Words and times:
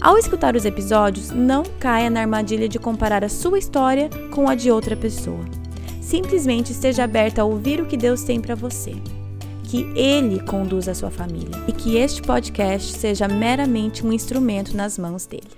Ao 0.00 0.16
escutar 0.16 0.54
os 0.54 0.64
episódios, 0.64 1.30
não 1.32 1.64
caia 1.80 2.08
na 2.08 2.20
armadilha 2.20 2.68
de 2.68 2.78
comparar 2.78 3.24
a 3.24 3.28
sua 3.28 3.58
história 3.58 4.08
com 4.30 4.48
a 4.48 4.54
de 4.54 4.70
outra 4.70 4.96
pessoa. 4.96 5.44
Simplesmente 6.00 6.70
esteja 6.70 7.02
aberta 7.02 7.42
a 7.42 7.44
ouvir 7.44 7.80
o 7.80 7.86
que 7.86 7.96
Deus 7.96 8.22
tem 8.22 8.40
para 8.40 8.54
você. 8.54 8.94
Que 9.64 9.82
Ele 9.96 10.40
conduza 10.40 10.92
a 10.92 10.94
sua 10.94 11.10
família 11.10 11.50
e 11.66 11.72
que 11.72 11.96
este 11.96 12.22
podcast 12.22 12.96
seja 12.96 13.26
meramente 13.26 14.06
um 14.06 14.12
instrumento 14.12 14.76
nas 14.76 14.96
mãos 14.96 15.26
dele. 15.26 15.48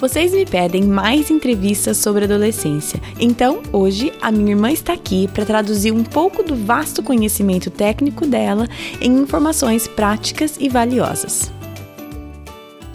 Vocês 0.00 0.32
me 0.32 0.44
pedem 0.44 0.82
mais 0.82 1.30
entrevistas 1.30 1.96
sobre 1.96 2.24
adolescência, 2.24 3.00
então 3.18 3.62
hoje 3.72 4.12
a 4.20 4.30
minha 4.30 4.50
irmã 4.50 4.70
está 4.70 4.92
aqui 4.92 5.26
para 5.28 5.46
traduzir 5.46 5.92
um 5.92 6.04
pouco 6.04 6.42
do 6.42 6.54
vasto 6.54 7.02
conhecimento 7.02 7.70
técnico 7.70 8.26
dela 8.26 8.68
em 9.00 9.20
informações 9.20 9.88
práticas 9.88 10.56
e 10.60 10.68
valiosas. 10.68 11.55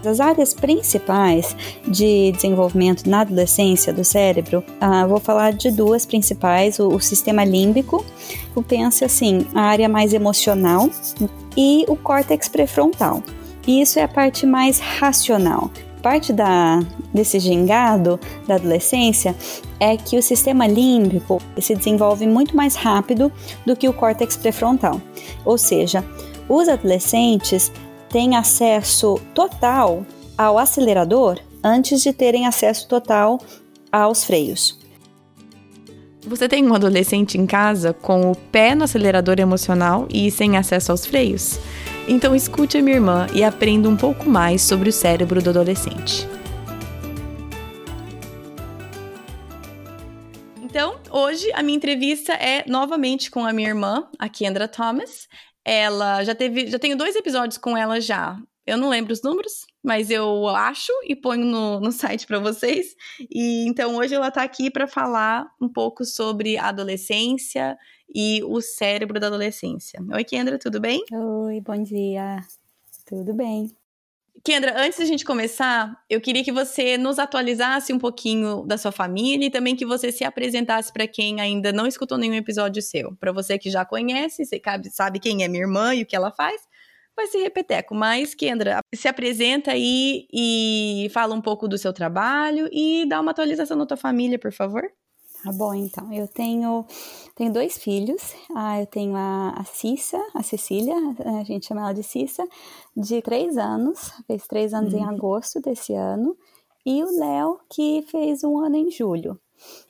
As 0.06 0.20
áreas 0.20 0.54
principais 0.54 1.56
de 1.88 2.32
desenvolvimento 2.32 3.08
na 3.08 3.22
adolescência 3.22 3.94
do 3.94 4.04
cérebro, 4.04 4.64
uh, 4.82 5.08
vou 5.08 5.20
falar 5.20 5.54
de 5.54 5.70
duas 5.72 6.06
principais: 6.06 6.80
o, 6.80 6.88
o 6.88 7.00
sistema 7.00 7.44
límbico, 7.44 8.04
que 8.54 8.64
pensa 8.64 9.06
assim, 9.06 9.46
a 9.54 9.62
área 9.62 9.88
mais 9.88 10.14
emocional, 10.14 10.90
e 11.56 11.86
o 11.88 11.96
córtex 11.96 12.48
pré-frontal. 12.48 13.24
E 13.68 13.82
isso 13.82 14.00
é 14.00 14.04
a 14.04 14.08
parte 14.08 14.46
mais 14.46 14.80
racional. 14.80 15.70
Parte 16.02 16.34
da, 16.34 16.80
desse 17.14 17.40
gingado 17.40 18.20
da 18.48 18.56
adolescência 18.56 19.36
é 19.80 19.96
que 19.96 20.18
o 20.18 20.24
sistema 20.24 20.66
límbico 20.66 21.40
se 21.60 21.76
desenvolve 21.76 22.26
muito 22.26 22.56
mais 22.56 22.76
rápido 22.76 23.32
do 23.68 23.76
que 23.76 23.88
o 23.88 23.94
córtex 23.94 24.36
pré-frontal. 24.36 25.00
Ou 25.46 25.60
seja, 25.60 26.04
os 26.50 26.68
adolescentes 26.68 27.72
têm 28.12 28.36
acesso 28.36 29.20
total 29.34 30.06
ao 30.38 30.58
acelerador 30.58 31.40
antes 31.64 32.02
de 32.02 32.12
terem 32.12 32.46
acesso 32.46 32.88
total 32.88 33.40
aos 33.92 34.24
freios. 34.24 34.80
Você 36.28 36.48
tem 36.48 36.68
um 36.68 36.74
adolescente 36.76 37.38
em 37.38 37.48
casa 37.48 37.94
com 37.94 38.32
o 38.32 38.36
pé 38.36 38.76
no 38.76 38.84
acelerador 38.84 39.40
emocional 39.40 40.08
e 40.14 40.30
sem 40.30 40.56
acesso 40.56 40.92
aos 40.92 41.06
freios? 41.06 41.60
Então 42.08 42.36
escute 42.36 42.78
a 42.78 42.82
minha 42.82 42.98
irmã 42.98 43.28
e 43.34 43.44
aprenda 43.44 43.90
um 43.90 43.98
pouco 43.98 44.30
mais 44.30 44.62
sobre 44.62 44.90
o 44.90 44.94
cérebro 44.94 45.42
do 45.42 45.50
adolescente. 45.50 46.28
Então, 50.62 50.96
hoje 51.10 51.52
a 51.54 51.64
minha 51.64 51.76
entrevista 51.76 52.34
é 52.34 52.64
novamente 52.68 53.30
com 53.30 53.44
a 53.46 53.52
minha 53.52 53.70
irmã, 53.70 54.08
a 54.18 54.30
Kendra 54.30 54.68
Thomas. 54.68 55.28
Ela 55.64 56.24
já 56.24 56.34
teve, 56.34 56.68
já 56.68 56.80
tenho 56.80 56.98
dois 56.98 57.16
episódios 57.16 57.58
com 57.58 57.78
ela 57.78 58.00
já. 58.00 58.38
Eu 58.66 58.78
não 58.78 58.90
lembro 58.90 59.12
os 59.12 59.24
números, 59.24 59.66
mas 59.84 60.10
eu 60.10 60.48
acho 60.48 60.92
e 61.04 61.16
ponho 61.16 61.46
no, 61.46 61.80
no 61.80 61.92
site 61.94 62.28
para 62.28 62.40
vocês. 62.40 62.96
E 63.30 63.68
então 63.68 63.96
hoje 63.96 64.14
ela 64.14 64.28
está 64.28 64.44
aqui 64.44 64.70
para 64.70 64.88
falar 64.88 65.48
um 65.60 65.68
pouco 65.68 66.06
sobre 66.06 66.58
adolescência 66.58 67.78
e 68.14 68.44
o 68.44 68.62
cérebro 68.62 69.20
da 69.20 69.28
adolescência. 69.28 70.00
Oi, 70.14 70.24
Kendra, 70.24 70.60
tudo 70.60 70.80
bem? 70.80 71.04
Oi, 71.12 71.62
bom 71.62 71.82
dia. 71.82 72.38
Tudo 73.06 73.34
bem. 73.34 73.81
Kendra, 74.44 74.74
antes 74.76 74.98
da 74.98 75.06
gente 75.06 75.24
começar, 75.24 75.96
eu 76.10 76.20
queria 76.20 76.44
que 76.44 76.52
você 76.52 76.98
nos 76.98 77.20
atualizasse 77.20 77.94
um 77.94 78.00
pouquinho 78.00 78.66
da 78.66 78.76
sua 78.76 78.92
família 78.92 79.46
e 79.46 79.52
também 79.52 79.76
que 79.76 79.86
você 79.86 80.12
se 80.12 80.24
apresentasse 80.24 80.92
para 80.92 81.06
quem 81.08 81.40
ainda 81.40 81.72
não 81.72 81.86
escutou 81.86 82.18
nenhum 82.18 82.34
episódio 82.34 82.82
seu. 82.82 83.16
Para 83.18 83.32
você 83.32 83.60
que 83.60 83.70
já 83.70 83.86
conhece, 83.86 84.44
você 84.44 84.60
sabe 84.92 85.20
quem 85.20 85.44
é 85.44 85.48
minha 85.48 85.64
irmã 85.64 85.94
e 85.94 86.02
o 86.02 86.06
que 86.08 86.16
ela 86.16 86.32
faz, 86.32 86.60
vai 87.16 87.28
ser 87.28 87.40
repeteco. 87.44 87.94
Mas, 87.94 88.34
Kendra, 88.34 88.80
se 88.96 89.08
apresenta 89.08 89.72
aí 89.74 90.28
e 90.34 91.08
fala 91.14 91.36
um 91.36 91.42
pouco 91.42 91.68
do 91.68 91.78
seu 91.78 91.94
trabalho 91.94 92.68
e 92.72 93.06
dá 93.08 93.22
uma 93.22 93.32
atualização 93.32 93.78
da 93.78 93.86
tua 93.86 93.98
família, 93.98 94.40
por 94.40 94.52
favor. 94.52 94.84
Tá 95.44 95.52
bom, 95.52 95.74
então. 95.74 96.12
Eu 96.14 96.28
tenho, 96.28 96.86
tenho 97.36 97.52
dois 97.52 97.78
filhos. 97.78 98.34
Ah, 98.56 98.80
eu 98.80 98.86
tenho 98.86 99.16
a, 99.16 99.50
a 99.58 99.64
Cissa, 99.64 100.20
a 100.34 100.44
Cecília, 100.44 100.96
a 101.40 101.44
gente 101.44 101.68
chama 101.68 101.82
ela 101.82 101.94
de 101.94 102.04
Cissa, 102.04 102.48
de 102.96 103.22
três 103.22 103.58
anos, 103.58 104.12
fez 104.28 104.46
três 104.48 104.74
anos 104.74 104.94
uhum. 104.94 105.00
em 105.00 105.06
agosto 105.06 105.60
desse 105.60 105.94
ano, 105.94 106.38
e 106.86 107.04
o 107.04 107.20
Léo, 107.20 107.60
que 107.70 108.04
fez 108.10 108.44
um 108.44 108.58
ano 108.60 108.76
em 108.76 108.90
julho. 108.90 109.40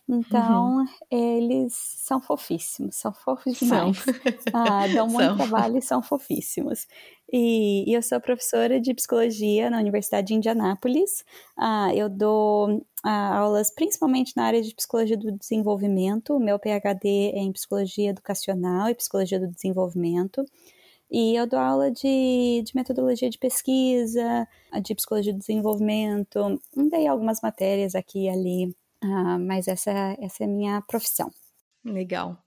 Então, 0.08 0.78
uhum. 0.78 0.86
eles 1.10 1.74
são 1.74 2.20
fofíssimos, 2.20 2.98
são 2.98 3.14
fofos 3.14 3.58
demais. 3.58 3.98
São. 3.98 4.14
Ah, 4.54 4.88
dão 4.88 5.08
muito 5.08 5.26
são. 5.26 5.38
trabalho 5.38 5.78
e 5.78 5.82
são 5.82 6.02
fofíssimos. 6.04 6.86
E, 7.32 7.90
e, 7.90 7.94
eu 7.94 8.02
sou 8.02 8.20
professora 8.20 8.80
de 8.82 8.94
psicologia 8.94 9.70
na 9.70 9.80
Universidade 9.80 10.28
de 10.28 10.34
Indianápolis. 10.34 11.24
Ah, 11.58 11.96
eu 11.96 12.10
dou 12.10 12.86
aulas 13.04 13.74
principalmente 13.74 14.34
na 14.36 14.44
área 14.44 14.62
de 14.62 14.76
psicologia 14.76 15.18
do 15.18 15.32
desenvolvimento. 15.32 16.36
O 16.36 16.40
meu 16.40 16.60
PhD 16.60 17.32
é 17.34 17.40
em 17.40 17.52
psicologia 17.52 18.10
educacional 18.10 18.90
e 18.90 18.96
psicologia 18.96 19.40
do 19.40 19.48
desenvolvimento. 19.48 20.46
E 21.10 21.36
eu 21.36 21.46
dou 21.46 21.60
aula 21.60 21.92
de, 21.92 22.64
de 22.66 22.76
metodologia 22.76 23.30
de 23.30 23.38
pesquisa, 23.38 24.48
de 24.82 24.96
psicologia 24.96 25.34
do 25.34 25.40
desenvolvimento. 25.40 26.62
Dei 26.90 27.08
algumas 27.08 27.42
matérias 27.42 27.96
aqui 27.96 28.26
e 28.26 28.30
ali 28.30 28.76
ah, 29.04 29.40
mas 29.40 29.68
essa, 29.68 29.92
essa 30.20 30.44
é 30.44 30.46
a 30.46 30.50
minha 30.50 30.82
profissão. 30.82 31.32
Legal. 31.84 32.38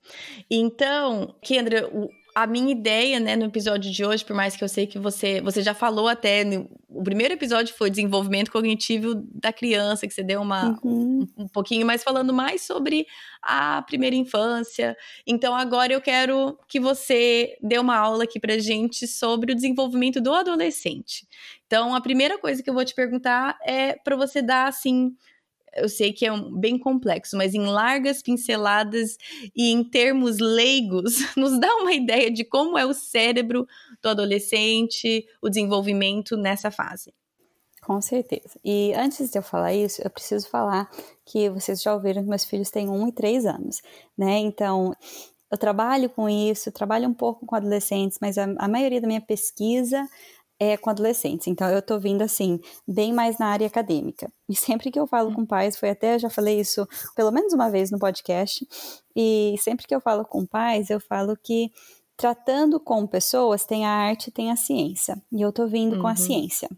Então, 0.49 1.35
Kendra, 1.43 1.91
a 2.34 2.49
minha 2.49 2.72
ideia, 2.72 3.21
né, 3.21 3.37
no 3.37 3.45
episódio 3.45 3.93
de 3.93 4.05
hoje, 4.05 4.25
por 4.25 4.34
mais 4.34 4.56
que 4.56 4.65
eu 4.65 4.69
sei 4.69 4.89
que 4.89 4.99
você, 4.99 5.41
você 5.41 5.62
já 5.62 5.72
falou 5.72 6.09
até, 6.09 6.43
no, 6.43 6.69
o 6.89 7.03
primeiro 7.03 7.34
episódio 7.34 7.72
foi 7.77 7.89
desenvolvimento 7.91 8.50
cognitivo 8.50 9.15
da 9.33 9.53
criança, 9.53 10.05
que 10.06 10.12
você 10.12 10.22
deu 10.22 10.43
uma, 10.43 10.71
uhum. 10.83 11.28
um, 11.37 11.44
um, 11.44 11.49
pouquinho, 11.49 11.87
mais 11.87 12.03
falando 12.03 12.34
mais 12.34 12.62
sobre 12.62 13.06
a 13.41 13.83
primeira 13.83 14.17
infância. 14.17 14.97
Então 15.25 15.55
agora 15.55 15.93
eu 15.93 16.00
quero 16.00 16.59
que 16.67 16.81
você 16.81 17.56
dê 17.62 17.78
uma 17.78 17.97
aula 17.97 18.25
aqui 18.25 18.41
pra 18.41 18.59
gente 18.59 19.06
sobre 19.06 19.53
o 19.53 19.55
desenvolvimento 19.55 20.21
do 20.21 20.33
adolescente. 20.33 21.28
Então 21.67 21.94
a 21.94 22.00
primeira 22.00 22.37
coisa 22.37 22.62
que 22.62 22.69
eu 22.69 22.75
vou 22.75 22.84
te 22.84 22.97
perguntar 22.97 23.56
é 23.65 23.94
para 24.03 24.17
você 24.17 24.43
dar, 24.43 24.67
assim, 24.67 25.17
eu 25.77 25.89
sei 25.89 26.12
que 26.12 26.27
é 26.27 26.33
um, 26.33 26.55
bem 26.55 26.79
complexo, 26.79 27.37
mas 27.37 27.55
em 27.55 27.67
largas 27.67 28.23
pinceladas 28.23 29.17
e 29.55 29.71
em 29.71 29.83
termos 29.85 30.39
leigos, 30.39 31.17
nos 31.37 31.59
dá 31.59 31.75
uma 31.77 31.93
ideia 31.93 32.31
de 32.31 32.45
como 32.45 32.79
é 32.79 32.85
o 32.85 32.95
cérebro 32.95 33.67
do 34.03 34.09
adolescente, 34.09 35.27
o 35.43 35.49
desenvolvimento 35.49 36.37
nessa 36.37 36.71
fase. 36.71 37.12
Com 37.83 38.01
certeza. 38.01 38.59
E 38.65 38.95
antes 38.95 39.31
de 39.31 39.39
eu 39.39 39.43
falar 39.43 39.75
isso, 39.75 40.01
eu 40.03 40.09
preciso 40.09 40.49
falar 40.49 40.91
que 41.25 41.51
vocês 41.51 41.83
já 41.83 41.93
ouviram 41.93 42.23
que 42.23 42.29
meus 42.29 42.45
filhos 42.45 42.71
têm 42.71 42.89
um 42.89 43.06
e 43.06 43.12
três 43.12 43.45
anos, 43.45 43.83
né? 44.17 44.39
Então, 44.39 44.95
eu 45.51 45.59
trabalho 45.59 46.09
com 46.09 46.29
isso, 46.29 46.73
trabalho 46.73 47.09
um 47.09 47.15
pouco 47.15 47.45
com 47.45 47.55
adolescentes, 47.55 48.19
mas 48.21 48.39
a, 48.39 48.45
a 48.59 48.67
maioria 48.67 49.03
da 49.03 49.06
minha 49.06 49.21
pesquisa 49.21 50.09
é 50.59 50.77
com 50.77 50.91
adolescentes. 50.91 51.47
Então 51.47 51.69
eu 51.69 51.83
tô 51.83 51.99
vindo 51.99 52.23
assim, 52.23 52.61
bem 52.87 53.13
mais 53.13 53.39
na 53.39 53.47
área 53.47 53.67
acadêmica. 53.67 54.31
E 54.49 54.55
sempre 54.55 54.91
que 54.91 54.99
eu 54.99 55.06
falo 55.06 55.35
com 55.35 55.45
pais, 55.45 55.77
foi 55.77 55.91
até 55.91 56.19
já 56.19 56.31
falei 56.31 56.61
isso 56.61 56.87
pelo 57.15 57.31
menos 57.31 57.53
uma 57.53 57.71
vez 57.71 57.91
no 57.91 57.99
podcast, 57.99 58.67
e 59.15 59.56
sempre 59.59 59.87
que 59.87 59.95
eu 59.95 60.01
falo 60.01 60.25
com 60.25 60.47
pais, 60.47 60.91
eu 60.91 61.01
falo 61.01 61.37
que 61.37 61.71
tratando 62.17 62.79
com 62.79 63.06
pessoas 63.06 63.65
tem 63.65 63.85
a 63.85 63.91
arte, 63.91 64.31
tem 64.31 64.51
a 64.51 64.56
ciência. 64.56 65.21
E 65.33 65.43
eu 65.43 65.53
tô 65.53 65.67
vindo 65.67 65.97
uhum. 65.97 66.03
com 66.03 66.06
a 66.06 66.11
uhum. 66.11 66.17
ciência. 66.17 66.69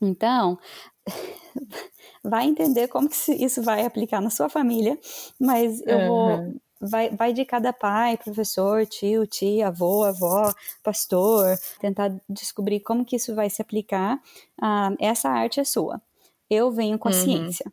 Então, 0.00 0.58
vai 2.22 2.46
entender 2.46 2.88
como 2.88 3.08
que 3.08 3.32
isso 3.32 3.62
vai 3.62 3.84
aplicar 3.84 4.20
na 4.20 4.30
sua 4.30 4.48
família, 4.48 4.98
mas 5.40 5.80
eu 5.86 5.98
uhum. 5.98 6.06
vou 6.06 6.54
vai, 6.80 7.10
vai 7.10 7.32
de 7.32 7.44
cada 7.44 7.72
pai, 7.72 8.16
professor, 8.16 8.86
tio, 8.86 9.26
tia, 9.26 9.68
avô, 9.68 10.04
avó, 10.04 10.52
pastor, 10.82 11.56
tentar 11.80 12.14
descobrir 12.28 12.80
como 12.80 13.04
que 13.04 13.16
isso 13.16 13.34
vai 13.34 13.48
se 13.48 13.62
aplicar. 13.62 14.20
Ah, 14.60 14.92
essa 14.98 15.28
arte 15.28 15.60
é 15.60 15.64
sua. 15.64 16.00
Eu 16.48 16.70
venho 16.70 16.98
com 16.98 17.08
a 17.08 17.12
uhum. 17.12 17.18
ciência. 17.18 17.64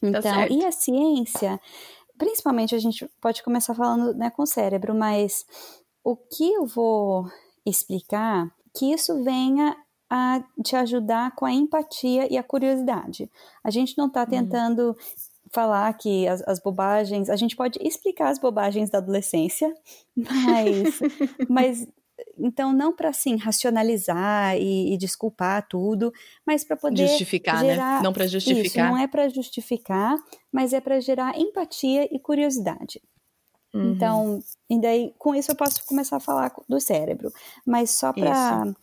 Tá 0.00 0.08
então, 0.08 0.22
tá 0.22 0.48
e 0.48 0.64
a 0.64 0.72
ciência, 0.72 1.60
principalmente 2.18 2.74
a 2.74 2.78
gente 2.78 3.08
pode 3.20 3.42
começar 3.42 3.74
falando 3.74 4.14
né, 4.14 4.30
com 4.30 4.42
o 4.42 4.46
cérebro, 4.46 4.94
mas 4.94 5.46
o 6.02 6.16
que 6.16 6.52
eu 6.52 6.66
vou 6.66 7.26
explicar, 7.64 8.50
que 8.76 8.92
isso 8.92 9.22
venha 9.22 9.76
a 10.10 10.44
te 10.62 10.76
ajudar 10.76 11.34
com 11.34 11.46
a 11.46 11.52
empatia 11.52 12.30
e 12.32 12.36
a 12.36 12.42
curiosidade. 12.42 13.30
A 13.62 13.70
gente 13.70 13.96
não 13.96 14.06
está 14.06 14.20
uhum. 14.20 14.26
tentando 14.26 14.88
uhum. 14.88 14.94
Falar 15.54 15.92
que 15.94 16.26
as, 16.26 16.42
as, 16.46 16.58
bobagens, 16.58 17.30
a 17.30 17.36
gente 17.36 17.54
pode 17.54 17.78
explicar 17.80 18.28
as 18.28 18.38
bobagens 18.38 18.90
da 18.90 18.98
adolescência, 18.98 19.72
mas, 20.16 21.00
mas 21.48 21.88
então 22.38 22.72
não 22.72 22.94
para 22.94 23.08
assim 23.08 23.36
racionalizar 23.36 24.56
e, 24.56 24.92
e, 24.92 24.98
desculpar 24.98 25.66
tudo, 25.68 26.12
mas 26.46 26.64
para 26.64 26.76
poder 26.76 27.06
justificar, 27.06 27.62
né? 27.62 27.74
gerar, 27.74 27.96
né? 27.96 28.02
Não 28.02 28.12
para 28.12 28.26
justificar. 28.26 28.64
Isso, 28.64 28.78
não 28.78 28.98
é 28.98 29.06
para 29.06 29.28
justificar, 29.28 30.16
mas 30.52 30.72
é 30.72 30.80
para 30.80 31.00
gerar 31.00 31.38
empatia 31.38 32.08
e 32.14 32.18
curiosidade. 32.18 33.00
Uhum. 33.72 33.92
Então, 33.92 34.38
e 34.70 34.80
daí 34.80 35.14
com 35.18 35.34
isso 35.34 35.50
eu 35.50 35.56
posso 35.56 35.84
começar 35.86 36.16
a 36.16 36.20
falar 36.20 36.52
do 36.68 36.80
cérebro, 36.80 37.32
mas 37.66 37.90
só 37.90 38.12
para 38.12 38.74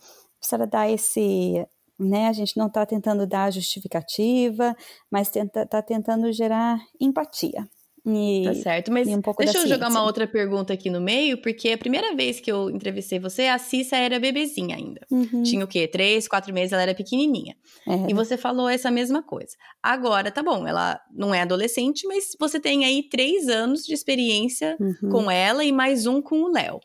para 0.50 0.66
dar 0.66 0.90
esse, 0.90 1.64
né? 2.04 2.28
A 2.28 2.32
gente 2.32 2.56
não 2.56 2.66
está 2.66 2.84
tentando 2.84 3.26
dar 3.26 3.52
justificativa, 3.52 4.76
mas 5.10 5.28
está 5.28 5.44
tenta, 5.46 5.82
tentando 5.82 6.32
gerar 6.32 6.78
empatia. 7.00 7.66
E, 8.04 8.42
tá 8.44 8.54
certo, 8.54 8.92
mas 8.92 9.06
um 9.06 9.20
deixa 9.38 9.58
eu 9.58 9.68
jogar 9.68 9.88
uma 9.88 10.02
outra 10.02 10.26
pergunta 10.26 10.72
aqui 10.72 10.90
no 10.90 11.00
meio, 11.00 11.40
porque 11.40 11.68
a 11.68 11.78
primeira 11.78 12.16
vez 12.16 12.40
que 12.40 12.50
eu 12.50 12.68
entrevistei 12.68 13.20
você, 13.20 13.42
a 13.46 13.58
Cissa 13.58 13.96
era 13.96 14.18
bebezinha 14.18 14.76
ainda. 14.76 15.06
Uhum. 15.08 15.44
Tinha 15.44 15.64
o 15.64 15.68
quê? 15.68 15.86
Três, 15.86 16.26
quatro 16.26 16.52
meses, 16.52 16.72
ela 16.72 16.82
era 16.82 16.94
pequenininha. 16.96 17.56
É. 17.86 18.10
E 18.10 18.14
você 18.14 18.36
falou 18.36 18.68
essa 18.68 18.90
mesma 18.90 19.22
coisa. 19.22 19.52
Agora, 19.80 20.32
tá 20.32 20.42
bom, 20.42 20.66
ela 20.66 21.00
não 21.14 21.32
é 21.32 21.42
adolescente, 21.42 22.04
mas 22.08 22.36
você 22.40 22.58
tem 22.58 22.84
aí 22.84 23.04
três 23.08 23.48
anos 23.48 23.84
de 23.84 23.94
experiência 23.94 24.76
uhum. 24.80 25.08
com 25.08 25.30
ela 25.30 25.64
e 25.64 25.70
mais 25.70 26.04
um 26.04 26.20
com 26.20 26.42
o 26.42 26.50
Léo. 26.50 26.80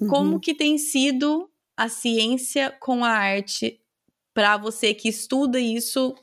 Uhum. 0.00 0.08
Como 0.08 0.40
que 0.40 0.52
tem 0.52 0.78
sido 0.78 1.48
a 1.76 1.88
ciência 1.88 2.74
com 2.80 3.04
a 3.04 3.10
arte 3.10 3.80
para 4.36 4.58
você 4.58 4.92
que 4.92 5.08
estuda 5.08 5.58
isso? 5.58 6.14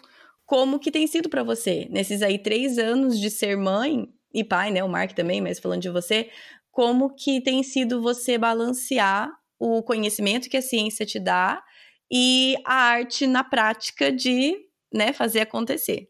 Como 0.46 0.78
que 0.78 0.92
tem 0.92 1.08
sido 1.08 1.30
para 1.30 1.42
você 1.42 1.88
nesses 1.90 2.22
aí 2.22 2.38
três 2.38 2.78
anos 2.78 3.20
de 3.20 3.28
ser 3.32 3.58
mãe 3.58 4.08
e 4.32 4.44
pai, 4.44 4.70
né? 4.70 4.84
O 4.84 4.88
Mark 4.88 5.14
também, 5.14 5.42
mas 5.42 5.58
falando 5.58 5.82
de 5.82 5.90
você, 5.90 6.30
como 6.72 7.16
que 7.16 7.42
tem 7.42 7.64
sido 7.64 8.04
você 8.04 8.38
balancear 8.38 9.32
o 9.58 9.82
conhecimento 9.82 10.48
que 10.48 10.58
a 10.58 10.62
ciência 10.62 11.08
te 11.08 11.20
dá 11.20 11.64
e 12.12 12.56
a 12.64 12.76
arte 12.76 13.26
na 13.26 13.44
prática 13.44 14.12
de, 14.12 14.60
né, 14.94 15.12
fazer 15.12 15.40
acontecer? 15.40 16.08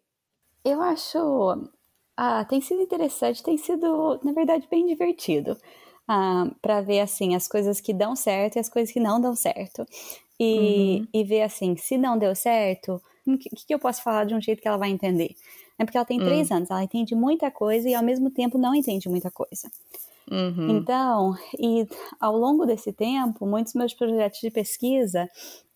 Eu 0.66 0.82
acho, 0.82 1.18
ah, 2.18 2.44
tem 2.44 2.60
sido 2.60 2.82
interessante, 2.82 3.42
tem 3.42 3.58
sido, 3.58 4.20
na 4.26 4.34
verdade, 4.34 4.68
bem 4.70 4.86
divertido. 4.88 5.58
Ah, 6.06 6.52
para 6.62 6.82
ver 6.82 7.00
assim 7.00 7.34
as 7.34 7.48
coisas 7.48 7.80
que 7.80 7.94
dão 7.94 8.14
certo 8.14 8.58
e 8.58 8.60
as 8.60 8.68
coisas 8.68 8.92
que 8.92 9.00
não 9.00 9.22
dão 9.22 9.34
certo 9.38 9.86
e, 10.40 11.00
uhum. 11.00 11.08
e 11.14 11.24
ver 11.24 11.44
assim 11.44 11.76
se 11.78 11.98
não 11.98 12.18
deu 12.18 12.36
certo 12.36 13.02
o 13.26 13.38
que, 13.38 13.50
que 13.50 13.74
eu 13.74 13.80
posso 13.80 14.04
falar 14.04 14.26
de 14.26 14.34
um 14.34 14.42
jeito 14.42 14.62
que 14.62 14.68
ela 14.68 14.78
vai 14.78 14.90
entender 14.90 15.36
é 15.78 15.86
porque 15.86 15.98
ela 15.98 16.06
tem 16.06 16.20
três 16.20 16.52
hum. 16.52 16.56
anos, 16.56 16.70
ela 16.70 16.84
entende 16.84 17.16
muita 17.16 17.50
coisa 17.50 17.90
e 17.90 17.96
ao 17.96 18.04
mesmo 18.04 18.30
tempo 18.30 18.58
não 18.58 18.76
entende 18.76 19.10
muita 19.10 19.32
coisa. 19.32 19.70
Uhum. 20.32 20.78
Então, 20.78 21.36
e 21.60 21.86
ao 22.20 22.38
longo 22.38 22.66
desse 22.66 22.94
tempo, 22.94 23.46
muitos 23.46 23.74
meus 23.74 23.94
projetos 23.94 24.40
de 24.40 24.50
pesquisa 24.50 25.30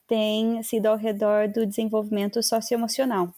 têm 0.07 0.62
sido 0.63 0.86
ao 0.86 0.98
redor 0.98 1.48
do 1.50 1.65
desenvolvimento 1.65 2.42
socioemocional. 2.42 3.33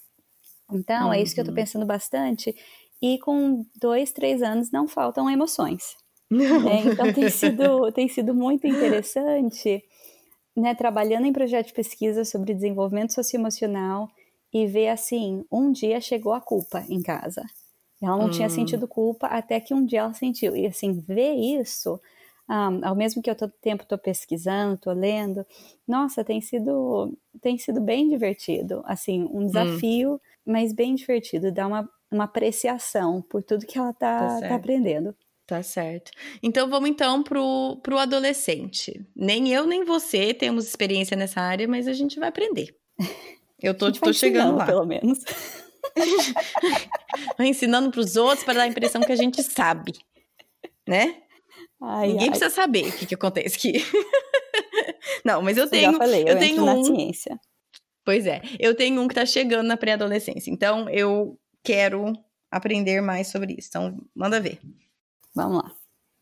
Então, 0.72 1.08
uhum. 1.08 1.14
é 1.14 1.22
isso 1.22 1.34
que 1.34 1.40
eu 1.40 1.44
estou 1.44 1.56
uhum. 1.56 1.64
pensando 1.64 1.86
bastante. 1.86 2.56
E 3.02 3.18
com 3.20 3.66
dois, 3.80 4.12
três 4.12 4.42
anos 4.44 4.72
não 4.72 4.88
faltam 4.88 5.30
emoções. 5.30 5.84
Né? 6.32 6.84
Então, 6.86 7.12
tem 7.12 7.28
sido, 7.28 7.92
tem 7.92 8.08
sido 8.08 8.36
muito 8.36 8.68
interessante, 8.68 9.84
né, 10.60 10.76
trabalhando 10.76 11.26
em 11.26 11.34
projeto 11.34 11.68
de 11.68 11.74
pesquisa 11.74 12.26
sobre 12.26 12.54
desenvolvimento 12.54 13.14
socioemocional 13.14 14.10
e 14.54 14.66
ver 14.66 14.90
assim, 14.90 15.46
um 15.52 15.72
dia 15.72 16.02
chegou 16.02 16.34
a 16.34 16.42
culpa 16.42 16.84
em 16.90 17.02
casa. 17.02 17.44
Ela 18.02 18.18
não 18.18 18.28
hum. 18.28 18.32
tinha 18.32 18.50
sentido 18.50 18.88
culpa 18.88 19.28
até 19.28 19.60
que 19.60 19.74
um 19.74 19.86
dia 19.86 20.00
ela 20.02 20.14
sentiu. 20.14 20.56
E 20.56 20.66
assim, 20.66 21.00
ver 21.00 21.34
isso, 21.34 22.00
um, 22.50 22.86
ao 22.86 22.96
mesmo 22.96 23.22
que 23.22 23.30
eu 23.30 23.36
todo 23.36 23.54
tempo 23.62 23.84
estou 23.84 23.98
pesquisando, 23.98 24.76
estou 24.76 24.94
lendo, 24.94 25.46
nossa, 25.88 26.24
tem 26.24 26.42
sido, 26.42 27.18
tem 27.42 27.58
sido 27.58 27.80
bem 27.80 28.10
divertido. 28.10 28.82
Assim, 28.86 29.24
um 29.24 29.40
hum. 29.40 29.46
desafio, 29.46 30.14
hum. 30.14 30.20
mas 30.46 30.74
bem 30.74 30.96
divertido. 30.96 31.52
Dá 31.52 31.68
uma, 31.68 31.90
uma 32.12 32.24
apreciação 32.26 33.22
por 33.22 33.44
tudo 33.44 33.66
que 33.66 33.78
ela 33.78 33.92
está 33.92 34.40
tá, 34.40 34.48
tá 34.48 34.56
aprendendo. 34.56 35.16
Tá 35.50 35.64
certo. 35.64 36.12
Então 36.44 36.70
vamos 36.70 36.88
então 36.92 37.24
pro, 37.24 37.80
pro 37.82 37.98
adolescente. 37.98 39.04
Nem 39.16 39.52
eu 39.52 39.66
nem 39.66 39.84
você 39.84 40.32
temos 40.32 40.68
experiência 40.68 41.18
nessa 41.18 41.42
área, 41.42 41.68
mas 41.68 41.88
a 41.88 41.94
gente 41.94 42.20
vai 42.20 42.30
aprender. 42.30 42.78
Eu 43.62 43.74
tô, 43.74 43.92
tô 43.92 44.14
chegando 44.14 44.56
lá. 44.56 44.66
Pelo 44.66 44.86
menos. 44.86 45.20
ensinando 47.40 47.92
para 47.92 48.00
os 48.00 48.16
outros 48.16 48.46
para 48.46 48.54
dar 48.54 48.62
a 48.62 48.68
impressão 48.68 49.02
que 49.02 49.12
a 49.12 49.18
gente 49.18 49.44
sabe, 49.44 49.92
né? 50.88 51.18
Ai, 51.82 52.08
Ninguém 52.08 52.28
ai. 52.28 52.30
precisa 52.30 52.50
saber 52.50 52.88
o 52.88 52.92
que, 52.94 53.06
que 53.06 53.16
acontece 53.16 53.58
aqui. 53.58 53.84
Não, 55.26 55.42
mas 55.42 55.58
eu 55.58 55.66
Você 55.66 55.72
tenho. 55.72 55.92
Já 55.92 55.98
falei, 55.98 56.24
eu, 56.24 56.28
eu 56.28 56.40
tenho 56.40 56.62
um... 56.62 56.66
na 56.66 56.84
ciência. 56.86 57.38
Pois 58.06 58.26
é, 58.26 58.42
eu 58.60 58.74
tenho 58.76 59.02
um 59.02 59.10
que 59.10 59.14
está 59.14 59.26
chegando 59.26 59.68
na 59.68 59.76
pré-adolescência, 59.76 60.50
então 60.50 60.90
eu 60.90 61.38
quero 61.62 62.14
aprender 62.50 63.02
mais 63.02 63.28
sobre 63.28 63.56
isso. 63.58 63.68
Então, 63.68 63.98
manda 64.16 64.40
ver. 64.40 64.58
Vamos 65.36 65.64
lá. 65.64 65.72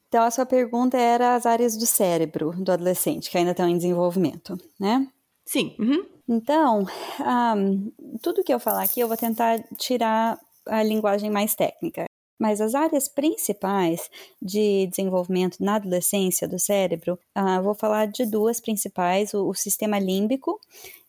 Então, 0.07 0.23
a 0.23 0.31
sua 0.31 0.45
pergunta 0.45 0.97
era 0.97 1.35
as 1.35 1.45
áreas 1.45 1.75
do 1.75 1.85
cérebro 1.85 2.51
do 2.57 2.71
adolescente, 2.71 3.29
que 3.29 3.37
ainda 3.37 3.51
estão 3.51 3.67
em 3.67 3.75
desenvolvimento, 3.75 4.57
né? 4.79 5.07
Sim. 5.45 5.75
Uhum. 5.79 6.05
Então, 6.27 6.85
um, 7.55 7.91
tudo 8.21 8.43
que 8.43 8.53
eu 8.53 8.59
falar 8.59 8.83
aqui 8.83 8.99
eu 8.99 9.07
vou 9.07 9.17
tentar 9.17 9.63
tirar 9.77 10.39
a 10.65 10.83
linguagem 10.83 11.29
mais 11.29 11.55
técnica. 11.55 12.05
Mas 12.39 12.61
as 12.61 12.75
áreas 12.75 13.07
principais 13.07 14.09
de 14.41 14.87
desenvolvimento 14.87 15.57
na 15.59 15.75
adolescência 15.75 16.47
do 16.47 16.59
cérebro, 16.59 17.17
uh, 17.35 17.63
vou 17.63 17.73
falar 17.73 18.05
de 18.07 18.25
duas 18.25 18.59
principais: 18.59 19.33
o, 19.33 19.47
o, 19.49 19.55
sistema 19.55 19.97
límbico, 19.97 20.59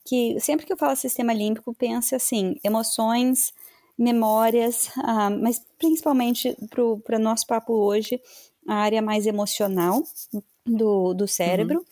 que 0.07 0.41
sempre 0.41 0.65
que 0.65 0.73
eu 0.73 0.77
falo 0.77 0.97
sistema 0.97 1.35
límbico, 1.35 1.75
pense 1.75 2.15
assim: 2.15 2.57
emoções, 2.65 3.53
memórias, 3.99 4.89
uh, 4.99 5.31
mas 5.43 5.65
principalmente 5.79 6.57
para 7.05 7.17
o 7.17 7.21
nosso 7.21 7.47
papo 7.47 7.75
hoje, 7.75 8.21
a 8.67 8.75
área 8.75 9.03
mais 9.03 9.27
emocional 9.27 10.03
do, 10.65 11.15
do 11.15 11.27
cérebro, 11.27 11.79
uhum. 11.79 11.85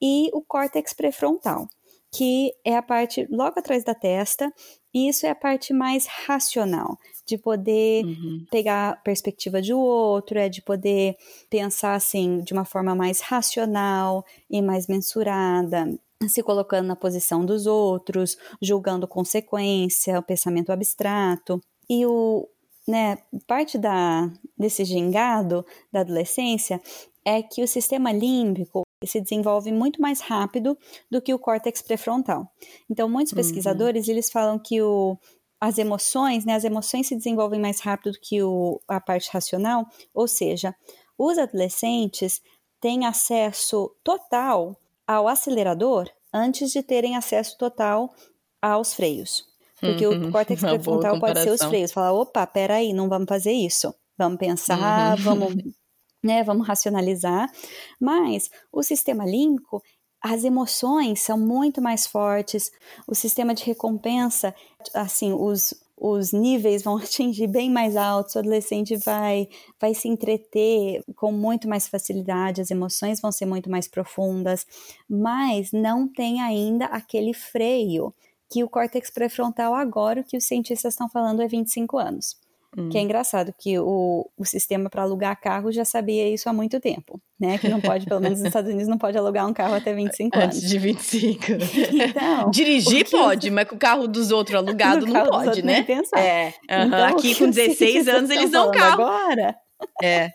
e 0.00 0.30
o 0.32 0.40
córtex 0.40 0.92
pré-frontal 0.92 1.68
que 2.10 2.54
é 2.64 2.76
a 2.76 2.82
parte 2.82 3.26
logo 3.30 3.58
atrás 3.58 3.84
da 3.84 3.94
testa, 3.94 4.52
e 4.92 5.08
isso 5.08 5.26
é 5.26 5.30
a 5.30 5.34
parte 5.34 5.72
mais 5.72 6.06
racional, 6.06 6.98
de 7.26 7.36
poder 7.36 8.04
uhum. 8.04 8.46
pegar 8.50 8.90
a 8.90 8.96
perspectiva 8.96 9.60
de 9.60 9.74
outro, 9.74 10.38
é 10.38 10.48
de 10.48 10.62
poder 10.62 11.16
pensar 11.50 11.94
assim 11.94 12.38
de 12.38 12.52
uma 12.52 12.64
forma 12.64 12.94
mais 12.94 13.20
racional 13.20 14.24
e 14.50 14.62
mais 14.62 14.86
mensurada, 14.86 15.98
se 16.26 16.42
colocando 16.42 16.86
na 16.86 16.96
posição 16.96 17.44
dos 17.44 17.66
outros, 17.66 18.36
julgando 18.60 19.06
consequência, 19.06 20.18
o 20.18 20.22
pensamento 20.22 20.72
abstrato. 20.72 21.60
E 21.88 22.04
o, 22.06 22.48
né, 22.86 23.18
parte 23.46 23.78
da, 23.78 24.30
desse 24.56 24.84
gingado 24.84 25.64
da 25.92 26.00
adolescência 26.00 26.80
é 27.24 27.42
que 27.42 27.62
o 27.62 27.68
sistema 27.68 28.10
límbico 28.10 28.82
se 29.04 29.20
desenvolve 29.20 29.70
muito 29.70 30.02
mais 30.02 30.20
rápido 30.20 30.76
do 31.08 31.22
que 31.22 31.32
o 31.32 31.38
córtex 31.38 31.82
pré-frontal. 31.82 32.50
Então, 32.90 33.08
muitos 33.08 33.32
uhum. 33.32 33.36
pesquisadores 33.36 34.06
uhum. 34.06 34.12
eles 34.12 34.30
falam 34.30 34.58
que 34.58 34.82
o, 34.82 35.16
as 35.60 35.78
emoções, 35.78 36.44
né, 36.44 36.54
as 36.54 36.64
emoções 36.64 37.06
se 37.06 37.14
desenvolvem 37.14 37.60
mais 37.60 37.80
rápido 37.80 38.12
do 38.12 38.20
que 38.20 38.42
o, 38.42 38.80
a 38.88 39.00
parte 39.00 39.30
racional, 39.32 39.86
ou 40.12 40.26
seja, 40.26 40.74
os 41.16 41.38
adolescentes 41.38 42.40
têm 42.80 43.06
acesso 43.06 43.94
total 44.02 44.76
ao 45.08 45.26
acelerador 45.26 46.10
antes 46.32 46.70
de 46.70 46.82
terem 46.82 47.16
acesso 47.16 47.56
total 47.56 48.14
aos 48.60 48.92
freios. 48.92 49.46
Porque 49.80 50.06
uhum. 50.06 50.28
o 50.28 50.32
córtex 50.32 50.60
pré-frontal 50.60 51.18
pode 51.18 51.40
ser 51.40 51.50
os 51.50 51.62
freios. 51.62 51.92
Falar, 51.92 52.12
opa, 52.12 52.46
peraí, 52.46 52.92
não 52.92 53.08
vamos 53.08 53.26
fazer 53.26 53.52
isso. 53.52 53.94
Vamos 54.18 54.38
pensar, 54.38 55.16
uhum. 55.16 55.24
vamos 55.24 55.54
né? 56.22 56.44
Vamos 56.44 56.66
racionalizar. 56.66 57.50
Mas 57.98 58.50
o 58.70 58.82
sistema 58.82 59.24
límbico, 59.24 59.82
as 60.22 60.44
emoções 60.44 61.20
são 61.20 61.38
muito 61.38 61.80
mais 61.80 62.06
fortes. 62.06 62.70
O 63.06 63.14
sistema 63.14 63.54
de 63.54 63.64
recompensa, 63.64 64.54
assim, 64.92 65.32
os 65.32 65.72
os 66.00 66.32
níveis 66.32 66.82
vão 66.82 66.96
atingir 66.98 67.46
bem 67.46 67.70
mais 67.70 67.96
altos, 67.96 68.34
o 68.34 68.38
adolescente 68.38 68.96
vai, 68.96 69.48
vai 69.80 69.94
se 69.94 70.08
entreter 70.08 71.02
com 71.16 71.32
muito 71.32 71.68
mais 71.68 71.88
facilidade, 71.88 72.60
as 72.60 72.70
emoções 72.70 73.20
vão 73.20 73.32
ser 73.32 73.46
muito 73.46 73.70
mais 73.70 73.88
profundas, 73.88 74.66
mas 75.08 75.72
não 75.72 76.06
tem 76.08 76.40
ainda 76.40 76.86
aquele 76.86 77.34
freio 77.34 78.14
que 78.50 78.64
o 78.64 78.68
córtex 78.68 79.10
pré-frontal 79.10 79.74
agora, 79.74 80.20
o 80.20 80.24
que 80.24 80.36
os 80.36 80.44
cientistas 80.44 80.94
estão 80.94 81.08
falando 81.08 81.42
é 81.42 81.48
25 81.48 81.98
anos. 81.98 82.47
Hum. 82.78 82.88
Que 82.90 82.98
é 82.98 83.00
engraçado 83.00 83.52
que 83.58 83.76
o, 83.76 84.30
o 84.36 84.44
sistema 84.44 84.88
para 84.88 85.02
alugar 85.02 85.40
carro 85.40 85.72
já 85.72 85.84
sabia 85.84 86.32
isso 86.32 86.48
há 86.48 86.52
muito 86.52 86.78
tempo, 86.78 87.20
né? 87.38 87.58
Que 87.58 87.68
não 87.68 87.80
pode, 87.80 88.06
pelo 88.06 88.20
menos 88.20 88.38
nos 88.38 88.46
Estados 88.46 88.70
Unidos, 88.70 88.86
não 88.86 88.96
pode 88.96 89.18
alugar 89.18 89.48
um 89.48 89.52
carro 89.52 89.74
até 89.74 89.92
25 89.92 90.38
anos. 90.38 90.56
Antes 90.56 90.68
de 90.68 90.78
25. 90.78 91.44
Então, 91.92 92.50
Dirigir 92.52 93.10
pode, 93.10 93.50
mas 93.50 93.68
com 93.68 93.74
o 93.74 93.78
carro 93.78 94.06
dos 94.06 94.30
outros 94.30 94.54
alugado 94.54 95.06
não 95.10 95.26
pode, 95.26 95.60
né? 95.62 95.84
É. 96.14 96.52
Uhum. 96.70 96.86
Então, 96.86 97.04
Aqui 97.06 97.34
com 97.34 97.50
16 97.50 98.06
anos 98.06 98.30
eles 98.30 98.50
dão 98.50 98.70
carro. 98.70 99.02
Agora. 99.02 99.56
É. 100.00 100.30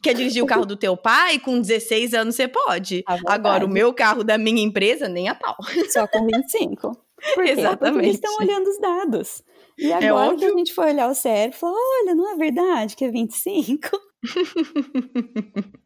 Quer 0.00 0.14
dirigir 0.14 0.44
o 0.44 0.46
carro 0.46 0.64
do 0.64 0.76
teu 0.76 0.96
pai? 0.96 1.40
Com 1.40 1.60
16 1.60 2.14
anos 2.14 2.36
você 2.36 2.46
pode. 2.46 3.02
Agora, 3.26 3.66
o 3.66 3.68
meu 3.68 3.92
carro 3.92 4.22
da 4.22 4.38
minha 4.38 4.62
empresa, 4.62 5.08
nem 5.08 5.28
a 5.28 5.34
pau. 5.34 5.56
Só 5.92 6.06
com 6.06 6.24
25. 6.24 6.96
Por 7.34 7.44
Exatamente. 7.44 7.92
Porque 7.92 8.06
eles 8.06 8.14
estão 8.14 8.36
olhando 8.36 8.68
os 8.68 8.78
dados. 8.78 9.42
E 9.80 9.90
é 9.90 10.08
agora 10.08 10.34
é 10.34 10.36
que 10.36 10.44
a 10.44 10.52
gente 10.56 10.74
foi 10.74 10.90
olhar 10.90 11.10
o 11.10 11.14
sério, 11.14 11.54
falou: 11.54 11.76
olha, 12.02 12.14
não 12.14 12.32
é 12.32 12.36
verdade 12.36 12.94
que 12.94 13.04
é 13.04 13.10
25? 13.10 13.88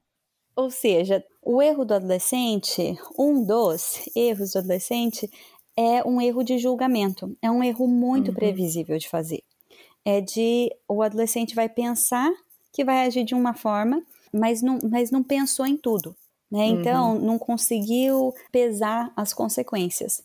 Ou 0.56 0.70
seja, 0.70 1.24
o 1.42 1.60
erro 1.60 1.84
do 1.84 1.94
adolescente, 1.94 2.96
um 3.18 3.44
dos 3.44 4.08
erros 4.14 4.52
do 4.52 4.58
adolescente, 4.58 5.28
é 5.76 6.06
um 6.06 6.20
erro 6.20 6.42
de 6.42 6.58
julgamento. 6.58 7.36
É 7.42 7.50
um 7.50 7.62
erro 7.62 7.86
muito 7.88 8.28
uhum. 8.28 8.34
previsível 8.34 8.96
de 8.98 9.08
fazer. 9.08 9.42
É 10.04 10.20
de 10.20 10.70
o 10.88 11.02
adolescente 11.02 11.54
vai 11.54 11.68
pensar 11.68 12.30
que 12.72 12.84
vai 12.84 13.06
agir 13.06 13.24
de 13.24 13.34
uma 13.34 13.54
forma, 13.54 14.02
mas 14.32 14.62
não, 14.62 14.78
mas 14.90 15.10
não 15.10 15.22
pensou 15.22 15.66
em 15.66 15.76
tudo. 15.76 16.16
Né? 16.50 16.66
Então, 16.66 17.14
uhum. 17.14 17.20
não 17.20 17.38
conseguiu 17.38 18.32
pesar 18.52 19.12
as 19.16 19.32
consequências. 19.32 20.22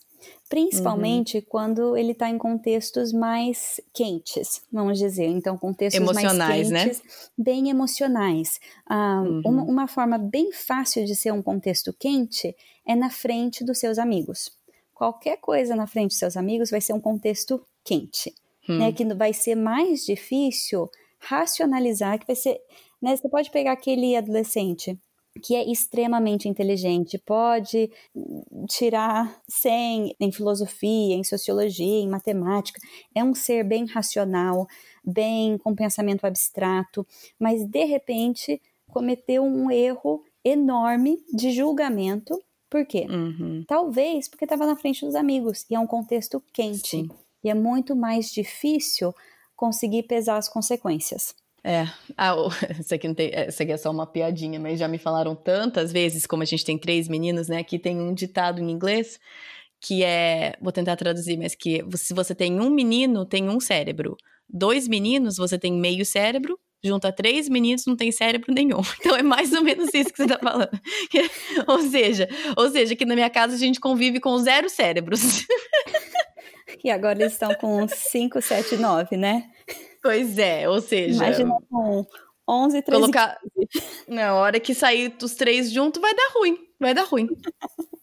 Principalmente 0.48 1.38
uhum. 1.38 1.44
quando 1.48 1.96
ele 1.96 2.12
está 2.12 2.28
em 2.28 2.38
contextos 2.38 3.12
mais 3.12 3.80
quentes, 3.92 4.62
vamos 4.72 4.98
dizer. 4.98 5.26
Então, 5.26 5.56
contextos 5.56 6.00
emocionais, 6.00 6.38
mais 6.38 6.70
né? 6.70 6.84
quentes, 6.84 7.02
né? 7.02 7.10
bem 7.38 7.70
emocionais. 7.70 8.60
Ah, 8.86 9.22
uhum. 9.22 9.42
uma, 9.44 9.62
uma 9.62 9.86
forma 9.86 10.18
bem 10.18 10.52
fácil 10.52 11.04
de 11.04 11.14
ser 11.14 11.32
um 11.32 11.42
contexto 11.42 11.92
quente 11.92 12.54
é 12.86 12.96
na 12.96 13.10
frente 13.10 13.64
dos 13.64 13.78
seus 13.78 13.98
amigos. 13.98 14.52
Qualquer 14.94 15.38
coisa 15.38 15.76
na 15.76 15.86
frente 15.86 16.10
dos 16.10 16.18
seus 16.18 16.36
amigos 16.36 16.70
vai 16.70 16.80
ser 16.80 16.92
um 16.92 17.00
contexto 17.00 17.64
quente. 17.84 18.34
Né? 18.68 18.74
Hum. 18.74 18.78
Né? 18.78 18.92
Que 18.92 19.04
vai 19.14 19.32
ser 19.32 19.54
mais 19.54 20.04
difícil 20.04 20.90
racionalizar, 21.18 22.18
que 22.18 22.26
vai 22.26 22.36
ser. 22.36 22.60
Né, 23.00 23.16
você 23.16 23.28
pode 23.28 23.50
pegar 23.50 23.72
aquele 23.72 24.14
adolescente 24.16 24.98
que 25.42 25.54
é 25.54 25.70
extremamente 25.70 26.48
inteligente, 26.48 27.18
pode 27.18 27.90
tirar 28.68 29.40
100 29.48 30.16
em 30.18 30.32
filosofia, 30.32 31.14
em 31.14 31.22
sociologia, 31.22 32.00
em 32.00 32.08
matemática, 32.08 32.80
é 33.14 33.22
um 33.22 33.34
ser 33.34 33.64
bem 33.64 33.86
racional, 33.86 34.66
bem 35.04 35.56
com 35.58 35.74
pensamento 35.74 36.24
abstrato, 36.24 37.06
mas 37.38 37.64
de 37.64 37.84
repente 37.84 38.60
cometeu 38.88 39.44
um 39.44 39.70
erro 39.70 40.24
enorme 40.44 41.24
de 41.32 41.52
julgamento. 41.52 42.38
Por 42.68 42.84
quê? 42.86 43.06
Uhum. 43.08 43.64
Talvez 43.66 44.28
porque 44.28 44.44
estava 44.44 44.66
na 44.66 44.76
frente 44.76 45.04
dos 45.04 45.14
amigos 45.14 45.64
e 45.70 45.74
é 45.74 45.78
um 45.78 45.86
contexto 45.86 46.42
quente. 46.52 46.88
Sim. 46.88 47.10
E 47.42 47.50
é 47.50 47.54
muito 47.54 47.96
mais 47.96 48.30
difícil 48.30 49.14
conseguir 49.56 50.04
pesar 50.04 50.36
as 50.36 50.48
consequências. 50.48 51.34
É, 51.62 51.86
ah, 52.16 52.34
isso, 52.78 52.94
aqui 52.94 53.06
não 53.08 53.14
tem, 53.14 53.30
é, 53.32 53.48
isso 53.48 53.62
aqui 53.62 53.72
é 53.72 53.76
só 53.76 53.90
uma 53.90 54.06
piadinha, 54.06 54.58
mas 54.58 54.78
já 54.78 54.88
me 54.88 54.98
falaram 54.98 55.34
tantas 55.34 55.92
vezes, 55.92 56.26
como 56.26 56.42
a 56.42 56.46
gente 56.46 56.64
tem 56.64 56.78
três 56.78 57.08
meninos, 57.08 57.48
né, 57.48 57.62
que 57.62 57.78
tem 57.78 58.00
um 58.00 58.14
ditado 58.14 58.60
em 58.60 58.70
inglês 58.70 59.18
que 59.80 60.04
é, 60.04 60.54
vou 60.60 60.70
tentar 60.70 60.94
traduzir, 60.96 61.38
mas 61.38 61.54
que 61.54 61.82
se 61.96 62.12
você 62.12 62.34
tem 62.34 62.60
um 62.60 62.68
menino, 62.68 63.24
tem 63.24 63.48
um 63.48 63.58
cérebro. 63.58 64.16
Dois 64.48 64.86
meninos, 64.86 65.36
você 65.36 65.58
tem 65.58 65.72
meio 65.72 66.04
cérebro. 66.04 66.58
Junta 66.82 67.12
três 67.12 67.48
meninos, 67.48 67.86
não 67.86 67.96
tem 67.96 68.12
cérebro 68.12 68.52
nenhum. 68.52 68.80
Então 69.00 69.16
é 69.16 69.22
mais 69.22 69.52
ou 69.52 69.62
menos 69.62 69.92
isso 69.94 70.10
que 70.10 70.18
você 70.18 70.26
tá 70.26 70.38
falando. 70.38 70.70
ou 71.66 71.80
seja, 71.80 72.28
ou 72.56 72.70
seja, 72.70 72.94
que 72.94 73.04
na 73.04 73.14
minha 73.14 73.30
casa 73.30 73.54
a 73.54 73.58
gente 73.58 73.80
convive 73.80 74.20
com 74.20 74.36
zero 74.38 74.68
cérebros. 74.68 75.46
E 76.84 76.90
agora 76.90 77.20
eles 77.20 77.32
estão 77.32 77.54
com 77.54 77.86
5, 77.86 78.40
7, 78.40 78.76
9, 78.76 79.16
né? 79.16 79.50
Pois 80.02 80.38
é, 80.38 80.68
ou 80.68 80.80
seja. 80.80 81.24
Imagina 81.24 81.56
com 81.70 82.06
11, 82.48 82.82
13. 82.82 83.00
Colocar. 83.00 83.38
Na 84.08 84.34
hora 84.34 84.58
que 84.58 84.74
sair 84.74 85.14
os 85.22 85.34
três 85.34 85.70
juntos, 85.70 86.00
vai 86.00 86.14
dar 86.14 86.30
ruim. 86.34 86.58
Vai 86.78 86.94
dar 86.94 87.04
ruim. 87.04 87.28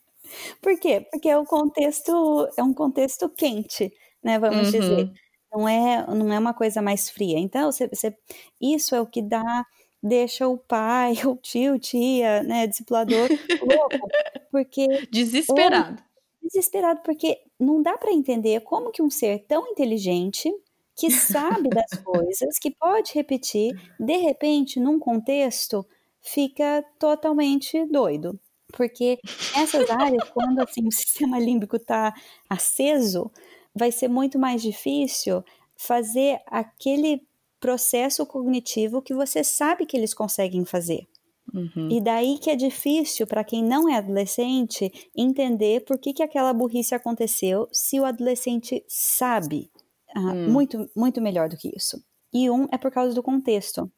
Por 0.61 0.79
quê? 0.79 1.05
Porque 1.11 1.29
é 1.29 1.37
um 1.37 1.45
contexto, 1.45 2.47
é 2.57 2.63
um 2.63 2.73
contexto 2.73 3.29
quente, 3.29 3.91
né? 4.23 4.39
Vamos 4.39 4.73
uhum. 4.73 4.79
dizer. 4.79 5.11
Não 5.51 5.67
é, 5.67 6.05
não 6.13 6.31
é 6.31 6.39
uma 6.39 6.53
coisa 6.53 6.81
mais 6.81 7.09
fria. 7.09 7.39
Então, 7.39 7.71
você, 7.71 7.87
você, 7.87 8.15
isso 8.61 8.93
é 8.93 9.01
o 9.01 9.07
que 9.07 9.21
dá, 9.21 9.65
deixa 10.03 10.47
o 10.47 10.57
pai, 10.57 11.13
o 11.25 11.35
tio, 11.35 11.79
tia, 11.79 12.43
né, 12.43 12.67
discipulador 12.67 13.27
louco. 13.61 14.07
Porque. 14.51 15.07
Desesperado. 15.11 16.01
Ou, 16.01 16.47
desesperado, 16.47 17.01
porque 17.03 17.39
não 17.59 17.81
dá 17.81 17.97
para 17.97 18.13
entender 18.13 18.61
como 18.61 18.91
que 18.91 19.01
um 19.01 19.09
ser 19.09 19.45
tão 19.47 19.67
inteligente 19.67 20.53
que 20.97 21.11
sabe 21.11 21.69
das 21.69 21.91
coisas, 22.03 22.57
que 22.59 22.71
pode 22.71 23.13
repetir, 23.13 23.73
de 23.99 24.17
repente, 24.17 24.79
num 24.79 24.99
contexto, 24.99 25.85
fica 26.21 26.83
totalmente 26.99 27.85
doido. 27.85 28.37
Porque 28.73 29.19
essas 29.55 29.89
áreas, 29.89 30.29
quando 30.31 30.59
assim, 30.59 30.85
o 30.85 30.91
sistema 30.91 31.39
límbico 31.39 31.77
está 31.77 32.13
aceso, 32.49 33.31
vai 33.73 33.91
ser 33.91 34.07
muito 34.07 34.37
mais 34.39 34.61
difícil 34.61 35.43
fazer 35.77 36.41
aquele 36.47 37.21
processo 37.59 38.25
cognitivo 38.25 39.01
que 39.01 39.13
você 39.13 39.43
sabe 39.43 39.85
que 39.85 39.95
eles 39.95 40.13
conseguem 40.13 40.65
fazer. 40.65 41.07
Uhum. 41.53 41.89
E 41.89 42.01
daí 42.01 42.39
que 42.39 42.49
é 42.49 42.55
difícil 42.55 43.25
para 43.25 43.43
quem 43.43 43.63
não 43.63 43.87
é 43.87 43.95
adolescente 43.95 44.91
entender 45.15 45.85
por 45.85 45.97
que, 45.97 46.11
que 46.11 46.21
aquela 46.21 46.51
burrice 46.51 46.93
aconteceu 46.93 47.69
se 47.71 47.99
o 47.99 48.05
adolescente 48.05 48.83
sabe 48.87 49.71
Uh, 50.15 50.19
hum. 50.19 50.49
Muito, 50.49 50.89
muito 50.95 51.21
melhor 51.21 51.49
do 51.49 51.57
que 51.57 51.71
isso. 51.75 52.01
E 52.33 52.49
um 52.49 52.67
é 52.71 52.77
por 52.77 52.91
causa 52.91 53.13
do 53.13 53.23
contexto. 53.23 53.91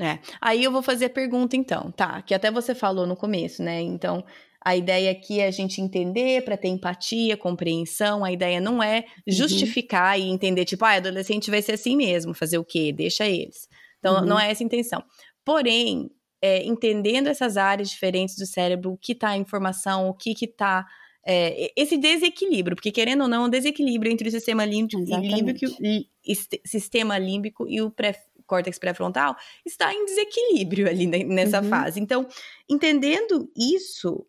É. 0.00 0.18
Aí 0.40 0.64
eu 0.64 0.72
vou 0.72 0.82
fazer 0.82 1.06
a 1.06 1.10
pergunta, 1.10 1.56
então, 1.56 1.90
tá? 1.92 2.20
Que 2.22 2.34
até 2.34 2.50
você 2.50 2.74
falou 2.74 3.06
no 3.06 3.16
começo, 3.16 3.62
né? 3.62 3.80
Então, 3.80 4.24
a 4.64 4.74
ideia 4.74 5.10
aqui 5.12 5.40
é 5.40 5.46
a 5.46 5.50
gente 5.50 5.80
entender 5.80 6.42
para 6.44 6.56
ter 6.56 6.68
empatia, 6.68 7.36
compreensão. 7.36 8.24
A 8.24 8.32
ideia 8.32 8.60
não 8.60 8.82
é 8.82 9.00
uhum. 9.00 9.04
justificar 9.28 10.18
uhum. 10.18 10.24
e 10.24 10.30
entender, 10.30 10.64
tipo, 10.64 10.84
ah, 10.84 10.94
adolescente 10.94 11.50
vai 11.50 11.62
ser 11.62 11.72
assim 11.72 11.96
mesmo, 11.96 12.34
fazer 12.34 12.58
o 12.58 12.64
quê? 12.64 12.92
Deixa 12.92 13.26
eles. 13.26 13.68
Então, 13.98 14.16
uhum. 14.16 14.24
não 14.24 14.40
é 14.40 14.50
essa 14.50 14.64
a 14.64 14.66
intenção. 14.66 15.04
Porém, 15.44 16.10
é, 16.42 16.64
entendendo 16.64 17.28
essas 17.28 17.56
áreas 17.56 17.90
diferentes 17.90 18.36
do 18.36 18.46
cérebro, 18.46 18.92
o 18.92 18.98
que 18.98 19.14
tá 19.14 19.30
a 19.30 19.36
informação, 19.36 20.08
o 20.08 20.14
que 20.14 20.34
que 20.34 20.46
tá 20.46 20.84
é, 21.26 21.72
esse 21.76 21.96
desequilíbrio, 21.96 22.76
porque 22.76 22.92
querendo 22.92 23.22
ou 23.22 23.28
não, 23.28 23.44
o 23.44 23.48
desequilíbrio 23.48 24.12
entre 24.12 24.28
o 24.28 24.30
sistema 24.30 24.64
límbico, 24.64 25.02
límbico 25.02 25.64
e, 25.80 26.08
e, 26.26 26.34
sistema 26.66 27.16
límbico 27.18 27.66
e 27.68 27.80
o 27.80 27.90
pré, 27.90 28.22
córtex 28.46 28.78
pré-frontal 28.78 29.36
está 29.64 29.92
em 29.92 30.04
desequilíbrio 30.04 30.88
ali 30.88 31.06
nessa 31.06 31.60
uhum. 31.60 31.68
fase. 31.68 32.00
Então, 32.00 32.28
entendendo 32.68 33.50
isso, 33.56 34.26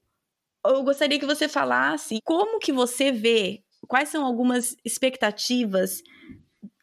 eu 0.65 0.83
gostaria 0.83 1.19
que 1.19 1.25
você 1.25 1.47
falasse 1.47 2.19
como 2.23 2.59
que 2.59 2.71
você 2.71 3.11
vê, 3.11 3.61
quais 3.87 4.09
são 4.09 4.25
algumas 4.25 4.75
expectativas 4.83 6.01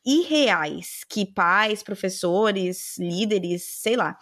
irreais 0.05 1.05
que 1.09 1.25
pais, 1.25 1.83
professores, 1.83 2.99
líderes, 2.99 3.63
sei 3.63 3.97
lá, 3.97 4.19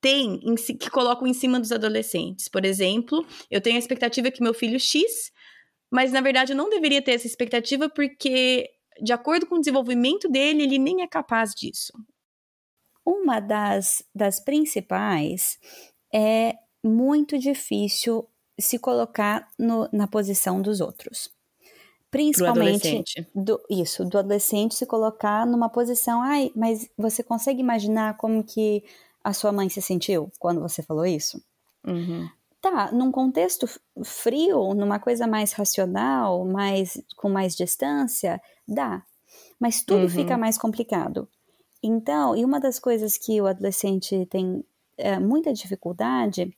tem 0.00 0.40
que 0.78 0.90
colocam 0.90 1.26
em 1.26 1.34
cima 1.34 1.58
dos 1.58 1.72
adolescentes. 1.72 2.48
Por 2.48 2.64
exemplo, 2.64 3.26
eu 3.50 3.60
tenho 3.60 3.76
a 3.76 3.78
expectativa 3.78 4.30
que 4.30 4.42
meu 4.42 4.54
filho 4.54 4.78
X, 4.78 5.32
mas 5.90 6.12
na 6.12 6.20
verdade 6.20 6.52
eu 6.52 6.56
não 6.56 6.70
deveria 6.70 7.02
ter 7.02 7.12
essa 7.12 7.26
expectativa 7.26 7.88
porque, 7.88 8.70
de 9.02 9.12
acordo 9.12 9.46
com 9.46 9.56
o 9.56 9.60
desenvolvimento 9.60 10.28
dele, 10.28 10.62
ele 10.62 10.78
nem 10.78 11.02
é 11.02 11.06
capaz 11.06 11.52
disso. 11.54 11.92
Uma 13.04 13.40
das, 13.40 14.04
das 14.14 14.40
principais 14.40 15.58
é 16.12 16.54
muito 16.82 17.38
difícil 17.38 18.28
se 18.58 18.78
colocar 18.78 19.48
no, 19.58 19.88
na 19.92 20.06
posição 20.06 20.60
dos 20.62 20.80
outros. 20.80 21.30
Principalmente 22.10 23.04
do, 23.34 23.60
isso, 23.68 24.04
do 24.04 24.18
adolescente 24.18 24.74
se 24.74 24.86
colocar 24.86 25.44
numa 25.44 25.68
posição, 25.68 26.22
ai, 26.22 26.50
mas 26.54 26.88
você 26.96 27.22
consegue 27.22 27.60
imaginar 27.60 28.16
como 28.16 28.42
que 28.44 28.84
a 29.26 29.32
sua 29.32 29.50
mãe 29.50 29.68
se 29.68 29.82
sentiu 29.82 30.30
quando 30.38 30.60
você 30.60 30.84
falou 30.84 31.04
isso? 31.04 31.42
Uhum. 31.84 32.28
Tá, 32.60 32.92
num 32.92 33.10
contexto 33.10 33.68
frio, 34.04 34.72
numa 34.72 35.00
coisa 35.00 35.26
mais 35.26 35.52
racional, 35.52 36.44
mais 36.44 37.02
com 37.16 37.28
mais 37.28 37.56
distância, 37.56 38.40
dá. 38.68 39.02
Mas 39.58 39.82
tudo 39.82 40.02
uhum. 40.02 40.08
fica 40.08 40.38
mais 40.38 40.56
complicado. 40.56 41.28
Então, 41.82 42.36
e 42.36 42.44
uma 42.44 42.60
das 42.60 42.78
coisas 42.78 43.18
que 43.18 43.40
o 43.40 43.48
adolescente 43.48 44.26
tem 44.26 44.64
é, 44.96 45.18
muita 45.18 45.52
dificuldade, 45.52 46.56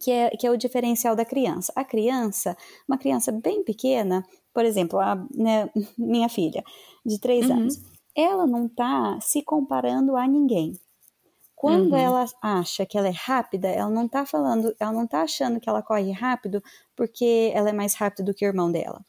que 0.00 0.12
é, 0.12 0.30
que 0.30 0.46
é 0.46 0.50
o 0.50 0.56
diferencial 0.56 1.16
da 1.16 1.24
criança. 1.24 1.72
A 1.74 1.84
criança, 1.84 2.56
uma 2.86 2.98
criança 2.98 3.32
bem 3.32 3.64
pequena, 3.64 4.24
por 4.54 4.64
exemplo, 4.64 5.00
a 5.00 5.16
né, 5.34 5.68
minha 5.98 6.28
filha, 6.28 6.62
de 7.04 7.18
três 7.18 7.50
uhum. 7.50 7.56
anos, 7.56 7.82
ela 8.14 8.46
não 8.46 8.66
está 8.66 9.18
se 9.20 9.42
comparando 9.42 10.16
a 10.16 10.24
ninguém. 10.28 10.78
Quando 11.60 11.92
uhum. 11.92 11.98
ela 11.98 12.24
acha 12.40 12.86
que 12.86 12.96
ela 12.96 13.08
é 13.08 13.12
rápida, 13.14 13.68
ela 13.68 13.90
não 13.90 14.08
tá 14.08 14.24
falando, 14.24 14.74
ela 14.80 14.92
não 14.92 15.06
tá 15.06 15.20
achando 15.20 15.60
que 15.60 15.68
ela 15.68 15.82
corre 15.82 16.10
rápido 16.10 16.64
porque 16.96 17.52
ela 17.54 17.68
é 17.68 17.72
mais 17.74 17.92
rápida 17.92 18.22
do 18.24 18.32
que 18.32 18.46
o 18.46 18.48
irmão 18.48 18.72
dela. 18.72 19.04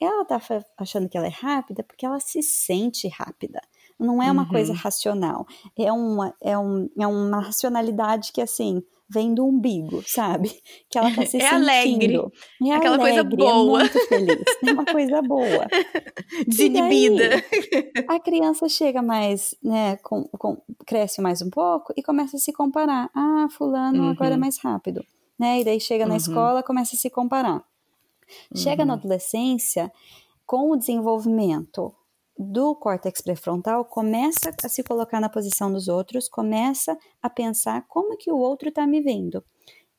Ela 0.00 0.24
tá 0.24 0.40
achando 0.78 1.08
que 1.08 1.18
ela 1.18 1.26
é 1.26 1.30
rápida 1.30 1.82
porque 1.82 2.06
ela 2.06 2.20
se 2.20 2.44
sente 2.44 3.08
rápida. 3.08 3.60
Não 3.98 4.22
é 4.22 4.30
uma 4.30 4.42
uhum. 4.42 4.48
coisa 4.48 4.72
racional. 4.72 5.48
É 5.76 5.90
uma, 5.90 6.32
é, 6.40 6.56
um, 6.56 6.88
é 6.96 7.08
uma 7.08 7.40
racionalidade 7.40 8.30
que, 8.32 8.40
assim, 8.40 8.84
vem 9.08 9.34
do 9.34 9.46
umbigo, 9.46 10.02
sabe? 10.06 10.50
Que 10.90 10.98
ela 10.98 11.14
tá 11.14 11.24
se 11.24 11.36
é 11.42 11.50
sentindo. 11.50 11.54
Alegre. 11.54 12.16
É 12.64 12.72
Aquela 12.72 12.96
alegre, 12.96 13.22
coisa 13.22 13.24
boa. 13.24 13.80
É 13.80 13.84
muito 13.84 14.08
feliz. 14.08 14.44
É 14.64 14.72
uma 14.72 14.84
coisa 14.84 15.22
boa. 15.22 15.66
Desinibida. 16.46 17.44
a 18.08 18.20
criança 18.20 18.68
chega 18.68 19.02
mais, 19.02 19.54
né, 19.62 19.96
com, 20.02 20.24
com, 20.38 20.60
cresce 20.86 21.20
mais 21.20 21.40
um 21.42 21.50
pouco 21.50 21.92
e 21.96 22.02
começa 22.02 22.36
a 22.36 22.40
se 22.40 22.52
comparar. 22.52 23.10
Ah, 23.14 23.46
fulano 23.50 24.04
uhum. 24.04 24.10
agora 24.10 24.34
é 24.34 24.38
mais 24.38 24.58
rápido. 24.58 25.04
Né? 25.38 25.60
E 25.60 25.64
daí 25.64 25.80
chega 25.80 26.04
na 26.04 26.12
uhum. 26.12 26.16
escola, 26.16 26.62
começa 26.62 26.96
a 26.96 26.98
se 26.98 27.10
comparar. 27.10 27.62
Chega 28.54 28.84
na 28.84 28.94
uhum. 28.94 28.98
adolescência, 28.98 29.92
com 30.44 30.70
o 30.70 30.76
desenvolvimento 30.76 31.94
do 32.38 32.74
córtex 32.74 33.20
pré-frontal 33.20 33.84
começa 33.84 34.54
a 34.62 34.68
se 34.68 34.82
colocar 34.82 35.20
na 35.20 35.28
posição 35.28 35.72
dos 35.72 35.88
outros, 35.88 36.28
começa 36.28 36.96
a 37.22 37.30
pensar 37.30 37.86
como 37.88 38.16
que 38.16 38.30
o 38.30 38.38
outro 38.38 38.68
está 38.68 38.86
me 38.86 39.00
vendo. 39.00 39.42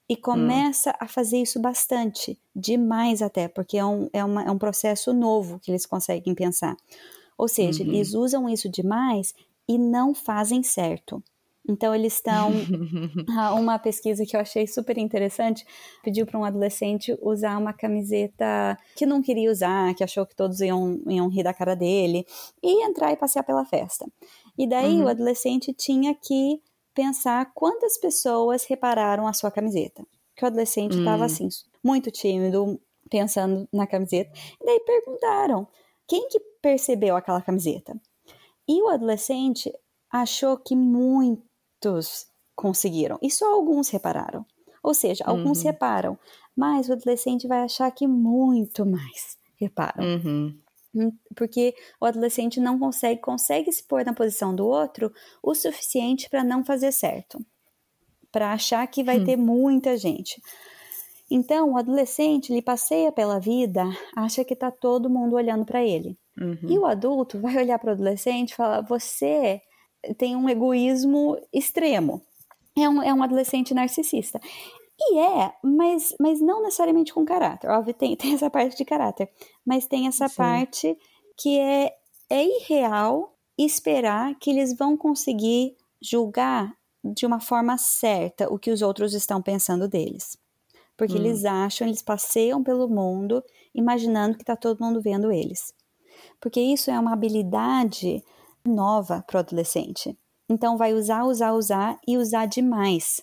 E 0.10 0.16
começa 0.16 0.92
hum. 0.92 0.98
a 1.02 1.08
fazer 1.08 1.42
isso 1.42 1.60
bastante, 1.60 2.40
demais 2.56 3.22
até, 3.22 3.48
porque 3.48 3.78
é 3.78 3.86
um, 3.86 4.08
é, 4.14 4.24
uma, 4.24 4.44
é 4.44 4.52
um 4.52 4.58
processo 4.58 5.14
novo 5.14 5.60
que 5.60 5.72
eles 5.72 5.86
conseguem 5.86 6.34
pensar. 6.34 6.78
Ou 7.38 7.48
seja, 7.48 7.84
uhum. 7.84 7.90
eles 7.90 8.14
usam 8.14 8.48
isso 8.48 8.70
demais 8.70 9.34
e 9.68 9.78
não 9.78 10.14
fazem 10.14 10.64
certo. 10.64 11.22
Então, 11.68 11.94
eles 11.94 12.14
estão. 12.14 12.52
Uma 13.58 13.78
pesquisa 13.78 14.26
que 14.26 14.36
eu 14.36 14.40
achei 14.40 14.66
super 14.66 14.98
interessante 14.98 15.66
pediu 16.04 16.26
para 16.26 16.40
um 16.40 16.46
adolescente 16.46 17.18
usar 17.22 17.58
uma 17.58 17.74
camiseta 17.74 18.78
que 18.96 19.06
não 19.06 19.22
queria 19.22 19.52
usar, 19.52 19.94
que 19.94 20.04
achou 20.04 20.26
que 20.26 20.36
todos 20.36 20.62
iam, 20.62 21.00
iam 21.08 21.28
rir 21.28 21.44
da 21.44 21.54
cara 21.54 21.76
dele, 21.76 22.26
e 22.64 22.86
entrar 22.86 23.12
e 23.12 23.18
passear 23.18 23.44
pela 23.44 23.66
festa. 23.66 24.06
E 24.58 24.68
daí 24.68 24.96
uhum. 24.96 25.06
o 25.06 25.08
adolescente 25.08 25.74
tinha 25.74 26.16
que 26.16 26.62
pensar 26.94 27.52
quantas 27.54 27.98
pessoas 27.98 28.66
repararam 28.66 29.28
a 29.28 29.34
sua 29.34 29.52
camiseta. 29.52 30.04
Que 30.36 30.44
o 30.44 30.48
adolescente 30.48 30.98
estava 30.98 31.20
uhum. 31.20 31.24
assim, 31.26 31.50
muito 31.84 32.10
tímido, 32.10 32.80
pensando 33.10 33.68
na 33.72 33.86
camiseta. 33.86 34.32
E 34.62 34.66
daí 34.66 34.80
perguntaram: 34.80 35.68
quem 36.08 36.28
que 36.30 36.40
percebeu 36.62 37.16
aquela 37.16 37.42
camiseta? 37.42 38.00
E 38.68 38.82
o 38.82 38.90
adolescente 38.90 39.72
achou 40.12 40.58
que 40.58 40.76
muito 40.76 41.47
muitos 41.78 42.28
conseguiram 42.56 43.18
e 43.22 43.30
só 43.30 43.54
alguns 43.54 43.90
repararam. 43.90 44.46
Ou 44.84 44.94
seja, 44.94 45.24
alguns 45.26 45.60
uhum. 45.60 45.66
reparam, 45.66 46.20
mas 46.56 46.88
o 46.88 46.94
adolescente 46.94 47.48
vai 47.48 47.60
achar 47.60 47.92
que 47.92 48.08
muito 48.08 48.86
mais 48.86 49.38
reparam. 49.60 50.04
Uhum. 50.04 50.60
Hum, 50.96 51.12
porque 51.36 51.76
o 52.00 52.06
adolescente 52.06 52.60
não 52.60 52.80
consegue, 52.80 53.22
consegue 53.22 53.72
se 53.72 53.86
pôr 53.86 54.06
na 54.06 54.14
posição 54.14 54.56
do 54.56 54.66
outro 54.66 55.12
o 55.44 55.54
suficiente 55.54 56.30
para 56.30 56.44
não 56.44 56.64
fazer 56.64 56.92
certo, 56.92 57.38
para 58.32 58.54
achar 58.54 58.88
que 58.88 59.04
vai 59.04 59.20
hum. 59.20 59.26
ter 59.26 59.36
muita 59.36 59.98
gente. 59.98 60.42
Então, 61.30 61.74
o 61.74 61.78
adolescente 61.78 62.54
ele 62.54 62.62
passeia 62.62 63.12
pela 63.12 63.40
vida, 63.40 63.84
acha 64.16 64.46
que 64.46 64.54
está 64.54 64.72
todo 64.72 65.10
mundo 65.10 65.36
olhando 65.36 65.66
para 65.66 65.84
ele. 65.84 66.18
Uhum. 66.40 66.58
E 66.70 66.80
o 66.80 66.86
adulto 66.86 67.38
vai 67.40 67.58
olhar 67.58 67.78
para 67.78 67.90
o 67.90 67.94
adolescente 67.94 68.52
e 68.52 68.56
falar: 68.56 68.82
Você 68.82 69.62
tem 70.18 70.36
um 70.36 70.50
egoísmo 70.50 71.38
extremo. 71.52 72.22
É 72.78 72.88
um, 72.88 73.02
é 73.02 73.14
um 73.14 73.24
adolescente 73.24 73.74
narcisista. 73.74 74.40
E 75.00 75.20
é, 75.20 75.54
mas, 75.64 76.16
mas 76.20 76.42
não 76.42 76.62
necessariamente 76.64 77.14
com 77.14 77.24
caráter. 77.24 77.70
Óbvio, 77.70 77.94
tem, 77.94 78.16
tem 78.18 78.34
essa 78.34 78.50
parte 78.50 78.78
de 78.78 78.86
caráter. 78.86 79.30
Mas 79.66 79.86
tem 79.86 80.08
essa 80.08 80.28
Sim. 80.28 80.36
parte 80.36 80.98
que 81.38 81.60
é, 81.60 81.94
é 82.30 82.44
irreal 82.44 83.34
esperar 83.58 84.36
que 84.36 84.50
eles 84.50 84.76
vão 84.76 84.96
conseguir 84.96 85.76
julgar 86.02 86.76
de 87.04 87.26
uma 87.26 87.40
forma 87.40 87.78
certa 87.78 88.52
o 88.52 88.60
que 88.60 88.72
os 88.72 88.82
outros 88.82 89.14
estão 89.14 89.42
pensando 89.42 89.88
deles. 89.88 90.38
Porque 90.96 91.14
hum. 91.14 91.18
eles 91.18 91.46
acham, 91.46 91.88
eles 91.88 92.02
passeiam 92.02 92.64
pelo 92.64 92.88
mundo 92.88 93.44
imaginando 93.74 94.36
que 94.36 94.44
está 94.44 94.56
todo 94.56 94.84
mundo 94.84 95.02
vendo 95.02 95.32
eles. 95.32 95.74
Porque 96.40 96.60
isso 96.60 96.90
é 96.90 97.00
uma 97.00 97.14
habilidade 97.14 98.24
nova 98.68 99.24
para 99.26 99.38
o 99.38 99.40
adolescente. 99.40 100.18
Então, 100.50 100.78
vai 100.78 100.94
usar, 100.94 101.24
usar, 101.24 101.54
usar 101.54 102.00
e 102.08 102.18
usar 102.18 102.46
demais. 102.46 103.22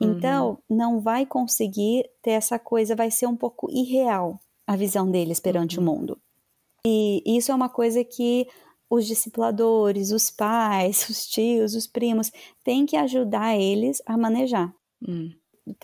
Então, 0.00 0.50
uhum. 0.50 0.76
não 0.76 1.00
vai 1.00 1.26
conseguir 1.26 2.08
ter 2.22 2.32
essa 2.32 2.58
coisa, 2.58 2.94
vai 2.94 3.10
ser 3.10 3.26
um 3.26 3.36
pouco 3.36 3.70
irreal 3.70 4.38
a 4.66 4.76
visão 4.76 5.10
deles 5.10 5.40
perante 5.40 5.78
uhum. 5.78 5.82
o 5.82 5.86
mundo. 5.86 6.18
E 6.86 7.22
isso 7.26 7.50
é 7.50 7.54
uma 7.54 7.68
coisa 7.68 8.04
que 8.04 8.46
os 8.88 9.06
discipuladores, 9.06 10.12
os 10.12 10.30
pais, 10.30 11.06
os 11.10 11.26
tios, 11.26 11.74
os 11.74 11.86
primos, 11.86 12.30
têm 12.64 12.86
que 12.86 12.96
ajudar 12.96 13.58
eles 13.58 14.00
a 14.06 14.16
manejar. 14.16 14.72
Uhum. 15.06 15.30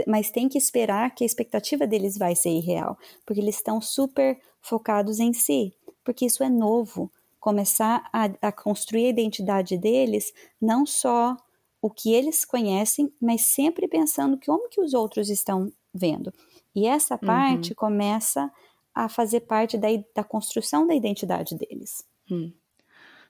Mas 0.07 0.31
tem 0.31 0.49
que 0.49 0.57
esperar 0.57 1.15
que 1.15 1.25
a 1.25 1.27
expectativa 1.27 1.87
deles 1.87 2.17
vai 2.17 2.35
ser 2.35 2.51
irreal, 2.51 2.97
porque 3.27 3.41
eles 3.41 3.57
estão 3.57 3.81
super 3.83 4.41
focados 4.63 5.21
em 5.21 5.35
si, 5.35 5.75
porque 6.03 6.25
isso 6.25 6.43
é 6.43 6.49
novo 6.49 7.13
começar 7.45 8.09
a, 8.11 8.25
a 8.41 8.51
construir 8.51 9.05
a 9.05 9.11
identidade 9.11 9.77
deles, 9.77 10.33
não 10.59 10.87
só 10.87 11.37
o 11.83 11.91
que 11.91 12.11
eles 12.11 12.43
conhecem, 12.43 13.13
mas 13.21 13.43
sempre 13.43 13.87
pensando 13.87 14.41
como 14.43 14.71
que 14.71 14.81
os 14.81 14.95
outros 14.95 15.29
estão 15.29 15.71
vendo. 15.93 16.33
E 16.75 16.87
essa 16.87 17.19
parte 17.19 17.73
uhum. 17.73 17.77
começa 17.77 18.51
a 18.95 19.11
fazer 19.11 19.41
parte 19.41 19.77
da, 19.77 19.89
da 20.15 20.25
construção 20.25 20.87
da 20.87 20.95
identidade 20.95 21.55
deles. 21.55 22.03
Hum. 22.31 22.51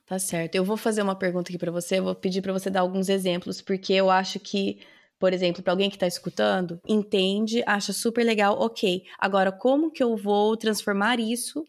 Tá 0.05 0.17
certo. 0.17 0.55
Eu 0.55 0.63
vou 0.63 0.77
fazer 0.77 1.01
uma 1.01 1.15
pergunta 1.15 1.49
aqui 1.49 1.57
para 1.57 1.71
você, 1.71 1.99
eu 1.99 2.05
vou 2.05 2.15
pedir 2.15 2.41
para 2.41 2.53
você 2.53 2.69
dar 2.69 2.79
alguns 2.79 3.09
exemplos, 3.09 3.61
porque 3.61 3.91
eu 3.91 4.09
acho 4.09 4.39
que, 4.39 4.79
por 5.19 5.33
exemplo, 5.33 5.61
para 5.61 5.73
alguém 5.73 5.89
que 5.89 5.97
está 5.97 6.07
escutando, 6.07 6.79
entende, 6.87 7.61
acha 7.67 7.91
super 7.91 8.23
legal, 8.23 8.57
ok. 8.61 9.03
Agora, 9.19 9.51
como 9.51 9.91
que 9.91 10.01
eu 10.01 10.15
vou 10.15 10.55
transformar 10.55 11.19
isso 11.19 11.65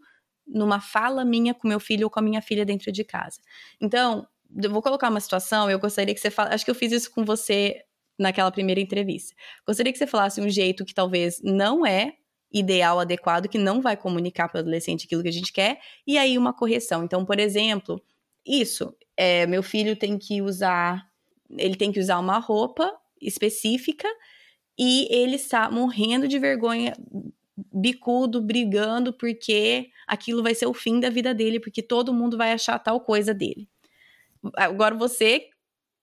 numa 0.47 0.81
fala 0.81 1.25
minha 1.25 1.53
com 1.53 1.67
meu 1.67 1.81
filho 1.81 2.05
ou 2.05 2.11
com 2.11 2.19
a 2.21 2.23
minha 2.23 2.41
filha 2.41 2.65
dentro 2.65 2.93
de 2.93 3.05
casa. 3.05 3.41
Então, 3.81 4.27
eu 4.63 4.71
vou 4.71 4.81
colocar 4.81 5.09
uma 5.09 5.21
situação, 5.21 5.71
eu 5.71 5.79
gostaria 5.79 6.15
que 6.15 6.21
você 6.21 6.31
falasse, 6.31 6.55
acho 6.55 6.65
que 6.65 6.71
eu 6.71 6.75
fiz 6.75 6.93
isso 6.93 7.11
com 7.11 7.25
você 7.25 7.83
naquela 8.19 8.51
primeira 8.51 8.81
entrevista. 8.81 9.35
Gostaria 9.67 9.93
que 9.93 9.99
você 9.99 10.07
falasse 10.07 10.41
um 10.41 10.49
jeito 10.49 10.85
que 10.85 10.95
talvez 10.95 11.41
não 11.43 11.85
é 11.85 12.15
ideal, 12.53 13.01
adequado, 13.01 13.49
que 13.49 13.59
não 13.59 13.81
vai 13.81 13.97
comunicar 13.97 14.49
para 14.49 14.59
o 14.59 14.61
adolescente 14.61 15.05
aquilo 15.05 15.23
que 15.23 15.29
a 15.29 15.33
gente 15.33 15.53
quer, 15.53 15.79
e 16.07 16.17
aí 16.17 16.39
uma 16.39 16.53
correção. 16.53 17.05
Então, 17.05 17.25
por 17.25 17.39
exemplo, 17.39 18.01
isso, 18.47 18.95
é, 19.17 19.47
meu 19.47 19.63
filho 19.63 19.97
tem 19.97 20.17
que 20.17 20.41
usar, 20.41 21.07
ele 21.51 21.77
tem 21.77 21.93
que 21.93 22.01
usar 22.01 22.19
uma 22.19 22.39
roupa 22.39 22.91
específica 23.21 24.09
e 24.79 25.09
ele 25.11 25.37
está 25.37 25.71
morrendo 25.71 26.29
de 26.29 26.39
vergonha 26.39 26.95
bicudo, 27.73 28.43
brigando, 28.43 29.13
porque 29.13 29.91
aquilo 30.07 30.43
vai 30.43 30.55
ser 30.55 30.67
o 30.67 30.75
fim 30.75 31.01
da 31.01 31.11
vida 31.11 31.35
dele, 31.35 31.61
porque 31.61 31.83
todo 31.83 32.13
mundo 32.13 32.37
vai 32.37 32.53
achar 32.53 32.79
tal 32.79 33.01
coisa 33.01 33.33
dele. 33.33 33.69
Agora 34.57 34.95
você 34.95 35.49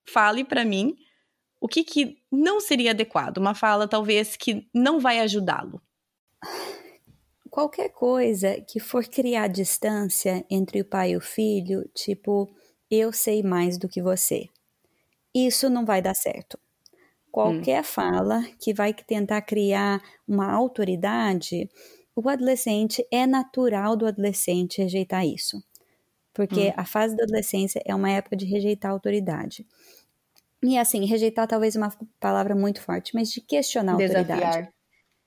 fale 0.06 0.44
para 0.44 0.66
mim 0.66 0.96
o 1.62 1.68
que, 1.68 1.84
que 1.84 2.18
não 2.32 2.60
seria 2.60 2.92
adequado, 2.92 3.38
uma 3.38 3.56
fala 3.56 3.88
talvez 3.88 4.36
que 4.36 4.68
não 4.74 5.00
vai 5.00 5.20
ajudá-lo. 5.20 5.82
Qualquer 7.50 7.90
coisa 7.90 8.60
que 8.62 8.80
for 8.80 9.06
criar 9.06 9.48
distância 9.48 10.44
entre 10.50 10.82
o 10.82 10.86
pai 10.86 11.12
e 11.12 11.18
o 11.18 11.22
filho, 11.22 11.88
tipo, 11.94 12.50
eu 12.90 13.14
sei 13.14 13.44
mais 13.44 13.78
do 13.78 13.88
que 13.88 14.02
você. 14.02 14.50
Isso 15.34 15.70
não 15.70 15.86
vai 15.86 16.02
dar 16.02 16.16
certo. 16.16 16.60
Qualquer 17.34 17.82
hum. 17.82 17.84
fala 17.84 18.44
que 18.60 18.76
vai 18.76 18.94
tentar 18.94 19.42
criar 19.42 20.00
uma 20.28 20.54
autoridade, 20.54 21.68
o 22.16 22.30
adolescente 22.30 23.04
é 23.12 23.26
natural 23.26 23.96
do 23.96 24.06
adolescente 24.06 24.84
rejeitar 24.84 25.26
isso. 25.26 25.58
Porque 26.32 26.68
hum. 26.70 26.74
a 26.78 26.86
fase 26.86 27.16
da 27.16 27.24
adolescência 27.24 27.82
é 27.88 27.96
uma 27.96 28.12
época 28.12 28.36
de 28.36 28.46
rejeitar 28.46 28.92
a 28.92 28.94
autoridade. 28.94 29.66
E 30.62 30.78
assim, 30.78 31.06
rejeitar 31.06 31.48
talvez 31.48 31.76
uma 31.76 31.92
palavra 32.20 32.56
muito 32.56 32.80
forte, 32.84 33.16
mas 33.16 33.32
de 33.32 33.42
questionar 33.42 33.94
a 33.94 33.96
autoridade. 33.96 34.70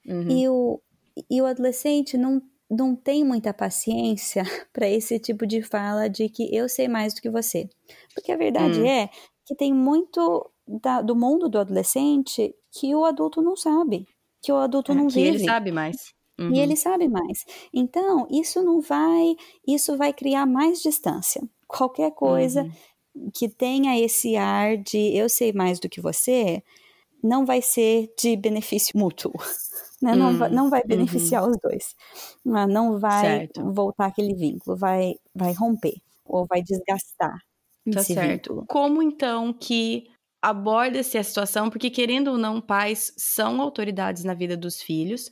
Uhum. 0.07 0.31
E, 0.31 0.49
o, 0.49 0.81
e 1.29 1.43
o 1.43 1.47
adolescente 1.47 2.17
não, 2.17 2.41
não 2.71 2.95
tem 2.95 3.25
muita 3.25 3.53
paciência 3.53 4.45
para 4.73 4.89
esse 4.89 5.19
tipo 5.19 5.45
de 5.45 5.61
fala 5.61 6.09
de 6.09 6.29
que 6.29 6.55
eu 6.55 6.69
sei 6.69 6.87
mais 6.87 7.15
do 7.15 7.21
que 7.21 7.29
você. 7.29 7.69
Porque 8.15 8.31
a 8.31 8.37
verdade 8.37 8.81
hum. 8.81 8.87
é 8.87 9.11
que 9.45 9.57
tem 9.57 9.75
muito 9.75 10.49
da, 10.67 11.01
do 11.01 11.15
mundo 11.15 11.49
do 11.49 11.59
adolescente 11.59 12.55
que 12.73 12.95
o 12.95 13.05
adulto 13.05 13.41
não 13.41 13.57
sabe, 13.57 14.07
que 14.43 14.53
o 14.53 14.57
adulto 14.57 14.93
é, 14.93 14.95
não 14.95 15.07
que 15.07 15.15
vive. 15.15 15.29
ele 15.29 15.45
sabe 15.45 15.71
mais. 15.73 16.15
Uhum. 16.39 16.53
E 16.55 16.61
ele 16.61 16.77
sabe 16.77 17.09
mais. 17.09 17.45
Então, 17.73 18.27
isso 18.31 18.63
não 18.63 18.81
vai, 18.81 19.37
isso 19.67 19.97
vai 19.97 20.13
criar 20.13 20.47
mais 20.47 20.83
distância. 20.83 21.43
qualquer 21.67 22.11
coisa 22.13 22.63
uhum. 23.15 23.31
que 23.33 23.49
tenha 23.49 23.99
esse 23.99 24.37
ar 24.37 24.77
de 24.77 25.17
eu 25.17 25.29
sei 25.29 25.53
mais 25.53 25.81
do 25.81 25.89
que 25.89 26.01
você, 26.01 26.63
não 27.23 27.47
vai 27.47 27.63
ser 27.63 28.13
de 28.19 28.37
benefício 28.37 28.99
mútuo. 28.99 29.33
Né? 30.03 30.13
Uhum. 30.13 30.19
Não, 30.19 30.37
vai, 30.37 30.51
não 30.51 30.69
vai 30.69 30.85
beneficiar 30.85 31.43
uhum. 31.43 31.53
os 31.53 31.57
dois. 31.57 31.97
Ah, 32.49 32.67
não 32.67 33.01
vai 33.01 33.23
certo. 33.23 33.73
voltar 33.73 34.05
aquele 34.05 34.35
vínculo, 34.35 34.77
vai, 34.77 35.15
vai 35.35 35.55
romper 35.55 35.95
ou 36.23 36.45
vai 36.47 36.61
desgastar. 36.61 37.39
Tá 37.91 38.03
certo. 38.03 38.51
Vínculo. 38.51 38.67
Como 38.69 39.03
então 39.03 39.55
que 39.55 40.07
aborda-se 40.49 41.19
a 41.19 41.25
situação? 41.25 41.69
Porque, 41.69 41.91
querendo 41.91 42.29
ou 42.29 42.39
não, 42.39 42.61
pais 42.61 43.13
são 43.17 43.61
autoridades 43.61 44.23
na 44.23 44.33
vida 44.33 44.57
dos 44.57 44.81
filhos, 44.81 45.29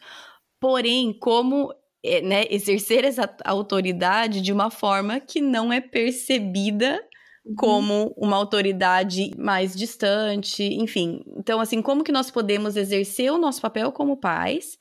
porém, 0.60 1.16
como 1.16 1.72
é, 2.02 2.20
né, 2.20 2.44
exercer 2.50 3.04
essa 3.04 3.32
autoridade 3.44 4.40
de 4.40 4.52
uma 4.52 4.70
forma 4.70 5.20
que 5.20 5.40
não 5.40 5.72
é 5.72 5.80
percebida 5.80 7.00
uhum. 7.46 7.54
como 7.56 8.14
uma 8.16 8.36
autoridade 8.36 9.30
mais 9.38 9.74
distante, 9.74 10.64
enfim. 10.64 11.22
Então, 11.38 11.60
assim, 11.60 11.80
como 11.80 12.02
que 12.02 12.12
nós 12.12 12.30
podemos 12.30 12.76
exercer 12.76 13.32
o 13.32 13.38
nosso 13.38 13.62
papel 13.62 13.92
como 13.92 14.16
pais, 14.16 14.76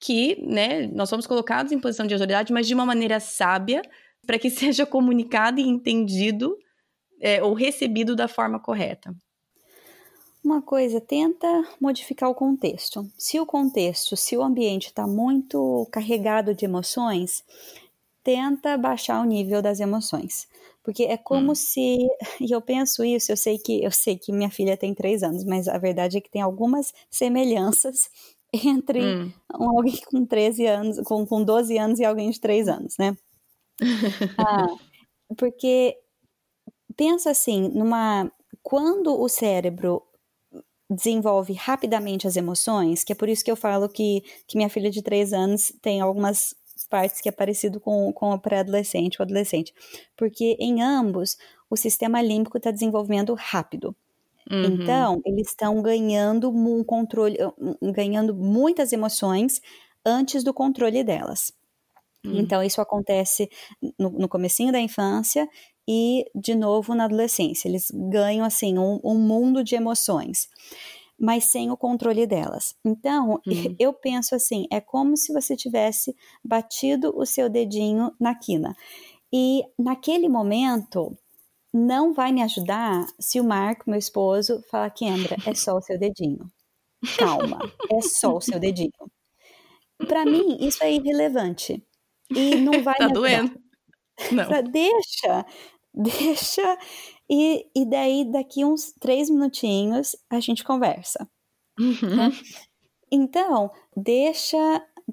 que, 0.00 0.40
né, 0.40 0.86
nós 0.86 1.08
somos 1.08 1.26
colocados 1.26 1.72
em 1.72 1.80
posição 1.80 2.06
de 2.06 2.14
autoridade, 2.14 2.52
mas 2.52 2.68
de 2.68 2.74
uma 2.74 2.86
maneira 2.86 3.18
sábia, 3.18 3.82
para 4.24 4.38
que 4.38 4.48
seja 4.50 4.86
comunicado 4.86 5.58
e 5.58 5.64
entendido 5.64 6.56
é, 7.20 7.42
ou 7.42 7.54
recebido 7.54 8.14
da 8.14 8.28
forma 8.28 8.60
correta. 8.60 9.12
Uma 10.48 10.62
coisa, 10.62 10.98
tenta 10.98 11.46
modificar 11.78 12.30
o 12.30 12.34
contexto. 12.34 13.06
Se 13.18 13.38
o 13.38 13.44
contexto, 13.44 14.16
se 14.16 14.34
o 14.34 14.42
ambiente 14.42 14.86
está 14.86 15.06
muito 15.06 15.86
carregado 15.92 16.54
de 16.54 16.64
emoções, 16.64 17.44
tenta 18.24 18.78
baixar 18.78 19.20
o 19.20 19.26
nível 19.26 19.60
das 19.60 19.78
emoções. 19.78 20.48
Porque 20.82 21.04
é 21.04 21.18
como 21.18 21.52
hum. 21.52 21.54
se, 21.54 21.98
e 22.40 22.50
eu 22.50 22.62
penso 22.62 23.04
isso, 23.04 23.30
eu 23.30 23.36
sei 23.36 23.58
que 23.58 23.84
eu 23.84 23.90
sei 23.90 24.16
que 24.16 24.32
minha 24.32 24.48
filha 24.48 24.74
tem 24.74 24.94
três 24.94 25.22
anos, 25.22 25.44
mas 25.44 25.68
a 25.68 25.76
verdade 25.76 26.16
é 26.16 26.20
que 26.22 26.30
tem 26.30 26.40
algumas 26.40 26.94
semelhanças 27.10 28.08
entre 28.50 29.04
hum. 29.04 29.30
alguém 29.50 30.00
com 30.10 30.24
13 30.24 30.64
anos, 30.66 31.00
com, 31.00 31.26
com 31.26 31.44
12 31.44 31.76
anos 31.76 32.00
e 32.00 32.06
alguém 32.06 32.30
de 32.30 32.40
3 32.40 32.68
anos, 32.68 32.96
né? 32.98 33.14
ah, 34.38 34.74
porque 35.36 35.94
pensa 36.96 37.32
assim, 37.32 37.68
numa 37.68 38.32
quando 38.62 39.18
o 39.18 39.28
cérebro 39.28 40.07
desenvolve 40.90 41.52
rapidamente 41.52 42.26
as 42.26 42.36
emoções, 42.36 43.04
que 43.04 43.12
é 43.12 43.16
por 43.16 43.28
isso 43.28 43.44
que 43.44 43.50
eu 43.50 43.56
falo 43.56 43.88
que, 43.88 44.22
que 44.46 44.56
minha 44.56 44.70
filha 44.70 44.90
de 44.90 45.02
três 45.02 45.32
anos 45.32 45.72
tem 45.82 46.00
algumas 46.00 46.54
partes 46.88 47.20
que 47.20 47.28
é 47.28 47.32
parecido 47.32 47.78
com, 47.80 48.12
com 48.12 48.30
o 48.32 48.38
pré-adolescente 48.38 49.20
ou 49.20 49.24
adolescente, 49.24 49.74
porque 50.16 50.56
em 50.58 50.82
ambos 50.82 51.36
o 51.68 51.76
sistema 51.76 52.22
límbico 52.22 52.56
está 52.56 52.70
desenvolvendo 52.70 53.34
rápido. 53.34 53.94
Uhum. 54.50 54.64
Então, 54.64 55.20
eles 55.26 55.48
estão 55.48 55.82
ganhando 55.82 56.48
um 56.50 56.82
controle, 56.82 57.36
ganhando 57.94 58.34
muitas 58.34 58.92
emoções 58.92 59.60
antes 60.04 60.42
do 60.42 60.54
controle 60.54 61.04
delas. 61.04 61.52
Uhum. 62.24 62.38
Então, 62.38 62.62
isso 62.62 62.80
acontece 62.80 63.48
no, 63.98 64.10
no 64.10 64.28
comecinho 64.28 64.72
da 64.72 64.80
infância 64.80 65.48
e 65.88 66.24
de 66.34 66.54
novo 66.54 66.94
na 66.94 67.04
adolescência. 67.04 67.68
Eles 67.68 67.90
ganham 67.92 68.44
assim 68.44 68.78
um, 68.78 69.00
um 69.02 69.18
mundo 69.18 69.64
de 69.64 69.74
emoções, 69.74 70.48
mas 71.18 71.44
sem 71.44 71.70
o 71.70 71.76
controle 71.76 72.26
delas. 72.26 72.74
Então, 72.84 73.40
uhum. 73.46 73.76
eu 73.78 73.92
penso 73.92 74.34
assim, 74.34 74.66
é 74.70 74.80
como 74.80 75.16
se 75.16 75.32
você 75.32 75.56
tivesse 75.56 76.14
batido 76.44 77.12
o 77.16 77.24
seu 77.24 77.48
dedinho 77.48 78.12
na 78.20 78.34
quina. 78.34 78.76
E 79.32 79.62
naquele 79.78 80.28
momento, 80.28 81.16
não 81.72 82.12
vai 82.12 82.32
me 82.32 82.42
ajudar 82.42 83.06
se 83.18 83.40
o 83.40 83.44
Marco, 83.44 83.88
meu 83.88 83.98
esposo, 83.98 84.62
falar, 84.70 84.90
Kendra, 84.90 85.36
é 85.46 85.54
só 85.54 85.76
o 85.76 85.82
seu 85.82 85.98
dedinho. 85.98 86.50
Calma, 87.16 87.58
é 87.90 88.00
só 88.00 88.36
o 88.36 88.40
seu 88.40 88.58
dedinho. 88.58 88.90
Para 90.06 90.24
mim, 90.24 90.56
isso 90.60 90.82
é 90.82 90.92
irrelevante. 90.92 91.82
E 92.30 92.56
não 92.56 92.82
vai 92.82 92.96
tá 92.96 93.08
doendo. 93.08 93.58
Não. 94.32 94.48
deixa, 94.70 95.46
deixa 95.94 96.78
e, 97.30 97.66
e 97.74 97.84
daí 97.88 98.24
daqui 98.30 98.64
uns 98.64 98.92
três 99.00 99.28
minutinhos 99.30 100.16
a 100.30 100.40
gente 100.40 100.64
conversa. 100.64 101.28
Uhum. 101.78 102.16
Né? 102.16 102.32
Então, 103.10 103.70
deixa, 103.96 104.58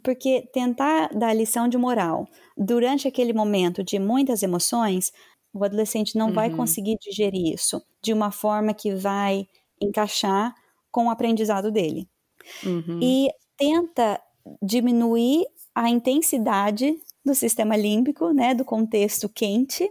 porque 0.03 0.49
tentar 0.53 1.09
dar 1.09 1.33
lição 1.33 1.67
de 1.67 1.77
moral 1.77 2.27
durante 2.57 3.07
aquele 3.07 3.33
momento 3.33 3.83
de 3.83 3.99
muitas 3.99 4.43
emoções, 4.43 5.11
o 5.53 5.63
adolescente 5.63 6.17
não 6.17 6.27
uhum. 6.27 6.33
vai 6.33 6.49
conseguir 6.49 6.97
digerir 6.99 7.53
isso 7.53 7.81
de 8.01 8.13
uma 8.13 8.31
forma 8.31 8.73
que 8.73 8.93
vai 8.93 9.47
encaixar 9.81 10.53
com 10.91 11.07
o 11.07 11.09
aprendizado 11.09 11.71
dele. 11.71 12.09
Uhum. 12.63 12.99
E 13.01 13.29
tenta 13.57 14.21
diminuir 14.61 15.45
a 15.73 15.89
intensidade 15.89 16.97
do 17.25 17.33
sistema 17.33 17.75
límbico, 17.75 18.31
né, 18.31 18.53
do 18.53 18.63
contexto 18.63 19.27
quente, 19.27 19.89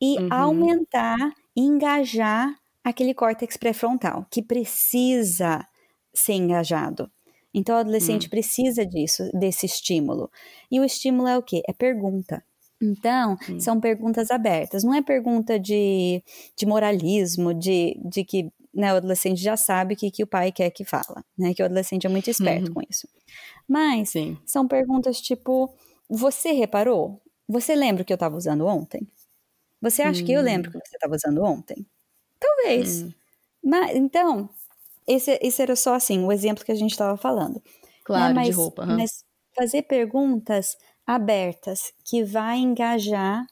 e 0.00 0.18
uhum. 0.18 0.28
aumentar, 0.30 1.32
engajar 1.56 2.54
aquele 2.84 3.14
córtex 3.14 3.56
pré-frontal, 3.56 4.26
que 4.30 4.42
precisa 4.42 5.66
ser 6.14 6.34
engajado. 6.34 7.10
Então, 7.52 7.76
o 7.76 7.78
adolescente 7.78 8.24
uhum. 8.24 8.30
precisa 8.30 8.86
disso, 8.86 9.28
desse 9.32 9.66
estímulo. 9.66 10.30
E 10.70 10.78
o 10.78 10.84
estímulo 10.84 11.28
é 11.28 11.36
o 11.36 11.42
quê? 11.42 11.62
É 11.66 11.72
pergunta. 11.72 12.44
Então, 12.80 13.36
uhum. 13.48 13.58
são 13.58 13.80
perguntas 13.80 14.30
abertas. 14.30 14.84
Não 14.84 14.94
é 14.94 15.02
pergunta 15.02 15.58
de, 15.58 16.22
de 16.56 16.66
moralismo, 16.66 17.52
de, 17.52 17.98
de 18.04 18.24
que 18.24 18.52
né, 18.72 18.92
o 18.92 18.96
adolescente 18.96 19.42
já 19.42 19.56
sabe 19.56 19.94
o 19.94 19.96
que, 19.96 20.10
que 20.10 20.22
o 20.22 20.26
pai 20.26 20.52
quer 20.52 20.70
que 20.70 20.84
fala, 20.84 21.24
né? 21.36 21.52
Que 21.52 21.62
o 21.62 21.64
adolescente 21.64 22.06
é 22.06 22.10
muito 22.10 22.30
esperto 22.30 22.68
uhum. 22.68 22.74
com 22.74 22.82
isso. 22.88 23.08
Mas 23.66 24.10
Sim. 24.10 24.38
são 24.46 24.68
perguntas 24.68 25.20
tipo: 25.20 25.74
você 26.08 26.52
reparou? 26.52 27.20
Você 27.48 27.74
lembra 27.74 28.02
o 28.02 28.04
que 28.04 28.12
eu 28.12 28.16
estava 28.16 28.36
usando 28.36 28.66
ontem? 28.66 29.06
Você 29.80 30.02
acha 30.02 30.22
hum. 30.22 30.26
que 30.26 30.32
eu 30.32 30.42
lembro 30.42 30.70
que 30.70 30.78
você 30.78 30.96
estava 30.96 31.14
usando 31.14 31.42
ontem? 31.42 31.86
Talvez. 32.38 33.02
Hum. 33.02 33.12
Mas, 33.62 33.96
então, 33.96 34.48
esse, 35.06 35.38
esse 35.42 35.62
era 35.62 35.76
só 35.76 35.94
assim, 35.94 36.24
o 36.24 36.32
exemplo 36.32 36.64
que 36.64 36.72
a 36.72 36.76
gente 36.76 36.90
estava 36.90 37.16
falando. 37.16 37.62
Claro, 38.04 38.34
né? 38.34 38.40
mas, 38.40 38.48
de 38.48 38.52
roupa. 38.52 38.84
Uhum. 38.84 38.96
Mas 38.96 39.24
fazer 39.54 39.82
perguntas 39.82 40.76
abertas 41.06 41.92
que 42.04 42.22
vai 42.22 42.58
engajar 42.58 43.46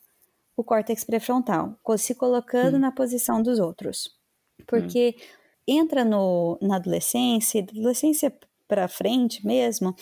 o 0.56 0.64
córtex 0.64 1.04
pré-frontal, 1.04 1.78
se 1.98 2.14
colocando 2.14 2.76
hum. 2.76 2.80
na 2.80 2.92
posição 2.92 3.42
dos 3.42 3.58
outros. 3.58 4.10
Porque 4.66 5.14
hum. 5.16 5.22
entra 5.66 6.04
no, 6.04 6.58
na 6.60 6.76
adolescência, 6.76 7.62
adolescência 7.62 8.32
para 8.66 8.88
frente 8.88 9.46
mesmo, 9.46 9.94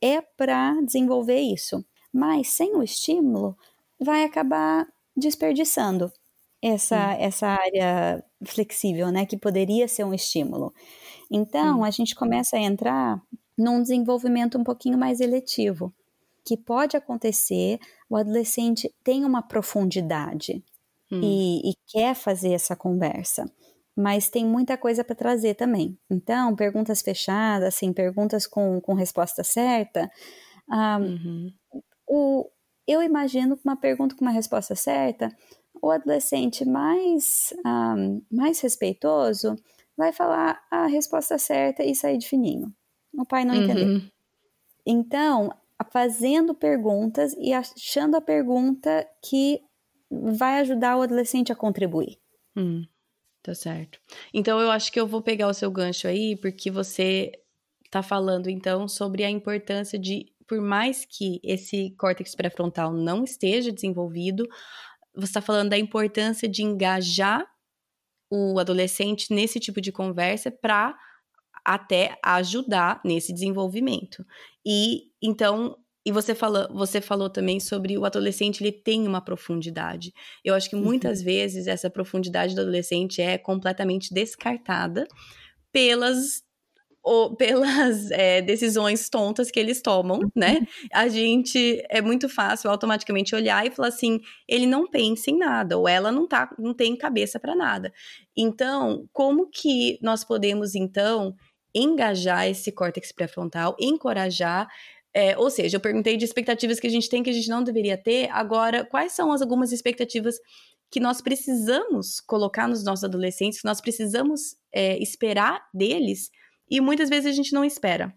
é 0.00 0.20
para 0.20 0.80
desenvolver 0.82 1.40
isso. 1.40 1.84
Mas 2.12 2.48
sem 2.48 2.76
o 2.76 2.82
estímulo, 2.82 3.56
vai 3.98 4.24
acabar 4.24 4.86
desperdiçando 5.16 6.12
essa, 6.60 7.14
essa 7.14 7.48
área 7.48 8.24
flexível, 8.44 9.10
né, 9.10 9.26
que 9.26 9.36
poderia 9.36 9.88
ser 9.88 10.04
um 10.04 10.14
estímulo. 10.14 10.72
Então, 11.30 11.82
a 11.82 11.90
gente 11.90 12.14
começa 12.14 12.56
a 12.56 12.60
entrar 12.60 13.20
num 13.58 13.82
desenvolvimento 13.82 14.58
um 14.58 14.64
pouquinho 14.64 14.96
mais 14.96 15.20
eletivo, 15.20 15.92
que 16.44 16.56
pode 16.56 16.96
acontecer, 16.96 17.78
o 18.08 18.16
adolescente 18.16 18.92
tem 19.02 19.24
uma 19.24 19.42
profundidade 19.42 20.62
hum. 21.10 21.20
e, 21.22 21.70
e 21.70 21.74
quer 21.86 22.14
fazer 22.14 22.52
essa 22.52 22.74
conversa, 22.74 23.44
mas 23.96 24.28
tem 24.28 24.44
muita 24.44 24.76
coisa 24.76 25.04
para 25.04 25.14
trazer 25.14 25.54
também. 25.54 25.98
Então, 26.10 26.54
perguntas 26.56 27.02
fechadas, 27.02 27.74
assim, 27.74 27.92
perguntas 27.92 28.46
com, 28.46 28.80
com 28.80 28.94
resposta 28.94 29.44
certa, 29.44 30.10
um, 30.68 30.74
ah, 30.74 30.98
uhum. 30.98 31.52
O, 32.14 32.46
eu 32.86 33.02
imagino 33.02 33.56
que 33.56 33.64
uma 33.64 33.74
pergunta 33.74 34.14
com 34.14 34.22
uma 34.22 34.30
resposta 34.30 34.74
certa, 34.74 35.34
o 35.80 35.90
adolescente 35.90 36.62
mais, 36.62 37.54
um, 37.64 38.20
mais 38.30 38.60
respeitoso 38.60 39.56
vai 39.96 40.12
falar 40.12 40.62
a 40.70 40.86
resposta 40.86 41.38
certa 41.38 41.82
e 41.82 41.94
sair 41.94 42.18
de 42.18 42.28
fininho. 42.28 42.70
O 43.16 43.24
pai 43.24 43.46
não 43.46 43.54
uhum. 43.54 43.62
entendeu. 43.62 44.02
Então, 44.84 45.54
fazendo 45.90 46.54
perguntas 46.54 47.34
e 47.38 47.50
achando 47.54 48.14
a 48.16 48.20
pergunta 48.20 49.08
que 49.22 49.62
vai 50.10 50.60
ajudar 50.60 50.98
o 50.98 51.02
adolescente 51.02 51.50
a 51.50 51.56
contribuir. 51.56 52.18
Hum, 52.54 52.84
tá 53.42 53.54
certo. 53.54 53.98
Então, 54.34 54.60
eu 54.60 54.70
acho 54.70 54.92
que 54.92 55.00
eu 55.00 55.06
vou 55.06 55.22
pegar 55.22 55.48
o 55.48 55.54
seu 55.54 55.70
gancho 55.70 56.06
aí, 56.06 56.36
porque 56.36 56.70
você 56.70 57.32
tá 57.90 58.02
falando, 58.02 58.50
então, 58.50 58.86
sobre 58.86 59.24
a 59.24 59.30
importância 59.30 59.98
de 59.98 60.32
por 60.52 60.60
mais 60.60 61.06
que 61.06 61.40
esse 61.42 61.94
córtex 61.96 62.34
pré-frontal 62.34 62.92
não 62.92 63.24
esteja 63.24 63.72
desenvolvido, 63.72 64.46
você 65.14 65.30
está 65.30 65.40
falando 65.40 65.70
da 65.70 65.78
importância 65.78 66.46
de 66.46 66.62
engajar 66.62 67.42
o 68.30 68.58
adolescente 68.58 69.32
nesse 69.32 69.58
tipo 69.58 69.80
de 69.80 69.90
conversa 69.90 70.50
para 70.50 70.94
até 71.64 72.18
ajudar 72.22 73.00
nesse 73.02 73.32
desenvolvimento. 73.32 74.26
E 74.62 75.04
então 75.22 75.78
e 76.04 76.12
você 76.12 76.34
falou, 76.34 76.68
você 76.70 77.00
falou 77.00 77.30
também 77.30 77.58
sobre 77.58 77.96
o 77.96 78.04
adolescente, 78.04 78.62
ele 78.62 78.72
tem 78.72 79.08
uma 79.08 79.22
profundidade. 79.22 80.12
Eu 80.44 80.54
acho 80.54 80.68
que 80.68 80.76
muitas 80.76 81.20
uhum. 81.20 81.24
vezes 81.24 81.66
essa 81.66 81.88
profundidade 81.88 82.54
do 82.54 82.60
adolescente 82.60 83.22
é 83.22 83.38
completamente 83.38 84.12
descartada 84.12 85.08
pelas 85.72 86.42
ou 87.02 87.34
pelas 87.34 88.10
é, 88.10 88.40
decisões 88.42 89.08
tontas 89.08 89.50
que 89.50 89.58
eles 89.58 89.82
tomam, 89.82 90.20
né? 90.34 90.58
Uhum. 90.60 90.66
A 90.92 91.08
gente 91.08 91.82
é 91.88 92.00
muito 92.00 92.28
fácil 92.28 92.70
automaticamente 92.70 93.34
olhar 93.34 93.66
e 93.66 93.70
falar 93.70 93.88
assim, 93.88 94.20
ele 94.48 94.66
não 94.66 94.88
pensa 94.88 95.30
em 95.30 95.38
nada, 95.38 95.76
ou 95.76 95.88
ela 95.88 96.12
não 96.12 96.26
tá, 96.26 96.54
não 96.58 96.72
tem 96.72 96.96
cabeça 96.96 97.40
para 97.40 97.54
nada. 97.54 97.92
Então, 98.36 99.08
como 99.12 99.48
que 99.50 99.98
nós 100.00 100.24
podemos 100.24 100.74
então 100.74 101.34
engajar 101.74 102.46
esse 102.46 102.70
córtex 102.70 103.12
pré-frontal, 103.12 103.74
encorajar 103.80 104.68
é, 105.14 105.36
ou 105.36 105.50
seja, 105.50 105.76
eu 105.76 105.80
perguntei 105.80 106.16
de 106.16 106.24
expectativas 106.24 106.80
que 106.80 106.86
a 106.86 106.90
gente 106.90 107.08
tem 107.08 107.22
que 107.22 107.28
a 107.28 107.34
gente 107.34 107.48
não 107.48 107.62
deveria 107.62 107.98
ter. 107.98 108.30
Agora, 108.30 108.82
quais 108.82 109.12
são 109.12 109.30
as 109.30 109.42
algumas 109.42 109.70
expectativas 109.70 110.36
que 110.90 111.00
nós 111.00 111.20
precisamos 111.20 112.20
colocar 112.20 112.66
nos 112.66 112.84
nossos 112.84 113.04
adolescentes, 113.04 113.60
que 113.60 113.66
nós 113.66 113.80
precisamos 113.80 114.56
é, 114.72 114.98
esperar 115.02 115.66
deles 115.72 116.30
e 116.70 116.80
muitas 116.80 117.08
vezes 117.08 117.26
a 117.26 117.32
gente 117.34 117.52
não 117.52 117.64
espera? 117.64 118.14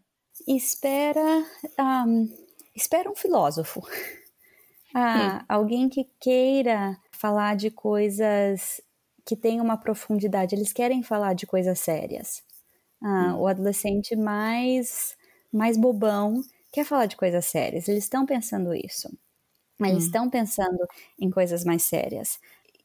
Espera, 0.47 1.45
um, 1.79 2.29
espera 2.75 3.09
um 3.09 3.15
filósofo, 3.15 3.81
ah, 4.93 5.41
hum. 5.41 5.45
alguém 5.47 5.89
que 5.89 6.09
queira 6.19 6.97
falar 7.11 7.55
de 7.55 7.71
coisas 7.71 8.81
que 9.25 9.35
têm 9.35 9.59
uma 9.59 9.77
profundidade. 9.77 10.55
Eles 10.55 10.71
querem 10.71 11.01
falar 11.01 11.33
de 11.33 11.47
coisas 11.47 11.79
sérias. 11.79 12.43
Ah, 13.01 13.33
hum. 13.33 13.39
O 13.41 13.47
adolescente 13.47 14.15
mais 14.15 15.15
mais 15.51 15.77
bobão 15.77 16.41
quer 16.71 16.83
falar 16.83 17.05
de 17.05 17.15
coisas 17.15 17.45
sérias, 17.45 17.87
eles 17.87 18.03
estão 18.03 18.25
pensando 18.25 18.73
isso. 18.73 19.09
Eles 19.79 20.03
hum. 20.03 20.07
estão 20.07 20.29
pensando 20.29 20.85
em 21.19 21.29
coisas 21.29 21.63
mais 21.63 21.83
sérias. 21.83 22.39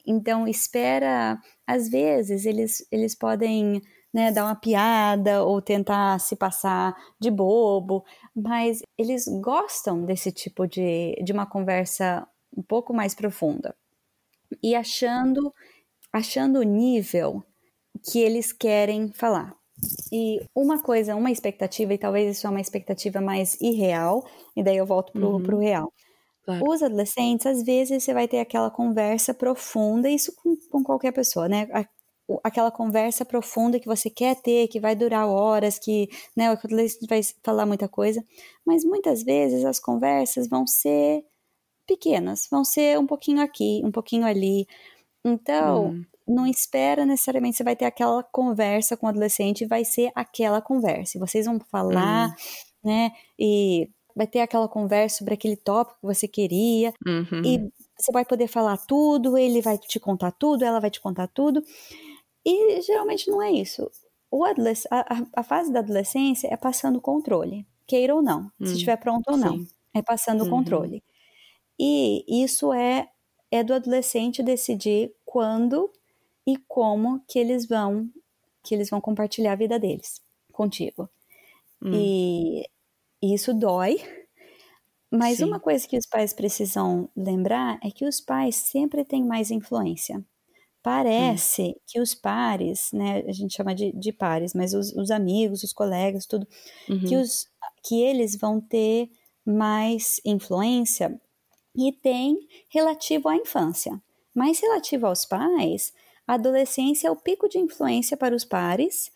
Então, 0.06 0.46
espera. 0.46 1.38
Às 1.66 1.88
vezes, 1.88 2.46
eles, 2.46 2.86
eles 2.90 3.14
podem 3.14 3.80
né, 4.12 4.32
dar 4.32 4.44
uma 4.44 4.54
piada 4.54 5.44
ou 5.44 5.62
tentar 5.62 6.18
se 6.18 6.34
passar 6.36 6.96
de 7.18 7.30
bobo, 7.30 8.04
mas 8.34 8.82
eles 8.98 9.26
gostam 9.40 10.04
desse 10.04 10.32
tipo 10.32 10.66
de, 10.66 11.14
de 11.22 11.32
uma 11.32 11.46
conversa 11.46 12.26
um 12.56 12.62
pouco 12.62 12.92
mais 12.92 13.14
profunda. 13.14 13.74
E 14.62 14.74
achando, 14.74 15.54
achando 16.12 16.58
o 16.58 16.64
nível 16.64 17.44
que 18.04 18.18
eles 18.18 18.52
querem 18.52 19.12
falar. 19.12 19.54
E 20.12 20.40
uma 20.54 20.82
coisa, 20.82 21.16
uma 21.16 21.30
expectativa, 21.30 21.94
e 21.94 21.98
talvez 21.98 22.36
isso 22.36 22.46
é 22.46 22.50
uma 22.50 22.60
expectativa 22.60 23.20
mais 23.20 23.58
irreal, 23.60 24.26
e 24.56 24.62
daí 24.62 24.76
eu 24.76 24.84
volto 24.86 25.12
pro, 25.12 25.30
uhum. 25.30 25.42
pro 25.42 25.58
real. 25.58 25.92
Claro. 26.44 26.68
Os 26.68 26.82
adolescentes, 26.82 27.46
às 27.46 27.62
vezes, 27.62 28.02
você 28.02 28.12
vai 28.12 28.26
ter 28.26 28.40
aquela 28.40 28.70
conversa 28.70 29.32
profunda, 29.32 30.08
isso 30.08 30.34
com, 30.36 30.56
com 30.70 30.82
qualquer 30.82 31.12
pessoa, 31.12 31.48
né? 31.48 31.66
Aquela 32.44 32.70
conversa 32.70 33.24
profunda 33.24 33.80
que 33.80 33.86
você 33.86 34.10
quer 34.10 34.36
ter, 34.40 34.68
que 34.68 34.78
vai 34.78 34.94
durar 34.94 35.26
horas, 35.26 35.78
que 35.78 36.08
né, 36.36 36.50
o 36.50 36.52
adolescente 36.52 37.06
vai 37.08 37.20
falar 37.42 37.66
muita 37.66 37.88
coisa, 37.88 38.24
mas 38.64 38.84
muitas 38.84 39.22
vezes 39.22 39.64
as 39.64 39.80
conversas 39.80 40.48
vão 40.48 40.66
ser 40.66 41.24
pequenas, 41.86 42.46
vão 42.50 42.64
ser 42.64 42.98
um 42.98 43.06
pouquinho 43.06 43.42
aqui, 43.42 43.80
um 43.84 43.90
pouquinho 43.90 44.26
ali. 44.26 44.66
Então, 45.24 45.88
hum 45.90 46.04
não 46.30 46.46
espera 46.46 47.04
necessariamente 47.04 47.56
você 47.56 47.64
vai 47.64 47.76
ter 47.76 47.84
aquela 47.84 48.22
conversa 48.22 48.96
com 48.96 49.06
o 49.06 49.08
adolescente, 49.08 49.66
vai 49.66 49.84
ser 49.84 50.10
aquela 50.14 50.62
conversa. 50.62 51.18
Vocês 51.18 51.46
vão 51.46 51.58
falar, 51.58 52.28
uhum. 52.28 52.34
né? 52.84 53.10
E 53.38 53.90
vai 54.14 54.26
ter 54.26 54.40
aquela 54.40 54.68
conversa 54.68 55.18
sobre 55.18 55.34
aquele 55.34 55.56
tópico 55.56 56.00
que 56.00 56.06
você 56.06 56.28
queria. 56.28 56.92
Uhum. 57.06 57.42
E 57.44 57.58
você 57.98 58.12
vai 58.12 58.24
poder 58.24 58.46
falar 58.46 58.76
tudo, 58.78 59.36
ele 59.36 59.60
vai 59.60 59.76
te 59.76 59.98
contar 59.98 60.32
tudo, 60.32 60.64
ela 60.64 60.80
vai 60.80 60.90
te 60.90 61.00
contar 61.00 61.26
tudo. 61.26 61.62
E 62.44 62.80
geralmente 62.82 63.30
não 63.30 63.42
é 63.42 63.52
isso. 63.52 63.90
A, 64.90 65.40
a, 65.40 65.42
fase 65.42 65.72
da 65.72 65.80
adolescência 65.80 66.48
é 66.52 66.56
passando 66.56 66.96
o 66.96 67.00
controle, 67.00 67.66
queira 67.86 68.14
ou 68.14 68.22
não, 68.22 68.44
se 68.58 68.70
hum, 68.70 68.72
estiver 68.72 68.96
pronto 68.96 69.28
ou 69.28 69.36
não. 69.36 69.58
Sim. 69.58 69.68
É 69.92 70.00
passando 70.00 70.42
o 70.42 70.44
uhum. 70.44 70.50
controle. 70.50 71.02
E 71.78 72.24
isso 72.44 72.72
é, 72.72 73.08
é 73.50 73.64
do 73.64 73.74
adolescente 73.74 74.42
decidir 74.42 75.12
quando 75.24 75.90
e 76.46 76.56
como 76.68 77.20
que 77.26 77.38
eles 77.38 77.66
vão 77.66 78.08
que 78.62 78.74
eles 78.74 78.90
vão 78.90 79.00
compartilhar 79.00 79.52
a 79.52 79.56
vida 79.56 79.78
deles 79.78 80.20
contigo. 80.52 81.08
Hum. 81.82 81.92
E, 81.94 82.68
e 83.22 83.34
isso 83.34 83.54
dói. 83.54 83.96
Mas 85.10 85.38
Sim. 85.38 85.44
uma 85.44 85.58
coisa 85.58 85.88
que 85.88 85.96
os 85.96 86.06
pais 86.06 86.32
precisam 86.32 87.08
lembrar 87.16 87.80
é 87.82 87.90
que 87.90 88.04
os 88.04 88.20
pais 88.20 88.56
sempre 88.56 89.04
têm 89.04 89.24
mais 89.24 89.50
influência. 89.50 90.24
Parece 90.82 91.62
hum. 91.62 91.74
que 91.86 92.00
os 92.00 92.14
pares, 92.14 92.90
né, 92.92 93.22
a 93.28 93.32
gente 93.32 93.54
chama 93.54 93.74
de, 93.74 93.92
de 93.92 94.12
pares, 94.12 94.54
mas 94.54 94.72
os, 94.72 94.92
os 94.94 95.10
amigos, 95.10 95.62
os 95.62 95.72
colegas, 95.72 96.26
tudo, 96.26 96.46
uhum. 96.88 97.00
que, 97.00 97.16
os, 97.16 97.46
que 97.82 98.00
eles 98.00 98.36
vão 98.36 98.60
ter 98.60 99.10
mais 99.44 100.20
influência 100.24 101.20
e 101.76 101.92
tem 101.92 102.38
relativo 102.68 103.28
à 103.28 103.36
infância. 103.36 104.00
Mas 104.34 104.60
relativo 104.60 105.06
aos 105.06 105.24
pais, 105.24 105.92
a 106.26 106.34
adolescência 106.34 107.08
é 107.08 107.10
o 107.10 107.16
pico 107.16 107.48
de 107.48 107.58
influência 107.58 108.16
para 108.16 108.34
os 108.34 108.44
pares 108.44 109.10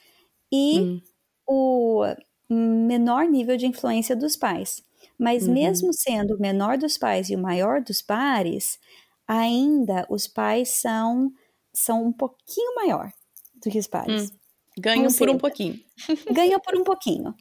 e 0.53 0.81
hum. 0.81 1.01
o 1.47 2.03
menor 2.51 3.27
nível 3.27 3.57
de 3.57 3.67
influência 3.67 4.15
dos 4.15 4.37
pais. 4.37 4.83
Mas 5.19 5.47
uhum. 5.47 5.55
mesmo 5.55 5.93
sendo 5.93 6.35
o 6.35 6.41
menor 6.41 6.77
dos 6.77 6.99
pais 6.99 7.31
e 7.31 7.37
o 7.37 7.39
maior 7.39 7.81
dos 7.81 8.03
pares, 8.03 8.79
ainda 9.27 10.07
os 10.11 10.27
pais 10.27 10.71
são, 10.71 11.33
são 11.75 12.05
um 12.05 12.13
pouquinho 12.13 12.75
maior 12.77 13.13
do 13.55 13.71
que 13.71 13.79
os 13.79 13.87
pares. 13.87 14.31
Hum. 14.31 14.37
Ganham 14.79 15.13
por 15.13 15.31
um 15.31 15.39
pouquinho. 15.39 15.81
Ganham 16.33 16.61
por 16.61 16.77
um 16.77 16.83
pouquinho. 16.83 17.35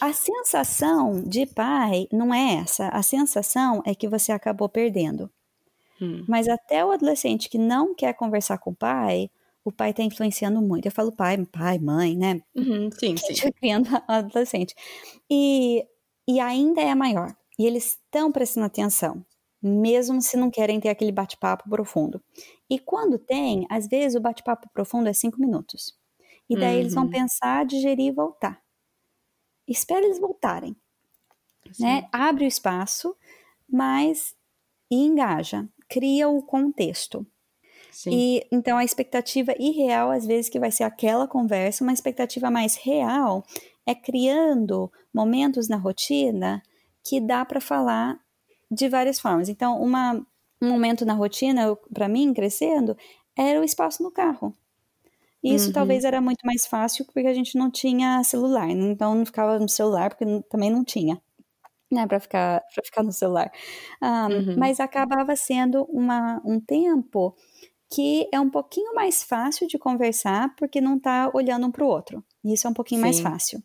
A 0.00 0.12
sensação 0.12 1.22
de 1.22 1.46
pai 1.46 2.06
não 2.12 2.32
é 2.32 2.54
essa. 2.56 2.88
A 2.88 3.02
sensação 3.02 3.82
é 3.84 3.94
que 3.94 4.08
você 4.08 4.32
acabou 4.32 4.68
perdendo. 4.68 5.30
Hum. 6.00 6.24
Mas 6.28 6.48
até 6.48 6.84
o 6.84 6.90
adolescente 6.90 7.48
que 7.48 7.58
não 7.58 7.94
quer 7.94 8.14
conversar 8.14 8.58
com 8.58 8.70
o 8.70 8.74
pai, 8.74 9.30
o 9.64 9.72
pai 9.72 9.90
está 9.90 10.02
influenciando 10.02 10.60
muito. 10.60 10.86
Eu 10.86 10.92
falo 10.92 11.12
pai, 11.12 11.44
pai, 11.46 11.78
mãe, 11.78 12.16
né? 12.16 12.40
Uhum, 12.54 12.90
sim, 12.92 13.16
sim. 13.18 13.50
Criando 13.52 13.88
adolescente. 14.06 14.74
E, 15.30 15.84
e 16.28 16.40
ainda 16.40 16.80
é 16.80 16.94
maior. 16.94 17.34
E 17.58 17.66
eles 17.66 17.92
estão 17.92 18.32
prestando 18.32 18.66
atenção, 18.66 19.24
mesmo 19.62 20.20
se 20.20 20.36
não 20.36 20.50
querem 20.50 20.80
ter 20.80 20.88
aquele 20.88 21.12
bate-papo 21.12 21.68
profundo. 21.68 22.20
E 22.74 22.78
quando 22.80 23.18
tem, 23.18 23.66
às 23.70 23.86
vezes 23.86 24.16
o 24.16 24.20
bate-papo 24.20 24.68
profundo 24.74 25.08
é 25.08 25.12
cinco 25.12 25.40
minutos. 25.40 25.96
E 26.50 26.56
daí 26.56 26.74
uhum. 26.74 26.80
eles 26.80 26.94
vão 26.94 27.04
uhum. 27.04 27.10
pensar, 27.10 27.64
digerir 27.64 28.08
e 28.08 28.12
voltar. 28.12 28.60
Espera 29.68 30.04
eles 30.04 30.18
voltarem. 30.18 30.76
Né? 31.78 32.08
Abre 32.10 32.44
o 32.44 32.48
espaço, 32.48 33.16
mas 33.68 34.34
e 34.90 34.96
engaja 34.96 35.68
cria 35.88 36.28
o 36.28 36.42
contexto. 36.42 37.24
Sim. 37.92 38.10
E 38.12 38.46
então 38.50 38.76
a 38.76 38.84
expectativa 38.84 39.54
irreal, 39.56 40.10
às 40.10 40.26
vezes, 40.26 40.48
que 40.48 40.58
vai 40.58 40.72
ser 40.72 40.82
aquela 40.82 41.28
conversa, 41.28 41.84
uma 41.84 41.92
expectativa 41.92 42.50
mais 42.50 42.74
real 42.74 43.44
é 43.86 43.94
criando 43.94 44.90
momentos 45.12 45.68
na 45.68 45.76
rotina 45.76 46.60
que 47.04 47.20
dá 47.20 47.44
para 47.44 47.60
falar 47.60 48.18
de 48.68 48.88
várias 48.88 49.20
formas. 49.20 49.48
Então, 49.48 49.80
uma, 49.80 50.26
um 50.64 50.68
momento 50.70 51.04
na 51.04 51.14
rotina, 51.14 51.76
para 51.92 52.08
mim, 52.08 52.32
crescendo, 52.32 52.96
era 53.36 53.60
o 53.60 53.64
espaço 53.64 54.02
no 54.02 54.10
carro. 54.10 54.54
Isso 55.42 55.66
uhum. 55.66 55.72
talvez 55.72 56.04
era 56.04 56.20
muito 56.20 56.40
mais 56.44 56.66
fácil 56.66 57.04
porque 57.04 57.28
a 57.28 57.34
gente 57.34 57.58
não 57.58 57.70
tinha 57.70 58.22
celular, 58.24 58.70
então 58.70 59.14
não 59.14 59.26
ficava 59.26 59.58
no 59.58 59.68
celular 59.68 60.08
porque 60.08 60.24
também 60.48 60.70
não 60.70 60.82
tinha 60.82 61.20
né, 61.94 62.06
para 62.06 62.20
ficar, 62.20 62.62
para 62.74 62.84
ficar 62.84 63.02
no 63.02 63.12
celular. 63.12 63.50
Um, 64.02 64.06
uhum. 64.06 64.56
Mas 64.58 64.80
acabava 64.80 65.34
sendo 65.36 65.84
uma, 65.84 66.42
um 66.44 66.60
tempo 66.60 67.34
que 67.90 68.28
é 68.32 68.40
um 68.40 68.50
pouquinho 68.50 68.94
mais 68.94 69.22
fácil 69.22 69.68
de 69.68 69.78
conversar 69.78 70.54
porque 70.56 70.80
não 70.80 70.96
está 70.96 71.30
olhando 71.32 71.66
um 71.66 71.70
para 71.70 71.84
o 71.84 71.88
outro. 71.88 72.24
Isso 72.44 72.66
é 72.66 72.70
um 72.70 72.74
pouquinho 72.74 72.98
Sim. 72.98 73.04
mais 73.04 73.20
fácil. 73.20 73.62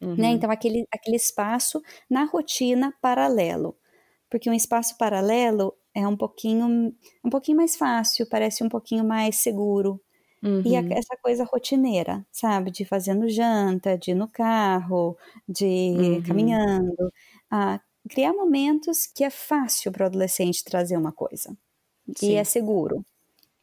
Né? 0.00 0.08
Uhum. 0.08 0.16
Né? 0.16 0.28
Então, 0.30 0.50
aquele, 0.50 0.86
aquele 0.92 1.16
espaço 1.16 1.82
na 2.08 2.24
rotina 2.24 2.94
paralelo. 3.00 3.76
Porque 4.30 4.48
um 4.48 4.54
espaço 4.54 4.96
paralelo 4.96 5.74
é 5.98 6.06
um 6.06 6.16
pouquinho, 6.16 6.94
um 7.24 7.30
pouquinho 7.30 7.56
mais 7.56 7.76
fácil, 7.76 8.28
parece 8.28 8.62
um 8.62 8.68
pouquinho 8.68 9.04
mais 9.04 9.36
seguro. 9.36 10.00
Uhum. 10.40 10.62
E 10.64 10.76
a, 10.76 10.80
uhum. 10.80 10.92
essa 10.92 11.16
coisa 11.20 11.44
rotineira, 11.44 12.24
sabe? 12.30 12.70
De 12.70 12.84
fazendo 12.84 13.28
janta, 13.28 13.98
de 13.98 14.12
ir 14.12 14.14
no 14.14 14.28
carro, 14.28 15.16
de 15.48 15.64
uhum. 15.64 16.22
caminhando 16.22 17.12
a 17.50 17.80
criar 18.08 18.32
momentos 18.32 19.06
que 19.06 19.24
é 19.24 19.30
fácil 19.30 19.90
para 19.90 20.04
o 20.04 20.06
adolescente 20.06 20.64
trazer 20.64 20.96
uma 20.96 21.12
coisa 21.12 21.56
Sim. 22.16 22.30
e 22.30 22.34
é 22.36 22.44
seguro, 22.44 23.04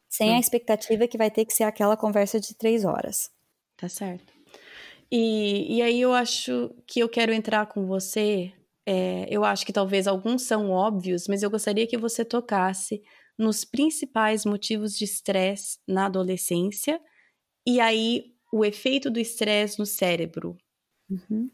sem 0.08 0.34
a 0.34 0.38
expectativa 0.38 1.08
que 1.08 1.18
vai 1.18 1.30
ter 1.30 1.44
que 1.44 1.54
ser 1.54 1.64
aquela 1.64 1.96
conversa 1.96 2.38
de 2.38 2.54
três 2.54 2.84
horas. 2.84 3.30
Tá 3.76 3.88
certo. 3.88 4.32
E, 5.10 5.76
e 5.76 5.82
aí 5.82 6.00
eu 6.00 6.12
acho 6.12 6.70
que 6.86 7.00
eu 7.00 7.08
quero 7.08 7.32
entrar 7.32 7.66
com 7.66 7.86
você 7.86 8.52
é, 8.86 9.26
eu 9.28 9.44
acho 9.44 9.66
que 9.66 9.72
talvez 9.72 10.06
alguns 10.06 10.42
são 10.42 10.70
óbvios, 10.70 11.26
mas 11.28 11.42
eu 11.42 11.50
gostaria 11.50 11.86
que 11.86 11.96
você 11.98 12.24
tocasse 12.24 13.02
nos 13.38 13.64
principais 13.64 14.44
motivos 14.44 14.96
de 14.96 15.04
estresse 15.04 15.78
na 15.86 16.06
adolescência 16.06 17.00
e 17.66 17.80
aí 17.80 18.32
o 18.52 18.64
efeito 18.64 19.10
do 19.10 19.18
estresse 19.20 19.78
no 19.78 19.86
cérebro. 19.86 20.56
Uhum. 21.10 21.50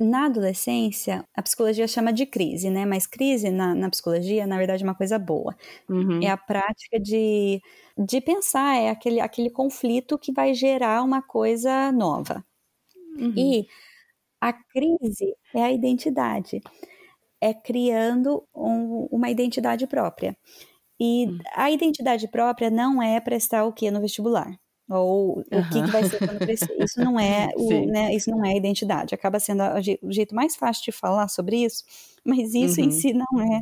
Na 0.00 0.26
adolescência, 0.26 1.24
a 1.34 1.42
psicologia 1.42 1.86
chama 1.86 2.12
de 2.12 2.26
crise, 2.26 2.70
né? 2.70 2.84
Mas 2.84 3.06
crise 3.06 3.50
na, 3.50 3.74
na 3.74 3.90
psicologia, 3.90 4.46
na 4.46 4.58
verdade, 4.58 4.82
é 4.82 4.86
uma 4.86 4.96
coisa 4.96 5.18
boa. 5.18 5.56
Uhum. 5.88 6.20
É 6.22 6.28
a 6.28 6.36
prática 6.36 6.98
de, 6.98 7.60
de 7.96 8.20
pensar, 8.20 8.76
é 8.76 8.90
aquele, 8.90 9.20
aquele 9.20 9.50
conflito 9.50 10.18
que 10.18 10.32
vai 10.32 10.54
gerar 10.54 11.02
uma 11.04 11.22
coisa 11.22 11.92
nova. 11.92 12.44
Uhum. 13.18 13.34
E 13.36 13.66
a 14.42 14.52
crise 14.52 15.36
é 15.54 15.62
a 15.62 15.70
identidade. 15.70 16.60
É 17.40 17.54
criando 17.54 18.42
um, 18.52 19.06
uma 19.12 19.30
identidade 19.30 19.86
própria. 19.86 20.36
E 20.98 21.26
uhum. 21.26 21.38
a 21.54 21.70
identidade 21.70 22.26
própria 22.26 22.68
não 22.68 23.00
é 23.00 23.20
prestar 23.20 23.64
o 23.64 23.72
que 23.72 23.88
no 23.88 24.00
vestibular 24.00 24.52
ou 24.88 25.38
o 25.38 25.68
que, 25.70 25.82
que, 25.82 25.90
vai 25.90 26.02
ser 26.04 26.18
quando 26.18 26.40
crescer. 26.40 26.76
Isso 26.76 27.00
não 27.00 27.18
é 27.18 27.50
o, 27.56 27.86
né, 27.86 28.12
isso 28.12 28.30
não 28.30 28.44
é 28.44 28.56
identidade. 28.56 29.14
Acaba 29.14 29.38
sendo 29.38 29.62
o 30.02 30.12
jeito 30.12 30.34
mais 30.34 30.56
fácil 30.56 30.84
de 30.84 30.92
falar 30.92 31.28
sobre 31.28 31.64
isso, 31.64 31.84
mas 32.24 32.52
isso 32.52 32.80
uhum. 32.80 32.88
em 32.88 32.90
si 32.90 33.12
não 33.12 33.40
é 33.40 33.60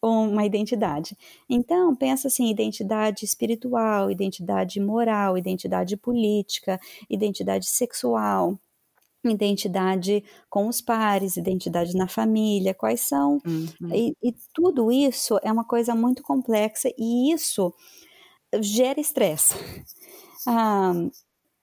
uma 0.00 0.46
identidade. 0.46 1.16
Então, 1.50 1.94
pensa 1.96 2.28
assim, 2.28 2.48
identidade 2.48 3.24
espiritual, 3.24 4.08
identidade 4.08 4.80
moral, 4.80 5.36
identidade 5.36 5.96
política, 5.96 6.80
identidade 7.10 7.66
sexual, 7.66 8.58
identidade 9.30 10.24
com 10.50 10.66
os 10.66 10.80
pares, 10.80 11.36
identidade 11.36 11.94
na 11.96 12.08
família, 12.08 12.74
quais 12.74 13.00
são. 13.00 13.38
Uhum. 13.46 13.94
E, 13.94 14.16
e 14.22 14.34
tudo 14.52 14.90
isso 14.90 15.38
é 15.42 15.52
uma 15.52 15.64
coisa 15.64 15.94
muito 15.94 16.22
complexa 16.22 16.88
e 16.98 17.32
isso 17.32 17.72
gera 18.60 19.00
estresse. 19.00 19.54
Ah, 20.46 20.92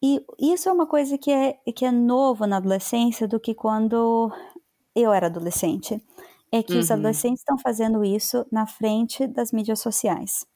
e 0.01 0.23
isso 0.39 0.69
é 0.69 0.71
uma 0.71 0.87
coisa 0.87 1.17
que 1.17 1.31
é, 1.31 1.57
que 1.75 1.83
é 1.83 1.91
novo 1.91 2.45
na 2.47 2.57
adolescência 2.57 3.27
do 3.27 3.39
que 3.39 3.53
quando 3.53 4.31
eu 4.95 5.11
era 5.11 5.27
adolescente. 5.27 6.01
É 6.51 6.63
que 6.63 6.73
uhum. 6.73 6.79
os 6.79 6.89
adolescentes 6.89 7.41
estão 7.41 7.57
fazendo 7.59 8.03
isso 8.03 8.45
na 8.51 8.65
frente 8.65 9.27
das 9.27 9.51
mídias 9.51 9.79
sociais. 9.79 10.47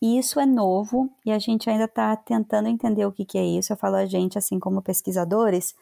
E 0.00 0.18
isso 0.18 0.38
é 0.38 0.46
novo 0.46 1.10
e 1.24 1.32
a 1.32 1.38
gente 1.38 1.70
ainda 1.70 1.84
está 1.84 2.14
tentando 2.16 2.68
entender 2.68 3.06
o 3.06 3.12
que, 3.12 3.24
que 3.24 3.38
é 3.38 3.44
isso. 3.44 3.72
Eu 3.72 3.76
falo 3.76 3.96
a 3.96 4.06
gente, 4.06 4.36
assim 4.36 4.58
como 4.58 4.82
pesquisadores, 4.82 5.74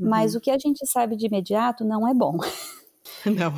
uhum. 0.00 0.08
mas 0.08 0.34
o 0.34 0.40
que 0.40 0.50
a 0.50 0.58
gente 0.58 0.84
sabe 0.86 1.16
de 1.16 1.26
imediato 1.26 1.84
não 1.84 2.08
é 2.08 2.14
bom. 2.14 2.38
Não. 3.26 3.52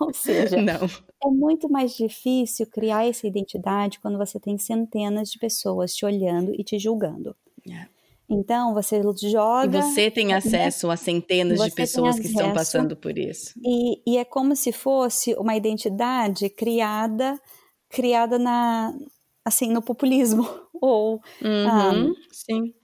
Ou 0.00 0.14
seja, 0.14 0.62
não. 0.62 0.86
é 1.24 1.28
muito 1.30 1.68
mais 1.68 1.94
difícil 1.94 2.66
criar 2.66 3.06
essa 3.06 3.26
identidade 3.26 3.98
quando 4.00 4.16
você 4.16 4.38
tem 4.38 4.56
centenas 4.56 5.30
de 5.30 5.38
pessoas 5.38 5.94
te 5.94 6.06
olhando 6.06 6.54
e 6.54 6.62
te 6.62 6.78
julgando. 6.78 7.34
É. 7.68 7.86
Então, 8.30 8.74
você 8.74 9.00
joga. 9.22 9.78
E 9.78 9.82
você 9.82 10.10
tem 10.10 10.34
acesso 10.34 10.90
a 10.90 10.96
centenas 10.96 11.58
de 11.60 11.70
pessoas 11.70 12.20
que 12.20 12.26
estão 12.26 12.52
passando 12.52 12.94
por 12.94 13.16
isso. 13.18 13.54
E, 13.64 14.02
e, 14.06 14.18
é 14.18 14.24
como 14.24 14.54
se 14.54 14.70
fosse 14.70 15.34
uma 15.34 15.56
identidade 15.56 16.48
criada 16.50 17.40
criada 17.88 18.38
na 18.38 18.94
assim 19.42 19.72
no 19.72 19.80
populismo 19.80 20.46
ou 20.80 21.22
uhum, 21.42 22.10
um, 22.10 22.14
sim 22.30 22.74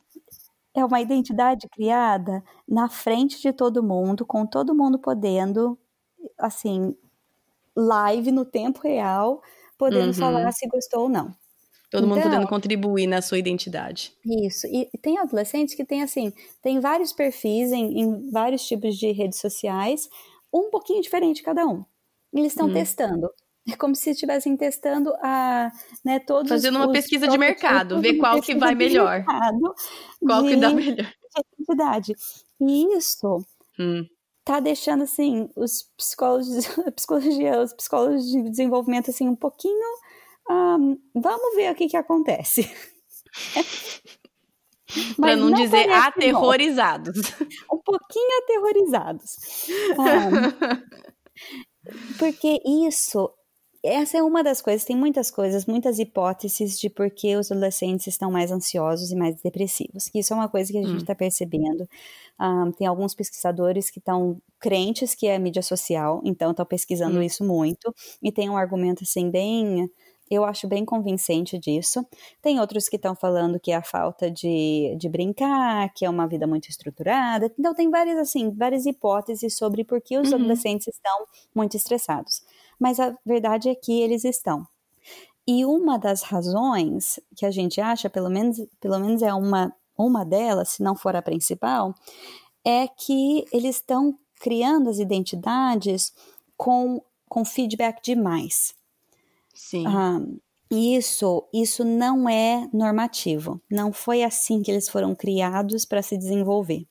é 0.75 0.85
uma 0.85 1.01
identidade 1.01 1.69
criada 1.69 2.43
na 2.69 2.89
frente 2.89 3.41
de 3.41 3.53
todo 3.53 3.83
mundo, 3.83 4.27
com 4.27 4.45
todo 4.45 4.75
mundo 4.75 4.99
podendo, 4.99 5.79
assim, 6.37 6.95
live 7.77 8.33
no 8.33 8.45
tempo 8.45 8.81
real, 8.83 9.41
podendo 9.79 10.09
uhum. 10.09 10.15
falar 10.15 10.53
se 10.53 10.67
gostou 10.67 11.03
ou 11.03 11.09
não. 11.09 11.35
Todo 11.91 12.07
então, 12.07 12.09
mundo 12.09 12.23
podendo 12.23 12.49
contribuir 12.49 13.07
na 13.07 13.23
sua 13.23 13.39
identidade. 13.39 14.13
Isso. 14.27 14.67
E 14.67 14.91
tem 15.01 15.17
adolescentes 15.19 15.77
que 15.77 15.85
tem 15.85 16.03
assim, 16.03 16.33
tem 16.61 16.81
vários 16.81 17.13
perfis 17.13 17.71
em, 17.71 18.01
em 18.01 18.31
vários 18.31 18.67
tipos 18.67 18.97
de 18.97 19.13
redes 19.13 19.39
sociais, 19.39 20.09
um 20.53 20.71
pouquinho 20.71 21.01
diferente 21.01 21.43
cada 21.43 21.65
um. 21.65 21.85
Eles 22.33 22.53
estão 22.53 22.67
uhum. 22.67 22.75
testando. 22.75 23.31
É 23.71 23.77
como 23.77 23.95
se 23.95 24.11
estivessem 24.11 24.57
testando 24.57 25.15
a, 25.23 25.71
né, 26.05 26.21
todos 26.21 26.51
Fazendo 26.51 26.77
uma 26.77 26.93
pesquisa 26.93 27.27
de 27.27 27.39
mercado, 27.39 27.99
ver 28.01 28.19
qual 28.19 28.41
que 28.41 28.55
vai 28.55 28.75
melhor. 28.75 29.25
Qual 30.21 30.45
que 30.45 30.57
dá 30.57 30.71
melhor. 30.71 31.11
Atividade. 31.35 32.15
E 32.61 32.97
isso 32.97 33.45
hum. 33.79 34.05
tá 34.45 34.61
deixando, 34.61 35.05
assim, 35.05 35.49
os 35.57 35.91
psicólogos, 35.97 36.49
a 36.87 36.93
psicologia, 36.93 37.61
os 37.63 37.73
psicólogos 37.73 38.31
de 38.31 38.43
desenvolvimento, 38.51 39.11
assim, 39.11 39.29
um 39.29 39.37
pouquinho... 39.37 39.99
Um, 40.51 40.99
vamos 41.15 41.57
ver 41.57 41.73
o 41.73 41.75
que 41.75 41.89
que 41.89 41.97
acontece. 41.97 42.71
Para 45.19 45.37
não, 45.37 45.51
não, 45.51 45.59
dizer 45.59 45.91
aterrorizados. 45.91 47.17
Um 47.73 47.79
pouquinho 47.79 48.39
aterrorizados. 48.43 49.37
Um, 49.99 50.53
porque 52.19 52.61
isso 52.65 53.33
essa 53.85 54.17
é 54.17 54.23
uma 54.23 54.43
das 54.43 54.63
coisas, 54.63 54.85
tem 54.85 54.97
muitas 54.97 55.31
coisas, 55.31 55.67
muitas 55.67 55.99
hipóteses 55.99 56.79
de 56.81 56.89
por 56.89 57.11
que 57.11 57.37
os 57.37 57.53
adolescentes 57.53 58.07
estão 58.07 58.31
mais 58.31 58.51
ansiosos 58.51 59.11
e 59.11 59.17
mais 59.17 59.41
depressivos. 59.43 60.11
Isso 60.15 60.33
é 60.33 60.37
uma 60.37 60.49
coisa 60.49 60.73
que 60.73 60.79
a 60.79 60.83
gente 60.83 61.03
está 61.03 61.13
hum. 61.13 61.17
percebendo. 61.17 61.89
Um, 62.41 62.73
tem 62.73 62.87
alguns 62.87 63.15
pesquisadores 63.15 63.91
que 63.91 63.99
estão 63.99 64.41
crentes 64.59 65.15
que 65.15 65.27
é 65.27 65.39
mídia 65.39 65.63
social, 65.63 66.23
então 66.25 66.51
estão 66.51 66.65
pesquisando 66.65 67.19
hum. 67.19 67.23
isso 67.23 67.45
muito, 67.45 67.95
e 68.23 68.33
tem 68.33 68.49
um 68.49 68.57
argumento 68.57 69.05
assim 69.05 69.31
bem 69.31 69.89
eu 70.31 70.43
acho 70.43 70.67
bem 70.67 70.87
convincente 70.87 71.59
disso. 71.59 72.05
Tem 72.41 72.59
outros 72.59 72.89
que 72.89 72.97
estão 72.97 73.15
falando 73.15 73.61
que 73.61 73.71
é 73.71 73.77
a 73.77 73.83
falta 73.83 74.31
de, 74.31 74.97
de 74.99 75.07
brincar, 75.07 75.93
que 75.93 76.05
é 76.05 76.09
uma 76.11 76.27
vida 76.27 76.47
muito 76.47 76.69
estruturada. 76.71 77.53
Então, 77.59 77.75
tem 77.75 77.91
várias, 77.91 78.19
assim, 78.19 78.51
várias 78.51 78.87
hipóteses 78.87 79.55
sobre 79.55 79.85
por 79.85 80.01
que 80.01 80.19
os 80.19 80.31
uhum. 80.31 80.37
adolescentes 80.37 80.89
estão 80.89 81.27
muito 81.55 81.77
estressados 81.77 82.43
mas 82.85 83.01
a 83.01 83.17
verdade 83.25 83.71
é 83.71 83.75
que 83.75 84.03
eles 84.03 84.27
estão. 84.27 84.69
E 85.49 85.65
uma 85.65 85.99
das 85.99 86.21
razões 86.21 87.19
que 87.35 87.47
a 87.47 87.51
gente 87.51 87.81
acha, 87.81 88.11
pelo 88.11 88.29
menos, 88.29 88.61
pelo 88.79 88.99
menos 88.99 89.23
é 89.23 89.33
uma, 89.33 89.75
uma 89.97 90.23
delas, 90.23 90.69
se 90.69 90.83
não 90.83 90.95
for 90.95 91.17
a 91.17 91.23
principal, 91.23 91.95
é 92.63 92.87
que 92.87 93.47
eles 93.51 93.77
estão 93.77 94.19
criando 94.39 94.91
as 94.91 94.99
identidades 94.99 96.13
com, 96.59 97.01
com 97.27 97.43
feedback 97.43 98.03
demais. 98.03 98.75
Sim. 99.55 99.87
Ah, 99.87 100.21
isso, 100.71 101.43
isso 101.55 101.87
não 101.87 102.29
é 102.29 102.69
normativo. 102.71 103.63
Não 103.71 103.95
foi 103.95 104.23
assim 104.23 104.61
que 104.61 104.71
eles 104.71 104.91
foram 104.91 105.15
criados 105.15 105.87
para 105.87 106.03
se 106.03 106.19
desenvolver. 106.19 106.87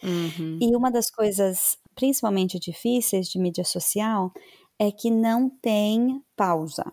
Uhum. 0.00 0.58
E 0.60 0.76
uma 0.76 0.92
das 0.92 1.10
coisas 1.10 1.76
principalmente 1.98 2.60
difíceis 2.60 3.26
de 3.26 3.40
mídia 3.40 3.64
social 3.64 4.32
é 4.78 4.90
que 4.92 5.10
não 5.10 5.50
tem 5.50 6.22
pausa. 6.36 6.92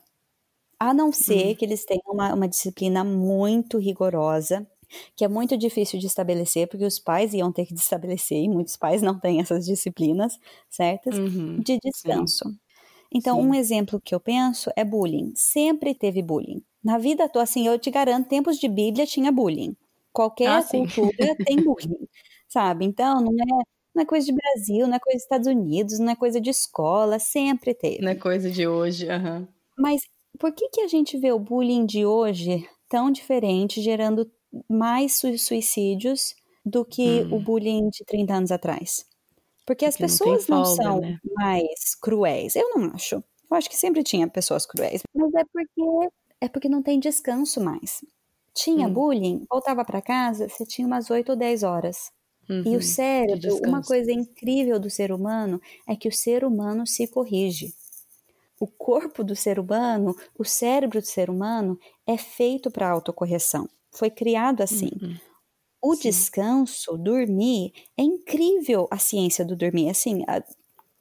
A 0.80 0.94
não 0.94 1.12
ser 1.12 1.52
hum. 1.52 1.56
que 1.56 1.66
eles 1.66 1.86
tenham 1.86 2.04
uma, 2.12 2.34
uma 2.34 2.48
disciplina 2.48 3.04
muito 3.04 3.78
rigorosa, 3.78 4.68
que 5.16 5.24
é 5.24 5.28
muito 5.28 5.58
difícil 5.58 6.00
de 6.00 6.08
estabelecer, 6.08 6.68
porque 6.68 6.86
os 6.86 7.00
pais 7.00 7.34
iam 7.34 7.52
ter 7.52 7.66
que 7.66 7.74
estabelecer, 7.74 8.38
e 8.38 8.50
muitos 8.50 8.76
pais 8.76 9.02
não 9.02 9.20
têm 9.20 9.40
essas 9.40 9.66
disciplinas 9.66 10.38
certas, 10.70 11.18
uhum, 11.18 11.60
de 11.60 11.80
descanso. 11.80 12.50
Sim. 12.50 12.60
Então, 13.12 13.38
sim. 13.38 13.48
um 13.48 13.54
exemplo 13.54 14.02
que 14.02 14.14
eu 14.14 14.20
penso 14.20 14.70
é 14.76 14.84
bullying. 14.84 15.32
Sempre 15.36 15.96
teve 15.96 16.22
bullying. 16.22 16.62
Na 16.84 16.98
vida 16.98 17.30
toda, 17.30 17.44
assim, 17.44 17.66
eu 17.66 17.80
te 17.80 17.90
garanto, 17.90 18.28
tempos 18.28 18.58
de 18.58 18.68
Bíblia 18.68 19.06
tinha 19.06 19.32
bullying. 19.32 19.76
Qualquer 20.12 20.50
ah, 20.50 20.64
cultura 20.64 21.36
tem 21.46 21.64
bullying, 21.64 22.08
sabe? 22.48 22.86
Então, 22.86 23.22
não 23.22 23.32
é 23.32 23.64
não 23.96 24.04
é 24.04 24.06
coisa 24.06 24.26
de 24.26 24.34
Brasil, 24.34 24.88
não 24.88 24.96
é 24.96 25.00
coisa 25.00 25.18
dos 25.18 25.24
Estados 25.24 25.48
Unidos, 25.48 26.00
não 26.00 26.12
é 26.12 26.16
coisa 26.16 26.42
de 26.42 26.50
escola, 26.50 27.18
sempre 27.18 27.74
teve. 27.74 28.02
Não 28.02 28.12
é 28.12 28.16
coisa 28.16 28.52
de 28.52 28.68
hoje, 28.68 29.08
uhum. 29.08 29.48
Mas 29.78 30.02
por 30.38 30.52
que, 30.52 30.68
que 30.70 30.82
a 30.82 30.88
gente 30.88 31.18
vê 31.18 31.32
o 31.32 31.40
bullying 31.40 31.86
de 31.86 32.06
hoje 32.06 32.68
tão 32.90 33.10
diferente, 33.10 33.82
gerando 33.82 34.30
mais 34.70 35.22
suicídios 35.40 36.36
do 36.66 36.84
que 36.84 37.24
hum. 37.24 37.36
o 37.36 37.40
bullying 37.40 37.90
de 37.90 38.04
30 38.06 38.34
anos 38.34 38.52
atrás? 38.52 39.06
Porque, 39.66 39.86
Porque 39.86 39.86
as 39.86 39.98
pessoas 39.98 40.48
não, 40.48 40.64
folga, 40.64 40.84
não 40.84 40.86
são 40.86 41.02
né? 41.02 41.20
mais 41.24 41.96
cruéis. 41.96 42.56
Eu 42.56 42.70
não 42.76 42.92
acho. 42.94 43.16
Eu 43.16 43.58
acho 43.58 43.70
que 43.70 43.78
sempre 43.78 44.04
tinha 44.04 44.28
pessoas 44.28 44.66
cruéis. 44.66 45.02
Mas 45.14 45.34
é 45.34 45.44
porque 45.46 46.10
é 46.42 46.50
porque 46.50 46.70
não 46.70 46.84
tem 46.84 47.00
descanso 47.00 47.62
mais. 47.62 48.04
Tinha 48.54 48.88
hum. 48.88 48.94
bullying, 48.94 49.46
voltava 49.50 49.84
para 49.84 50.02
casa, 50.02 50.48
você 50.48 50.66
tinha 50.66 50.86
umas 50.86 51.10
8 51.10 51.30
ou 51.30 51.36
10 51.36 51.64
horas. 51.64 52.12
Uhum, 52.50 52.64
e 52.66 52.70
o 52.70 52.74
uhum. 52.74 52.82
cérebro, 52.82 53.58
uma 53.66 53.82
coisa 53.82 54.12
incrível 54.12 54.80
do 54.80 54.90
ser 54.90 55.12
humano 55.12 55.60
é 55.88 55.96
que 55.96 56.08
o 56.08 56.12
ser 56.12 56.44
humano 56.44 56.86
se 56.86 57.08
corrige. 57.08 57.74
O 58.60 58.68
corpo 58.68 59.24
do 59.24 59.36
ser 59.36 59.60
humano, 59.60 60.16
o 60.38 60.46
cérebro 60.46 61.02
do 61.02 61.08
ser 61.08 61.30
humano 61.30 61.78
é 62.08 62.18
feito 62.18 62.72
para 62.72 62.90
autocorreção. 62.90 63.68
Foi 63.92 64.10
criado 64.10 64.62
assim. 64.62 64.92
Uhum. 65.02 65.16
O 65.82 65.96
Sim. 65.96 66.02
descanso, 66.04 66.98
dormir, 66.98 67.74
é 67.98 68.02
incrível 68.02 68.88
a 68.90 68.98
ciência 68.98 69.46
do 69.46 69.56
dormir. 69.56 69.90
Assim, 69.90 70.24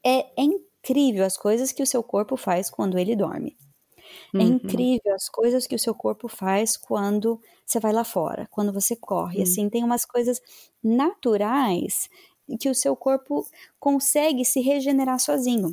é, 0.04 0.26
é 0.36 0.42
incrível 0.42 1.24
as 1.24 1.36
coisas 1.36 1.72
que 1.72 1.82
o 1.82 1.86
seu 1.86 2.02
corpo 2.02 2.36
faz 2.36 2.68
quando 2.68 2.98
ele 2.98 3.16
dorme. 3.16 3.56
É 4.34 4.38
uhum. 4.38 4.42
É 4.42 4.46
incrível 4.46 5.14
as 5.14 5.28
coisas 5.28 5.66
que 5.66 5.74
o 5.74 5.78
seu 5.78 5.94
corpo 5.94 6.28
faz 6.28 6.76
quando 6.76 7.40
você 7.64 7.80
vai 7.80 7.92
lá 7.92 8.04
fora, 8.04 8.48
quando 8.50 8.72
você 8.72 8.96
corre. 8.96 9.38
Uhum. 9.38 9.42
Assim, 9.42 9.68
tem 9.68 9.84
umas 9.84 10.04
coisas 10.04 10.40
naturais 10.82 12.08
que 12.60 12.68
o 12.68 12.74
seu 12.74 12.94
corpo 12.94 13.44
consegue 13.80 14.44
se 14.44 14.60
regenerar 14.60 15.18
sozinho. 15.18 15.68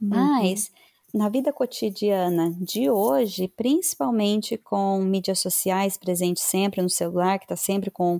Uhum. 0.00 0.08
Mas 0.08 0.70
uhum. 1.14 1.20
na 1.20 1.28
vida 1.28 1.52
cotidiana 1.52 2.54
de 2.60 2.90
hoje, 2.90 3.48
principalmente 3.48 4.56
com 4.56 5.00
mídias 5.00 5.38
sociais 5.38 5.96
presentes 5.96 6.42
sempre 6.42 6.82
no 6.82 6.90
celular, 6.90 7.38
que 7.38 7.44
está 7.44 7.56
sempre 7.56 7.90
com, 7.90 8.16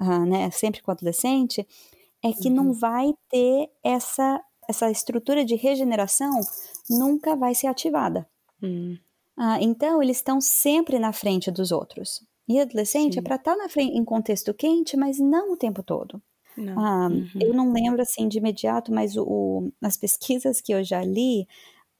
uh, 0.00 0.26
né, 0.26 0.50
sempre 0.50 0.82
com 0.82 0.90
o 0.90 0.94
adolescente, 0.94 1.66
é 2.22 2.32
que 2.32 2.50
não 2.50 2.68
uhum. 2.68 2.74
vai 2.74 3.14
ter 3.30 3.70
essa 3.82 4.42
essa 4.68 4.90
estrutura 4.90 5.44
de 5.44 5.56
regeneração 5.56 6.40
nunca 6.90 7.34
vai 7.34 7.54
ser 7.54 7.68
ativada. 7.68 8.28
Hum. 8.62 8.98
Ah, 9.38 9.58
então, 9.60 10.02
eles 10.02 10.16
estão 10.16 10.40
sempre 10.40 10.98
na 10.98 11.12
frente 11.12 11.50
dos 11.50 11.70
outros. 11.70 12.26
E 12.48 12.58
adolescente 12.58 13.12
é 13.12 13.14
Sim. 13.14 13.18
é 13.20 13.22
para 13.22 13.36
estar 13.36 13.52
tá 13.52 13.56
na 13.56 13.68
frente 13.68 13.96
em 13.96 14.04
contexto 14.04 14.52
quente, 14.52 14.96
mas 14.96 15.18
não 15.18 15.52
o 15.52 15.56
tempo 15.56 15.82
todo. 15.82 16.20
Não. 16.56 16.78
Ah, 16.78 17.08
uhum. 17.08 17.28
Eu 17.40 17.54
não 17.54 17.72
lembro 17.72 18.02
assim 18.02 18.26
de 18.26 18.38
imediato, 18.38 18.92
mas 18.92 19.16
o, 19.16 19.22
o, 19.22 19.72
as 19.80 19.96
pesquisas 19.96 20.60
que 20.60 20.72
eu 20.72 20.82
já 20.82 21.04
li, 21.04 21.46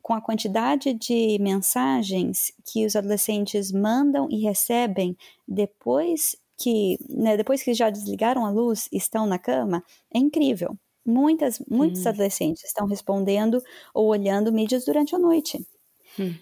com 0.03 0.15
a 0.15 0.21
quantidade 0.21 0.93
de 0.95 1.39
mensagens 1.39 2.53
que 2.67 2.85
os 2.85 2.97
adolescentes 2.97 3.71
mandam 3.71 4.27
e 4.31 4.41
recebem 4.41 5.17
depois 5.47 6.35
que, 6.57 6.99
né, 7.09 7.37
depois 7.37 7.63
que 7.63 7.73
já 7.73 7.89
desligaram 7.89 8.45
a 8.45 8.51
luz, 8.51 8.89
estão 8.91 9.27
na 9.27 9.39
cama, 9.39 9.85
é 10.13 10.19
incrível. 10.19 10.77
Muitas, 11.07 11.63
muitos 11.71 12.05
hum. 12.05 12.09
adolescentes 12.09 12.65
estão 12.65 12.87
respondendo 12.87 13.63
ou 13.95 14.09
olhando 14.09 14.53
mídias 14.53 14.85
durante 14.85 15.15
a 15.15 15.19
noite. 15.19 15.65
Hum. 16.19 16.35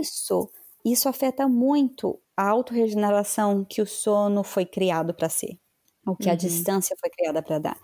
Isso, 0.00 0.50
isso 0.84 1.08
afeta 1.08 1.48
muito 1.48 2.20
a 2.36 2.48
autorregeneração 2.48 3.64
que 3.64 3.80
o 3.80 3.86
sono 3.86 4.42
foi 4.42 4.66
criado 4.66 5.14
para 5.14 5.28
ser, 5.28 5.58
o 6.06 6.16
que 6.16 6.26
uhum. 6.26 6.32
a 6.32 6.36
distância 6.36 6.96
foi 7.00 7.10
criada 7.10 7.42
para 7.42 7.58
dar. 7.58 7.78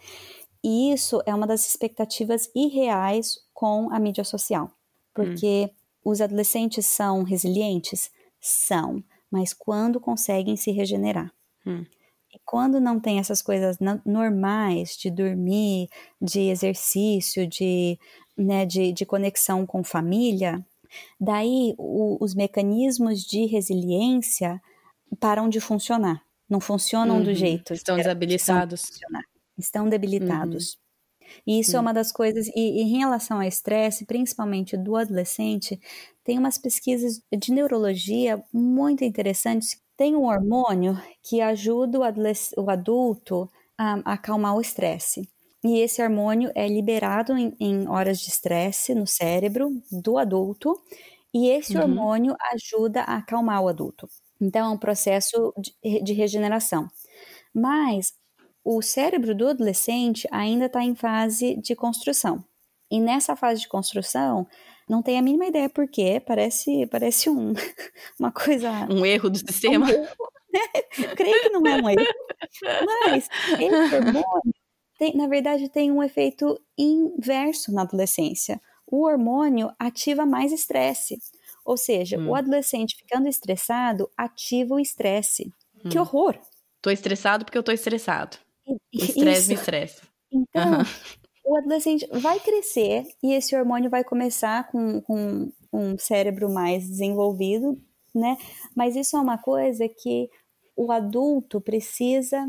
E 0.62 0.92
isso 0.92 1.22
é 1.24 1.34
uma 1.34 1.46
das 1.46 1.66
expectativas 1.66 2.51
irreais 2.55 3.38
com 3.55 3.90
a 3.92 3.98
mídia 3.98 4.24
social, 4.24 4.70
porque 5.14 5.70
hum. 5.70 6.11
os 6.11 6.20
adolescentes 6.20 6.86
são 6.86 7.22
resilientes? 7.22 8.11
São, 8.40 9.03
mas 9.30 9.53
quando 9.53 10.01
conseguem 10.01 10.57
se 10.57 10.70
regenerar. 10.70 11.32
Hum. 11.66 11.84
E 12.32 12.38
quando 12.44 12.80
não 12.80 13.01
tem 13.01 13.18
essas 13.18 13.42
coisas 13.42 13.78
normais 14.05 14.96
de 14.96 15.11
dormir, 15.11 15.88
de 16.20 16.48
exercício, 16.48 17.46
de, 17.46 17.98
né, 18.36 18.64
de, 18.64 18.92
de 18.92 19.05
conexão 19.05 19.66
com 19.66 19.82
família, 19.82 20.64
daí 21.20 21.74
o, 21.78 22.22
os 22.22 22.34
mecanismos 22.34 23.22
de 23.22 23.47
resiliência 23.47 24.61
param 25.18 25.49
de 25.49 25.61
funcionar. 25.61 26.22
Não 26.49 26.61
funcionam 26.61 27.18
uhum. 27.18 27.24
do 27.24 27.34
jeito. 27.34 27.72
Estão 27.72 27.97
desabilitados. 27.97 28.82
Estão 29.57 29.88
debilitados. 29.88 30.74
Uhum. 30.74 30.80
E 31.47 31.61
isso 31.61 31.76
é 31.76 31.80
uma 31.80 31.95
das 31.95 32.11
coisas, 32.11 32.49
e, 32.49 32.53
e 32.57 32.82
em 32.82 32.99
relação 32.99 33.36
ao 33.36 33.45
estresse, 33.45 34.05
principalmente 34.05 34.76
do 34.76 34.97
adolescente, 34.97 35.80
tem 36.24 36.36
umas 36.36 36.59
pesquisas 36.59 37.22
de 37.32 37.53
neurologia 37.53 38.43
muito 38.53 39.05
interessantes 39.05 39.80
tem 40.01 40.16
um 40.16 40.24
hormônio 40.24 40.99
que 41.22 41.43
ajuda 41.43 41.99
o, 41.99 42.62
o 42.62 42.70
adulto 42.70 43.51
a, 43.76 43.97
a 44.03 44.12
acalmar 44.14 44.57
o 44.57 44.61
estresse. 44.62 45.28
E 45.62 45.80
esse 45.80 46.02
hormônio 46.02 46.50
é 46.54 46.66
liberado 46.66 47.36
em, 47.36 47.54
em 47.61 47.88
horas 47.88 48.18
de 48.20 48.28
estresse 48.28 48.94
no 48.94 49.06
cérebro 49.06 49.70
do 49.90 50.16
adulto, 50.16 50.74
e 51.32 51.48
esse 51.48 51.76
uhum. 51.76 51.82
hormônio 51.82 52.36
ajuda 52.52 53.02
a 53.02 53.16
acalmar 53.16 53.62
o 53.62 53.68
adulto. 53.68 54.08
Então, 54.40 54.70
é 54.70 54.74
um 54.74 54.78
processo 54.78 55.52
de, 55.56 56.02
de 56.02 56.12
regeneração. 56.12 56.88
Mas 57.54 58.12
o 58.64 58.80
cérebro 58.82 59.34
do 59.34 59.48
adolescente 59.48 60.26
ainda 60.30 60.66
está 60.66 60.82
em 60.82 60.94
fase 60.94 61.56
de 61.56 61.74
construção. 61.74 62.44
E 62.90 63.00
nessa 63.00 63.36
fase 63.36 63.61
de 63.61 63.68
construção, 63.68 64.46
não 64.88 65.02
tem 65.02 65.18
a 65.18 65.22
mínima 65.22 65.46
ideia 65.46 65.68
por 65.68 65.88
quê, 65.88 66.20
parece, 66.24 66.86
parece 66.86 67.30
um, 67.30 67.52
uma 68.18 68.32
coisa... 68.32 68.70
Um 68.90 69.06
erro 69.06 69.30
do 69.30 69.38
sistema. 69.38 69.86
Um 69.86 69.88
erro, 69.88 70.32
né? 70.52 70.82
Creio 71.14 71.42
que 71.42 71.48
não 71.50 71.64
é 71.66 71.76
um 71.76 71.90
erro. 71.90 72.06
Mas 72.86 73.28
esse 73.61 73.94
hormônio, 73.94 74.54
tem, 75.01 75.16
na 75.16 75.26
verdade, 75.26 75.70
tem 75.70 75.90
um 75.90 76.03
efeito 76.03 76.61
inverso 76.76 77.72
na 77.72 77.82
adolescência. 77.82 78.61
O 78.86 79.07
hormônio 79.07 79.72
ativa 79.78 80.26
mais 80.26 80.53
estresse. 80.53 81.18
Ou 81.64 81.78
seja, 81.78 82.18
hum. 82.18 82.28
o 82.28 82.34
adolescente 82.34 82.96
ficando 82.96 83.26
estressado 83.26 84.11
ativa 84.14 84.74
o 84.74 84.80
estresse. 84.80 85.51
Hum. 85.82 85.88
Que 85.88 85.98
horror! 85.98 86.38
Tô 86.82 86.90
estressado 86.90 87.46
porque 87.46 87.57
eu 87.57 87.62
tô 87.62 87.72
estressado. 87.72 88.36
Estresse 88.92 89.48
me 89.48 89.55
estressa. 89.55 90.03
Então, 90.30 90.78
uhum 90.78 90.84
o 91.51 91.57
adolescente 91.57 92.07
vai 92.12 92.38
crescer 92.38 93.09
e 93.20 93.32
esse 93.32 93.57
hormônio 93.57 93.90
vai 93.90 94.05
começar 94.05 94.70
com, 94.70 95.01
com 95.01 95.53
um 95.72 95.98
cérebro 95.98 96.48
mais 96.48 96.86
desenvolvido, 96.86 97.76
né? 98.14 98.36
Mas 98.74 98.94
isso 98.94 99.16
é 99.16 99.20
uma 99.20 99.36
coisa 99.36 99.88
que 99.88 100.30
o 100.76 100.92
adulto 100.92 101.61
precisa 101.61 102.46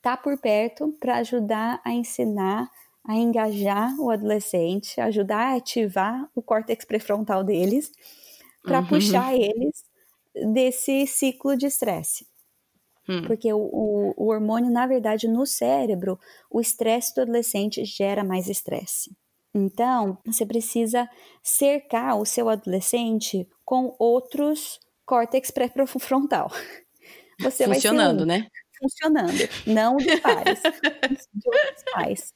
tá 0.00 0.16
por 0.16 0.38
perto 0.38 0.92
para 1.00 1.16
ajudar 1.16 1.80
a 1.84 1.92
ensinar, 1.92 2.70
a 3.04 3.14
engajar 3.14 3.94
o 4.00 4.10
adolescente, 4.10 5.00
ajudar 5.00 5.52
a 5.52 5.56
ativar 5.56 6.28
o 6.34 6.42
córtex 6.42 6.84
pré-frontal 6.84 7.44
deles, 7.44 7.92
para 8.62 8.80
uhum. 8.80 8.86
puxar 8.86 9.34
eles 9.34 9.84
desse 10.52 11.06
ciclo 11.06 11.56
de 11.56 11.66
estresse. 11.66 12.26
Hum. 13.08 13.22
Porque 13.26 13.52
o, 13.52 13.58
o, 13.58 14.14
o, 14.16 14.26
hormônio, 14.28 14.70
na 14.70 14.86
verdade, 14.86 15.28
no 15.28 15.46
cérebro, 15.46 16.18
o 16.50 16.60
estresse 16.60 17.14
do 17.14 17.22
adolescente 17.22 17.84
gera 17.84 18.24
mais 18.24 18.48
estresse. 18.48 19.16
Então, 19.54 20.18
você 20.26 20.44
precisa 20.44 21.08
cercar 21.42 22.18
o 22.18 22.26
seu 22.26 22.48
adolescente 22.48 23.48
com 23.64 23.94
outros 23.98 24.80
córtex 25.06 25.50
pré-frontal. 25.50 26.50
Você 27.40 27.66
Funcionando, 27.66 28.22
um, 28.22 28.26
né? 28.26 28.48
Funcionando, 28.78 29.48
não 29.66 29.96
de 29.96 30.20
pares, 30.20 30.60
de 30.62 31.48
outros 31.48 31.84
pais. 31.92 32.32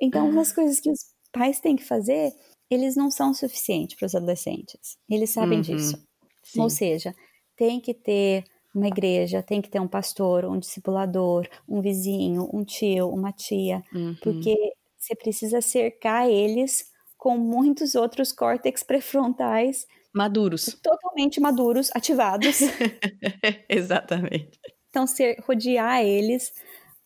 Então, 0.00 0.38
as 0.40 0.52
coisas 0.52 0.80
que 0.80 0.90
os 0.90 1.00
pais 1.32 1.60
têm 1.60 1.76
que 1.76 1.84
fazer, 1.84 2.32
eles 2.70 2.96
não 2.96 3.10
são 3.10 3.32
suficientes 3.32 3.96
para 3.96 4.06
os 4.06 4.14
adolescentes. 4.14 4.96
Eles 5.08 5.30
sabem 5.30 5.58
uhum. 5.58 5.62
disso. 5.62 5.96
Sim. 6.42 6.60
Ou 6.60 6.70
seja, 6.70 7.14
tem 7.56 7.80
que 7.80 7.94
ter 7.94 8.44
uma 8.74 8.86
igreja 8.86 9.42
tem 9.42 9.60
que 9.60 9.68
ter 9.68 9.80
um 9.80 9.88
pastor, 9.88 10.44
um 10.44 10.58
discipulador, 10.58 11.48
um 11.68 11.80
vizinho, 11.80 12.48
um 12.52 12.64
tio, 12.64 13.08
uma 13.08 13.32
tia, 13.32 13.82
uhum. 13.92 14.16
porque 14.22 14.54
você 14.96 15.14
precisa 15.14 15.60
cercar 15.60 16.28
eles 16.28 16.90
com 17.16 17.36
muitos 17.36 17.94
outros 17.94 18.32
córtex 18.32 18.82
pré-frontais 18.82 19.86
maduros, 20.12 20.76
totalmente 20.82 21.40
maduros, 21.40 21.90
ativados. 21.94 22.60
Exatamente. 23.68 24.58
Então, 24.90 25.06
ser, 25.06 25.40
rodear 25.46 26.04
eles 26.04 26.52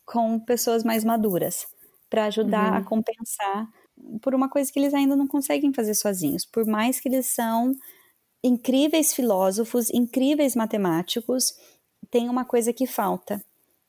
com 0.05 0.39
pessoas 0.39 0.83
mais 0.83 1.03
maduras 1.03 1.67
para 2.09 2.25
ajudar 2.25 2.73
uhum. 2.73 2.77
a 2.77 2.83
compensar 2.83 3.67
por 4.21 4.35
uma 4.35 4.49
coisa 4.49 4.71
que 4.71 4.79
eles 4.79 4.93
ainda 4.93 5.15
não 5.15 5.27
conseguem 5.27 5.73
fazer 5.73 5.93
sozinhos, 5.93 6.45
por 6.45 6.65
mais 6.65 6.99
que 6.99 7.07
eles 7.07 7.27
são 7.27 7.73
incríveis 8.43 9.13
filósofos, 9.13 9.89
incríveis 9.91 10.55
matemáticos, 10.55 11.53
tem 12.11 12.29
uma 12.29 12.45
coisa 12.45 12.71
que 12.71 12.85
falta. 12.85 13.43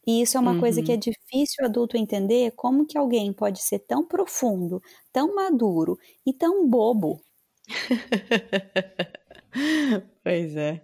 E 0.07 0.23
isso 0.23 0.37
é 0.37 0.41
uma 0.41 0.53
uhum. 0.53 0.61
coisa 0.61 0.83
que 0.83 0.93
é 0.93 0.95
uhum. 0.95 1.01
difícil 1.01 1.63
o 1.63 1.67
adulto 1.67 1.97
entender, 1.97 2.53
como 2.53 2.87
que 2.87 2.97
alguém 2.97 3.33
pode 3.33 3.63
ser 3.63 3.81
tão 3.81 4.05
profundo, 4.05 4.81
tão 5.13 5.35
maduro 5.35 5.99
e 6.25 6.33
tão 6.33 6.67
bobo. 6.69 7.21
pois 10.23 10.57
é. 10.57 10.81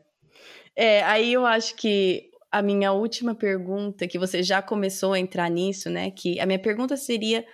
É, 0.75 1.03
aí 1.05 1.33
eu 1.33 1.47
acho 1.47 1.77
que 1.77 2.32
a 2.53 2.63
minha 2.63 2.93
última 2.93 3.35
pergunta, 3.35 4.07
que 4.07 4.19
você 4.19 4.43
já 4.43 4.61
começou 4.61 5.15
a 5.15 5.19
entrar 5.19 5.49
nisso, 5.51 5.89
né? 5.89 6.11
Que 6.11 6.39
a 6.39 6.47
minha 6.47 6.61
pergunta 6.61 6.97
seria 6.97 7.45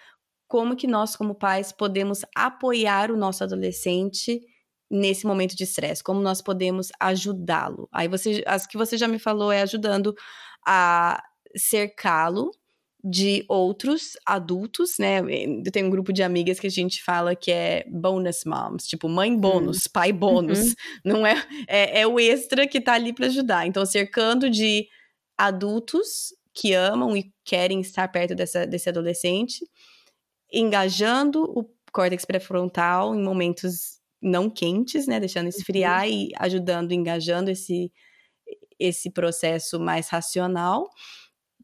como 0.49 0.75
que 0.75 0.87
nós, 0.87 1.15
como 1.15 1.35
pais, 1.35 1.71
podemos 1.71 2.23
apoiar 2.35 3.11
o 3.13 3.17
nosso 3.17 3.45
adolescente 3.45 4.41
nesse 4.91 5.27
momento 5.27 5.55
de 5.55 5.65
estresse? 5.65 6.03
Como 6.03 6.21
nós 6.21 6.43
podemos 6.43 6.89
ajudá-lo? 6.99 7.89
Aí 7.93 8.09
você, 8.09 8.43
as 8.47 8.67
que 8.67 8.77
você 8.77 8.97
já 8.97 9.07
me 9.07 9.19
falou 9.19 9.53
é 9.53 9.63
ajudando 9.63 10.15
a 10.67 11.23
cercá-lo 11.57 12.51
de 13.09 13.45
outros 13.49 14.17
adultos, 14.27 14.99
né? 14.99 15.21
Eu 15.21 15.71
tenho 15.73 15.87
um 15.87 15.91
grupo 15.91 16.13
de 16.13 16.23
amigas 16.23 16.61
que 16.61 16.67
a 16.67 16.71
gente 16.71 17.03
fala 17.03 17.35
que 17.35 17.51
é 17.51 17.85
bonus 17.89 18.45
moms, 18.45 18.87
tipo 18.87 19.09
mãe 19.09 19.35
bônus, 19.35 19.87
uhum. 19.87 19.93
pai 19.93 20.13
bônus. 20.13 20.59
Uhum. 20.59 20.75
Não 21.05 21.27
é, 21.27 21.43
é, 21.67 22.01
é 22.01 22.07
o 22.07 22.21
extra 22.21 22.67
que 22.67 22.81
tá 22.81 22.95
ali 22.95 23.13
para 23.13 23.27
ajudar. 23.27 23.67
Então 23.67 23.85
cercando 23.87 24.51
de 24.51 24.87
adultos 25.37 26.35
que 26.53 26.75
amam 26.75 27.17
e 27.17 27.33
querem 27.45 27.81
estar 27.81 28.09
perto 28.09 28.35
dessa, 28.35 28.67
desse 28.67 28.89
adolescente, 28.89 29.65
engajando 30.53 31.45
o 31.45 31.65
córtex 31.93 32.25
pré-frontal 32.25 33.15
em 33.15 33.23
momentos 33.23 33.99
não 34.21 34.51
quentes, 34.51 35.07
né, 35.07 35.21
deixando 35.21 35.49
esfriar 35.49 36.07
uhum. 36.07 36.13
e 36.13 36.31
ajudando, 36.37 36.93
engajando 36.93 37.51
esse 37.51 37.93
esse 38.79 39.11
processo 39.11 39.81
mais 39.81 40.09
racional. 40.09 40.89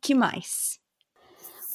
Que 0.03 0.15
mais? 0.15 0.81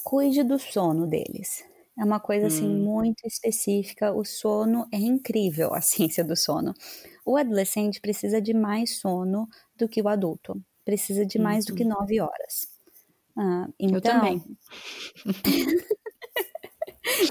Cuide 0.04 0.42
do 0.42 0.58
sono 0.58 1.06
deles. 1.06 1.64
É 1.98 2.04
uma 2.04 2.18
coisa 2.18 2.46
assim 2.46 2.66
hum. 2.66 2.82
muito 2.82 3.26
específica. 3.26 4.12
O 4.12 4.24
sono 4.24 4.86
é 4.92 4.96
incrível, 4.96 5.74
a 5.74 5.80
ciência 5.82 6.24
do 6.24 6.36
sono. 6.36 6.74
O 7.24 7.36
adolescente 7.36 8.00
precisa 8.00 8.40
de 8.40 8.54
mais 8.54 8.98
sono 8.98 9.48
do 9.76 9.88
que 9.88 10.00
o 10.00 10.08
adulto. 10.08 10.60
Precisa 10.84 11.26
de 11.26 11.38
mais 11.38 11.66
uhum. 11.66 11.70
do 11.70 11.76
que 11.76 11.82
uhum. 11.82 11.90
nove 11.90 12.20
horas. 12.20 12.68
Ah, 13.36 13.68
então... 13.78 13.96
Eu 13.96 14.00
também. 14.00 14.42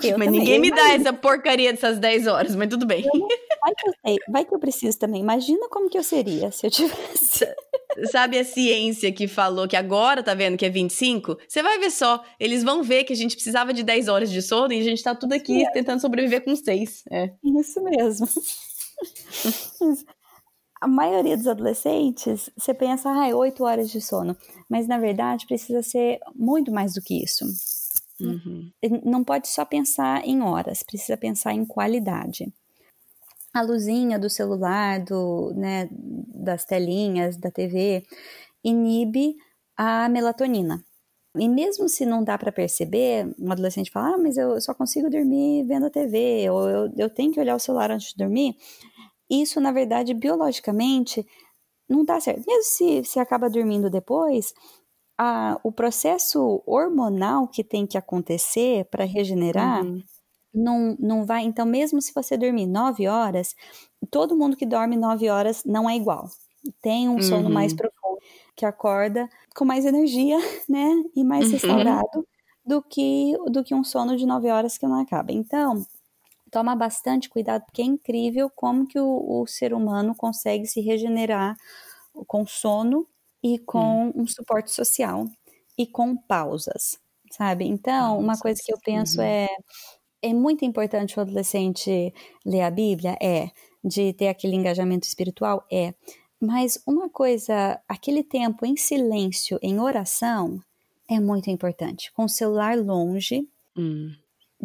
eu 0.03 0.17
mas 0.17 0.27
também. 0.27 0.39
ninguém 0.39 0.59
me 0.59 0.71
dá 0.71 0.93
essa 0.93 1.13
porcaria 1.13 1.71
dessas 1.71 1.99
10 1.99 2.27
horas, 2.27 2.55
mas 2.55 2.69
tudo 2.69 2.86
bem. 2.86 3.05
Não, 3.05 3.27
vai, 3.61 3.75
que 3.75 3.88
eu 3.88 3.93
sei, 4.05 4.17
vai 4.30 4.45
que 4.45 4.53
eu 4.53 4.59
preciso 4.59 4.99
também. 4.99 5.21
Imagina 5.21 5.67
como 5.69 5.89
que 5.89 5.97
eu 5.97 6.03
seria 6.03 6.51
se 6.51 6.67
eu 6.67 6.71
tivesse. 6.71 7.45
Sabe 8.11 8.38
a 8.38 8.45
ciência 8.45 9.11
que 9.11 9.27
falou 9.27 9.67
que 9.67 9.75
agora 9.75 10.23
tá 10.23 10.34
vendo 10.34 10.57
que 10.57 10.65
é 10.65 10.69
25? 10.69 11.38
Você 11.47 11.61
vai 11.61 11.80
ver 11.80 11.91
só, 11.91 12.23
eles 12.39 12.63
vão 12.63 12.84
ver 12.84 13.03
que 13.03 13.13
a 13.13 13.15
gente 13.15 13.36
precisava 13.36 13.73
de 13.73 13.84
10 13.84 14.07
horas 14.07 14.32
de 14.32 14.41
sono 14.41 14.73
e 14.73 14.80
a 14.80 14.84
gente 14.84 15.03
tá 15.03 15.15
tudo 15.15 15.34
aqui 15.34 15.63
é. 15.63 15.71
tentando 15.71 15.99
sobreviver 15.99 16.43
com 16.43 16.55
6. 16.55 17.03
É. 17.11 17.32
Isso 17.43 17.82
mesmo. 17.84 18.27
a 20.80 20.88
maioria 20.88 21.36
dos 21.36 21.47
adolescentes, 21.47 22.49
você 22.57 22.73
pensa, 22.73 23.09
ah, 23.09 23.27
é 23.27 23.36
8 23.36 23.63
horas 23.63 23.89
de 23.89 23.99
sono. 23.99 24.36
Mas 24.69 24.88
na 24.88 24.97
verdade 24.97 25.45
precisa 25.45 25.82
ser 25.82 26.19
muito 26.36 26.71
mais 26.71 26.93
do 26.93 27.01
que 27.01 27.21
isso. 27.23 27.45
Uhum. 28.20 28.72
Não 29.03 29.24
pode 29.24 29.47
só 29.47 29.65
pensar 29.65 30.26
em 30.26 30.41
horas, 30.41 30.84
precisa 30.84 31.17
pensar 31.17 31.53
em 31.53 31.65
qualidade 31.65 32.51
a 33.53 33.61
luzinha 33.61 34.20
do 34.20 34.30
celular, 34.30 35.03
do, 35.03 35.53
né, 35.55 35.89
das 35.91 36.65
telinhas, 36.65 37.38
da 37.38 37.51
TV, 37.51 38.05
inibe 38.63 39.36
a 39.78 40.07
melatonina. 40.09 40.84
E 41.38 41.47
mesmo 41.47 41.88
se 41.88 42.05
não 42.05 42.24
dá 42.24 42.38
para 42.38 42.51
perceber, 42.51 43.34
um 43.39 43.51
adolescente 43.51 43.91
fala, 43.91 44.15
ah, 44.15 44.17
mas 44.17 44.38
eu 44.38 44.59
só 44.61 44.74
consigo 44.74 45.09
dormir 45.09 45.63
vendo 45.65 45.86
a 45.86 45.89
TV, 45.89 46.49
ou 46.49 46.70
eu, 46.70 46.93
eu 46.97 47.09
tenho 47.09 47.32
que 47.32 47.39
olhar 47.39 47.55
o 47.55 47.59
celular 47.59 47.91
antes 47.91 48.09
de 48.09 48.17
dormir, 48.17 48.55
isso, 49.30 49.61
na 49.61 49.72
verdade, 49.72 50.13
biologicamente, 50.13 51.26
não 51.89 52.05
dá 52.05 52.20
certo. 52.20 52.43
Mesmo 52.47 52.63
se, 52.63 53.03
se 53.05 53.20
acaba 53.20 53.49
dormindo 53.49 53.89
depois, 53.89 54.53
a, 55.20 55.59
o 55.63 55.72
processo 55.72 56.63
hormonal 56.65 57.47
que 57.47 57.63
tem 57.63 57.86
que 57.86 57.97
acontecer 57.97 58.86
para 58.86 59.03
regenerar 59.03 59.84
uhum 59.84 60.01
não, 60.53 60.95
não 60.99 61.26
vai. 61.26 61.43
Então, 61.43 61.65
mesmo 61.65 62.01
se 62.01 62.13
você 62.13 62.38
dormir 62.38 62.65
nove 62.65 63.07
horas, 63.07 63.55
todo 64.09 64.36
mundo 64.36 64.57
que 64.57 64.65
dorme 64.65 64.97
nove 64.97 65.30
horas 65.30 65.63
não 65.63 65.89
é 65.89 65.95
igual. 65.95 66.30
Tem 66.82 67.07
um 67.07 67.22
sono 67.22 67.47
uhum. 67.47 67.53
mais 67.53 67.74
profundo, 67.74 68.20
que 68.55 68.65
acorda 68.65 69.30
com 69.55 69.65
mais 69.65 69.86
energia, 69.86 70.38
né? 70.67 71.03
E 71.15 71.24
mais 71.24 71.45
uhum. 71.45 71.51
restaurado 71.51 72.28
do 72.65 72.82
que, 72.82 73.34
do 73.51 73.63
que 73.63 73.74
um 73.74 73.84
sono 73.84 74.17
de 74.17 74.26
nove 74.26 74.49
horas 74.49 74.78
que 74.78 74.88
não 74.88 74.99
acaba. 74.99 75.32
Então, 75.32 75.86
toma 76.51 76.76
bastante 76.76 77.30
cuidado, 77.30 77.63
porque 77.65 77.82
é 77.82 77.86
incrível 77.86 78.49
como 78.49 78.88
que 78.88 78.99
o, 78.99 79.41
o 79.41 79.47
ser 79.47 79.74
humano 79.74 80.15
consegue 80.15 80.65
se 80.65 80.82
regenerar 80.82 81.55
com 82.28 82.45
sono 82.45 83.07
e 83.44 83.60
com 83.60 84.08
uhum. 84.08 84.24
um 84.24 84.28
suporte 84.28 84.72
social 84.72 85.26
e 85.78 85.88
com 85.88 86.16
pausas, 86.16 87.00
sabe? 87.32 87.66
Então, 87.66 88.20
uma 88.20 88.38
coisa 88.38 88.60
que 88.64 88.74
eu 88.74 88.78
penso 88.84 89.20
uhum. 89.20 89.26
é 89.26 89.48
é 90.22 90.34
muito 90.34 90.66
importante 90.66 91.18
o 91.18 91.22
adolescente 91.22 92.14
ler 92.46 92.62
a 92.62 92.72
Bíblia? 92.72 93.18
É. 93.22 93.50
De 93.84 94.14
ter 94.14 94.28
aquele 94.28 94.56
engajamento 94.56 95.08
espiritual? 95.08 95.66
É. 95.72 95.94
Mas 96.40 96.82
uma 96.86 97.10
coisa, 97.10 97.80
aquele 97.88 98.24
tempo 98.24 98.66
em 98.66 98.76
silêncio, 98.76 99.58
em 99.62 99.80
oração, 99.80 100.60
é 101.10 101.20
muito 101.20 101.50
importante. 101.50 102.12
Com 102.14 102.26
o 102.26 102.30
celular 102.30 102.78
longe, 102.78 103.48
hum. 103.78 104.12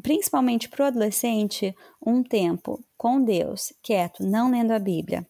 principalmente 0.02 0.68
para 0.68 0.84
o 0.84 0.86
adolescente, 0.86 1.74
um 2.04 2.22
tempo 2.22 2.82
com 2.96 3.22
Deus, 3.22 3.72
quieto, 3.82 4.22
não 4.22 4.50
lendo 4.50 4.72
a 4.72 4.78
Bíblia, 4.78 5.26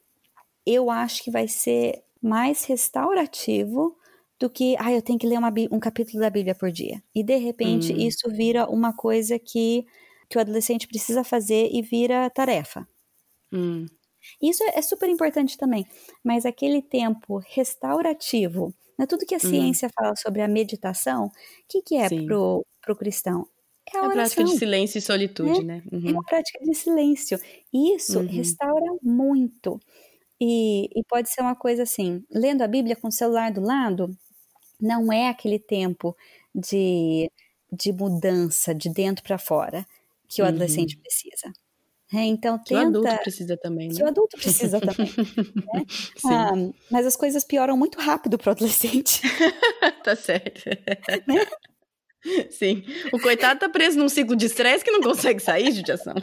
eu 0.67 0.91
acho 0.91 1.23
que 1.23 1.31
vai 1.31 1.47
ser 1.47 2.03
mais 2.25 2.65
restaurativo 2.65 3.97
do 4.41 4.51
que, 4.51 4.77
ah, 4.79 4.93
eu 4.93 5.03
tenho 5.03 5.19
que 5.19 5.27
ler 5.27 5.39
uma, 5.39 5.53
um 5.71 5.79
capítulo 5.79 6.21
da 6.21 6.31
Bíblia 6.31 6.55
por 6.55 6.73
dia. 6.73 7.03
E 7.15 7.23
de 7.23 7.37
repente 7.37 7.93
hum. 7.93 7.97
isso 7.99 8.29
vira 8.31 8.69
uma 8.69 8.93
coisa 8.93 9.39
que 9.39 9.87
que 10.29 10.39
o 10.39 10.41
adolescente 10.41 10.89
precisa 10.89 11.23
fazer 11.23 11.69
e 11.71 11.83
vira 11.83 12.31
tarefa. 12.31 12.89
Hum. 13.53 13.87
Isso 14.43 14.65
é 14.73 14.81
super 14.81 15.09
importante 15.09 15.57
também, 15.57 15.87
mas 16.25 16.47
aquele 16.47 16.81
tempo 16.81 17.43
restaurativo, 17.51 18.75
né, 18.99 19.07
tudo 19.07 19.27
que 19.27 19.35
a 19.35 19.37
hum. 19.37 19.41
ciência 19.41 19.91
fala 19.95 20.17
sobre 20.17 20.41
a 20.41 20.49
meditação, 20.49 21.27
o 21.27 21.31
que, 21.69 21.83
que 21.83 21.97
é 21.97 22.09
para 22.09 22.37
o 22.39 22.97
cristão? 22.99 23.47
É 23.93 23.99
a, 23.99 24.07
é 24.07 24.09
prática 24.09 24.43
de 24.45 24.57
silêncio 24.57 24.99
e 24.99 25.03
solitude, 25.03 25.63
né? 25.63 25.77
né? 25.77 25.83
Uhum. 25.93 26.09
É 26.09 26.13
uma 26.13 26.25
prática 26.25 26.59
de 26.65 26.75
silêncio. 26.75 27.39
Isso 27.73 28.19
uhum. 28.19 28.27
restaura 28.27 28.97
muito. 29.03 29.79
E, 30.47 30.91
e 30.95 31.03
pode 31.09 31.31
ser 31.31 31.41
uma 31.41 31.57
coisa 31.57 31.85
assim, 31.85 32.23
lendo 32.31 32.61
a 32.61 32.69
Bíblia 32.69 32.95
com 32.95 33.09
o 33.09 33.13
celular 33.13 33.51
do 33.51 33.63
lado, 33.63 34.15
não 34.79 35.11
é 35.11 35.31
aquele 35.31 35.59
tempo 35.59 36.15
de, 36.55 37.31
de 37.73 37.91
mudança 37.91 38.75
de 38.75 38.91
dentro 38.91 39.25
para 39.25 39.39
fora 39.39 39.87
que 40.29 40.43
o 40.43 40.45
adolescente 40.45 40.97
uhum. 40.97 41.01
precisa. 41.01 41.51
É, 42.13 42.25
então 42.25 42.59
tenta. 42.59 42.67
Que 42.67 42.75
o 42.75 42.89
adulto 42.89 43.23
precisa 43.23 43.57
também. 43.57 43.89
Né? 43.89 43.95
Que 43.95 44.03
o 44.03 44.07
adulto 44.07 44.37
precisa 44.37 44.81
também. 44.81 45.11
né? 45.17 45.85
ah, 46.27 46.53
mas 46.91 47.07
as 47.07 47.17
coisas 47.17 47.43
pioram 47.43 47.75
muito 47.75 47.99
rápido 47.99 48.37
para 48.37 48.51
o 48.51 48.53
adolescente. 48.53 49.23
tá 50.05 50.15
certo. 50.15 50.69
Né? 51.27 51.47
Sim. 52.51 52.85
O 53.15 53.19
coitado 53.19 53.61
tá 53.61 53.69
preso 53.71 53.99
num 53.99 54.11
ciclo 54.11 54.37
de 54.37 54.45
estresse 54.45 54.85
que 54.85 54.91
não 54.91 55.01
consegue 55.01 55.41
sair, 55.41 55.73
judiação. 55.73 56.15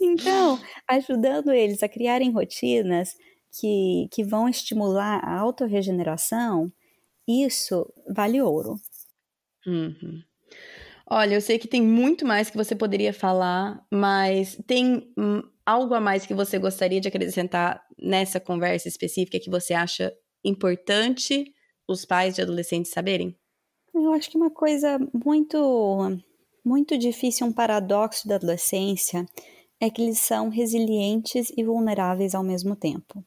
Então, 0.00 0.60
ajudando 0.88 1.52
eles 1.52 1.82
a 1.82 1.88
criarem 1.88 2.32
rotinas 2.32 3.16
que, 3.52 4.08
que 4.10 4.24
vão 4.24 4.48
estimular 4.48 5.20
a 5.24 5.38
autorregeneração, 5.38 6.72
isso 7.26 7.92
vale 8.08 8.40
ouro. 8.40 8.80
Uhum. 9.66 10.22
Olha, 11.10 11.34
eu 11.34 11.40
sei 11.40 11.58
que 11.58 11.68
tem 11.68 11.82
muito 11.82 12.26
mais 12.26 12.50
que 12.50 12.56
você 12.56 12.76
poderia 12.76 13.12
falar, 13.12 13.84
mas 13.90 14.60
tem 14.66 15.10
hum, 15.16 15.42
algo 15.64 15.94
a 15.94 16.00
mais 16.00 16.26
que 16.26 16.34
você 16.34 16.58
gostaria 16.58 17.00
de 17.00 17.08
acrescentar 17.08 17.82
nessa 17.98 18.38
conversa 18.38 18.88
específica 18.88 19.40
que 19.40 19.50
você 19.50 19.72
acha 19.72 20.14
importante 20.44 21.52
os 21.86 22.04
pais 22.04 22.34
de 22.34 22.42
adolescentes 22.42 22.92
saberem? 22.92 23.34
Eu 23.94 24.12
acho 24.12 24.30
que 24.30 24.36
uma 24.36 24.50
coisa 24.50 24.98
muito 25.12 26.18
muito 26.64 26.98
difícil, 26.98 27.46
um 27.46 27.52
paradoxo 27.52 28.28
da 28.28 28.34
adolescência, 28.34 29.24
é 29.80 29.88
que 29.88 30.02
eles 30.02 30.18
são 30.18 30.50
resilientes 30.50 31.50
e 31.56 31.64
vulneráveis 31.64 32.34
ao 32.34 32.44
mesmo 32.44 32.76
tempo. 32.76 33.24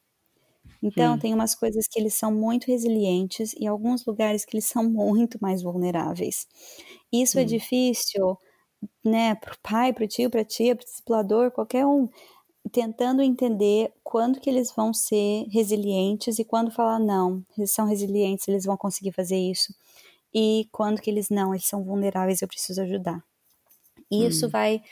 Então, 0.82 1.16
hum. 1.16 1.18
tem 1.18 1.34
umas 1.34 1.54
coisas 1.54 1.86
que 1.88 1.98
eles 2.00 2.14
são 2.14 2.32
muito 2.32 2.66
resilientes 2.66 3.54
e 3.58 3.66
alguns 3.66 4.04
lugares 4.06 4.44
que 4.44 4.56
eles 4.56 4.66
são 4.66 4.84
muito 4.90 5.38
mais 5.40 5.62
vulneráveis. 5.62 6.46
Isso 7.12 7.38
é 7.38 7.42
hum. 7.42 7.42
é 7.42 7.44
difícil, 7.44 8.38
né, 9.04 9.34
para 9.36 9.54
o 9.54 9.58
pai, 9.62 9.92
para 9.92 10.04
o 10.04 10.08
tio, 10.08 10.30
para 10.30 10.42
a 10.42 10.44
tia, 10.44 10.76
para 10.76 10.82
o 10.84 10.86
discipulador, 10.86 11.50
qualquer 11.52 11.86
um, 11.86 12.08
tentando 12.72 13.22
entender 13.22 13.92
quando 14.04 14.40
que 14.40 14.50
eles 14.50 14.72
vão 14.74 14.94
ser 14.94 15.46
resilientes 15.50 16.38
e 16.38 16.44
quando 16.44 16.70
falar 16.72 16.98
não, 17.00 17.44
eles 17.58 17.72
são 17.72 17.86
resilientes, 17.86 18.48
eles 18.48 18.64
vão 18.66 18.76
conseguir 18.76 19.12
fazer 19.12 19.38
isso. 19.38 19.74
E 20.34 20.68
quando 20.72 21.00
que 21.02 21.10
eles 21.10 21.30
não, 21.30 21.54
eles 21.54 21.66
são 21.66 21.84
vulneráveis, 21.84 22.42
eu 22.42 22.48
preciso 22.48 22.82
ajudar. 22.82 23.22
Isso 24.10 24.48
hum. 24.48 24.50
vai 24.50 24.82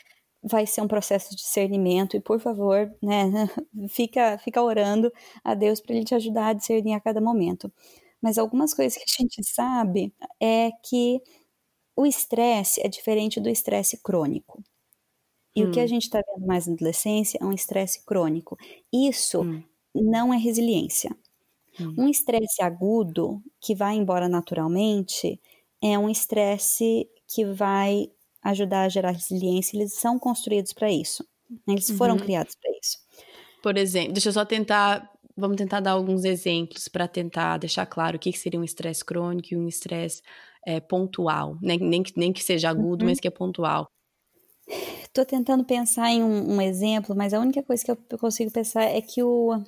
vai 0.43 0.67
ser 0.67 0.81
um 0.81 0.89
processo 0.89 1.31
de 1.31 1.37
discernimento 1.37 2.17
e 2.17 2.21
por 2.21 2.41
favor, 2.41 2.93
né, 3.03 3.25
fica 3.89 4.39
fica 4.39 4.63
orando 4.63 5.13
a 5.45 5.55
Deus 5.55 5.81
para 5.81 5.95
ele 5.95 6.05
te 6.05 6.15
ajudar 6.15 6.49
a 6.49 6.53
discernir 6.53 6.95
a 6.95 7.01
cada 7.01 7.21
momento. 7.21 7.73
Mas 8.23 8.39
algumas 8.39 8.75
coisas 8.75 8.97
que 8.97 9.05
a 9.05 9.23
gente 9.23 9.43
sabe 9.45 10.13
é 10.41 10.71
que 10.85 11.21
o 11.97 12.07
estresse 12.07 12.81
é 12.85 12.89
diferente 12.89 13.41
do 13.41 13.49
estresse 13.49 13.99
crônico. 14.03 14.63
E 15.55 15.65
hum. 15.65 15.69
o 15.69 15.73
que 15.73 15.81
a 15.81 15.85
hum. 15.85 15.89
gente 15.89 16.05
está 16.05 16.21
vendo 16.27 16.47
mais 16.47 16.67
na 16.67 16.75
adolescência 16.75 17.39
é 17.41 17.45
um 17.45 17.53
estresse 17.53 18.05
crônico. 18.05 18.57
Isso 18.93 19.43
hum. 19.43 19.63
não 19.95 20.33
é 20.33 20.37
resiliência. 20.37 21.15
Hum. 21.81 21.95
Um 21.99 22.09
estresse 22.09 22.63
agudo, 22.63 23.43
que 23.61 23.75
vai 23.75 23.97
embora 23.97 24.29
naturalmente, 24.29 25.41
é 25.83 25.99
um 25.99 26.09
estresse 26.09 27.09
que 27.27 27.45
vai 27.45 28.11
ajudar 28.43 28.83
a 28.83 28.89
gerar 28.89 29.11
resiliência, 29.11 29.77
eles 29.77 29.95
são 29.95 30.19
construídos 30.19 30.73
para 30.73 30.91
isso. 30.91 31.25
Né? 31.67 31.75
Eles 31.75 31.91
foram 31.91 32.15
uhum. 32.15 32.21
criados 32.21 32.55
para 32.55 32.71
isso. 32.83 32.99
Por 33.63 33.77
exemplo, 33.77 34.13
deixa 34.13 34.29
eu 34.29 34.33
só 34.33 34.45
tentar, 34.45 35.11
vamos 35.37 35.57
tentar 35.57 35.81
dar 35.81 35.93
alguns 35.93 36.25
exemplos 36.25 36.89
para 36.89 37.07
tentar 37.07 37.59
deixar 37.59 37.87
claro 37.87 38.17
o 38.17 38.21
que, 38.21 38.33
seria 38.33 38.59
um 38.59 38.65
estresse 38.65 39.05
crônico 39.05 39.53
e 39.53 39.57
um 39.57 39.69
estresse 39.69 40.23
é, 40.67 40.81
pontual, 40.81 41.59
né? 41.61 41.77
nem, 41.79 42.03
que, 42.03 42.13
nem 42.17 42.33
que 42.33 42.43
seja 42.43 42.71
agudo, 42.71 43.05
uhum. 43.05 43.11
mas 43.11 43.21
que 43.21 43.29
é 43.29 43.31
pontual. 43.31 43.89
Estou 45.03 45.25
tentando 45.25 45.65
pensar 45.65 46.11
em 46.11 46.23
um, 46.23 46.55
um, 46.55 46.63
exemplo, 46.63 47.17
mas 47.17 47.35
a 47.35 47.41
única 47.41 47.63
coisa 47.63 47.85
que 47.85 47.91
eu 47.91 48.19
consigo 48.19 48.51
pensar 48.51 48.85
é 48.85 49.01
que 49.01 49.23
o 49.23 49.61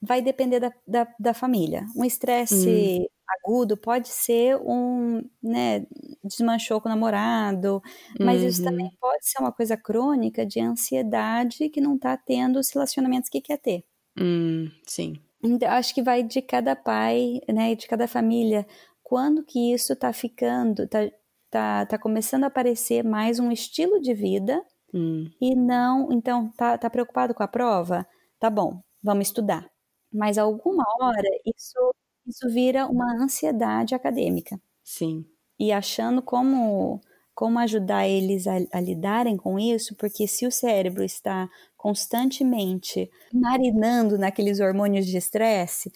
vai 0.00 0.22
depender 0.22 0.60
da, 0.60 0.72
da, 0.86 1.06
da 1.18 1.34
família. 1.34 1.84
Um 1.94 2.04
estresse 2.04 3.00
hum. 3.00 3.06
Agudo 3.28 3.76
pode 3.76 4.08
ser 4.08 4.56
um, 4.56 5.22
né, 5.42 5.86
desmanchou 6.24 6.80
com 6.80 6.88
o 6.88 6.92
namorado, 6.92 7.82
mas 8.18 8.42
uhum. 8.42 8.48
isso 8.48 8.64
também 8.64 8.90
pode 9.00 9.28
ser 9.28 9.40
uma 9.40 9.52
coisa 9.52 9.76
crônica 9.76 10.46
de 10.46 10.60
ansiedade 10.60 11.68
que 11.68 11.80
não 11.80 11.96
está 11.96 12.16
tendo 12.16 12.58
os 12.58 12.70
relacionamentos 12.70 13.28
que 13.28 13.40
quer 13.40 13.58
ter. 13.58 13.84
Hum, 14.18 14.70
sim. 14.86 15.20
Então, 15.42 15.70
acho 15.70 15.94
que 15.94 16.02
vai 16.02 16.22
de 16.22 16.42
cada 16.42 16.74
pai, 16.74 17.40
né, 17.48 17.74
de 17.74 17.86
cada 17.86 18.08
família, 18.08 18.66
quando 19.02 19.44
que 19.44 19.72
isso 19.72 19.92
está 19.92 20.12
ficando, 20.12 20.82
está 20.82 21.08
tá, 21.50 21.86
tá 21.86 21.98
começando 21.98 22.44
a 22.44 22.48
aparecer 22.48 23.04
mais 23.04 23.38
um 23.38 23.50
estilo 23.50 24.00
de 24.00 24.14
vida 24.14 24.62
hum. 24.92 25.30
e 25.40 25.54
não, 25.54 26.12
então, 26.12 26.50
tá, 26.56 26.76
tá 26.76 26.90
preocupado 26.90 27.34
com 27.34 27.42
a 27.42 27.48
prova? 27.48 28.06
Tá 28.38 28.50
bom, 28.50 28.80
vamos 29.02 29.28
estudar. 29.28 29.68
Mas 30.12 30.38
alguma 30.38 30.84
hora 31.00 31.28
isso, 31.44 31.94
isso 32.28 32.48
vira 32.48 32.86
uma 32.86 33.14
ansiedade 33.14 33.94
acadêmica. 33.94 34.60
Sim. 34.84 35.24
E 35.58 35.72
achando 35.72 36.22
como, 36.22 37.00
como 37.34 37.58
ajudar 37.58 38.06
eles 38.06 38.46
a, 38.46 38.56
a 38.72 38.80
lidarem 38.80 39.36
com 39.36 39.58
isso, 39.58 39.94
porque 39.96 40.28
se 40.28 40.46
o 40.46 40.50
cérebro 40.50 41.02
está 41.02 41.48
constantemente 41.76 43.10
marinando 43.32 44.18
naqueles 44.18 44.60
hormônios 44.60 45.06
de 45.06 45.16
estresse, 45.16 45.92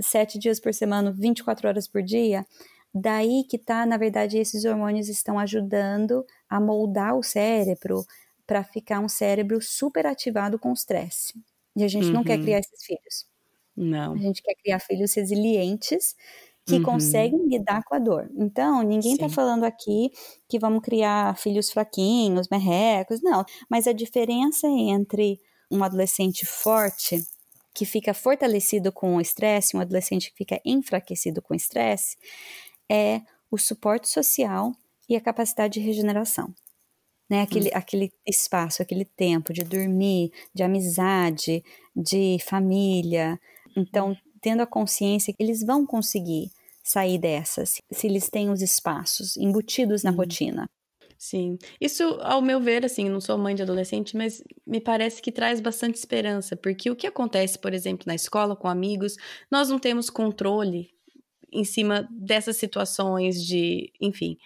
sete 0.00 0.38
dias 0.38 0.60
por 0.60 0.74
semana, 0.74 1.12
24 1.12 1.68
horas 1.68 1.88
por 1.88 2.02
dia, 2.02 2.46
daí 2.92 3.44
que 3.48 3.58
tá, 3.58 3.86
na 3.86 3.96
verdade, 3.96 4.38
esses 4.38 4.64
hormônios 4.64 5.08
estão 5.08 5.38
ajudando 5.38 6.24
a 6.48 6.60
moldar 6.60 7.16
o 7.16 7.22
cérebro 7.22 8.04
para 8.46 8.64
ficar 8.64 8.98
um 8.98 9.08
cérebro 9.08 9.60
super 9.62 10.06
ativado 10.06 10.58
com 10.58 10.70
o 10.70 10.74
estresse. 10.74 11.34
E 11.76 11.84
a 11.84 11.88
gente 11.88 12.08
uhum. 12.08 12.14
não 12.14 12.24
quer 12.24 12.36
uhum. 12.36 12.44
criar 12.44 12.58
esses 12.58 12.84
filhos. 12.84 13.29
Não. 13.80 14.12
A 14.12 14.18
gente 14.18 14.42
quer 14.42 14.54
criar 14.54 14.78
filhos 14.78 15.14
resilientes 15.14 16.14
que 16.66 16.74
uhum. 16.74 16.82
conseguem 16.82 17.46
lidar 17.48 17.82
com 17.82 17.94
a 17.94 17.98
dor. 17.98 18.30
Então, 18.36 18.82
ninguém 18.82 19.14
está 19.14 19.28
falando 19.28 19.64
aqui 19.64 20.10
que 20.46 20.58
vamos 20.58 20.82
criar 20.82 21.36
filhos 21.36 21.70
fraquinhos, 21.70 22.48
merrecos, 22.50 23.22
não. 23.22 23.44
Mas 23.68 23.86
a 23.86 23.92
diferença 23.92 24.66
entre 24.68 25.40
um 25.70 25.82
adolescente 25.82 26.44
forte, 26.44 27.24
que 27.72 27.86
fica 27.86 28.12
fortalecido 28.12 28.92
com 28.92 29.16
o 29.16 29.20
estresse, 29.20 29.76
um 29.76 29.80
adolescente 29.80 30.30
que 30.30 30.36
fica 30.36 30.60
enfraquecido 30.64 31.40
com 31.40 31.54
o 31.54 31.56
estresse, 31.56 32.16
é 32.90 33.22
o 33.50 33.56
suporte 33.56 34.08
social 34.08 34.72
e 35.08 35.16
a 35.16 35.20
capacidade 35.20 35.74
de 35.74 35.80
regeneração. 35.80 36.52
Né, 37.28 37.42
aquele, 37.42 37.68
hum. 37.68 37.72
aquele 37.74 38.12
espaço, 38.26 38.82
aquele 38.82 39.04
tempo 39.04 39.52
de 39.52 39.62
dormir, 39.62 40.32
de 40.52 40.64
amizade, 40.64 41.62
de 41.94 42.38
família, 42.44 43.38
então, 43.76 44.16
tendo 44.40 44.62
a 44.62 44.66
consciência 44.66 45.32
que 45.32 45.42
eles 45.42 45.62
vão 45.62 45.86
conseguir 45.86 46.50
sair 46.82 47.18
dessas, 47.18 47.80
se 47.90 48.06
eles 48.06 48.28
têm 48.28 48.50
os 48.50 48.62
espaços 48.62 49.36
embutidos 49.36 50.02
na 50.02 50.10
uhum. 50.10 50.16
rotina. 50.16 50.68
Sim. 51.18 51.58
Isso, 51.78 52.02
ao 52.22 52.40
meu 52.40 52.58
ver, 52.58 52.82
assim, 52.84 53.08
não 53.08 53.20
sou 53.20 53.36
mãe 53.36 53.54
de 53.54 53.62
adolescente, 53.62 54.16
mas 54.16 54.42
me 54.66 54.80
parece 54.80 55.20
que 55.20 55.30
traz 55.30 55.60
bastante 55.60 55.96
esperança, 55.96 56.56
porque 56.56 56.90
o 56.90 56.96
que 56.96 57.06
acontece, 57.06 57.58
por 57.58 57.74
exemplo, 57.74 58.04
na 58.06 58.14
escola 58.14 58.56
com 58.56 58.66
amigos, 58.66 59.16
nós 59.50 59.68
não 59.68 59.78
temos 59.78 60.08
controle 60.08 60.90
em 61.52 61.62
cima 61.62 62.08
dessas 62.10 62.56
situações 62.56 63.44
de, 63.44 63.92
enfim. 64.00 64.38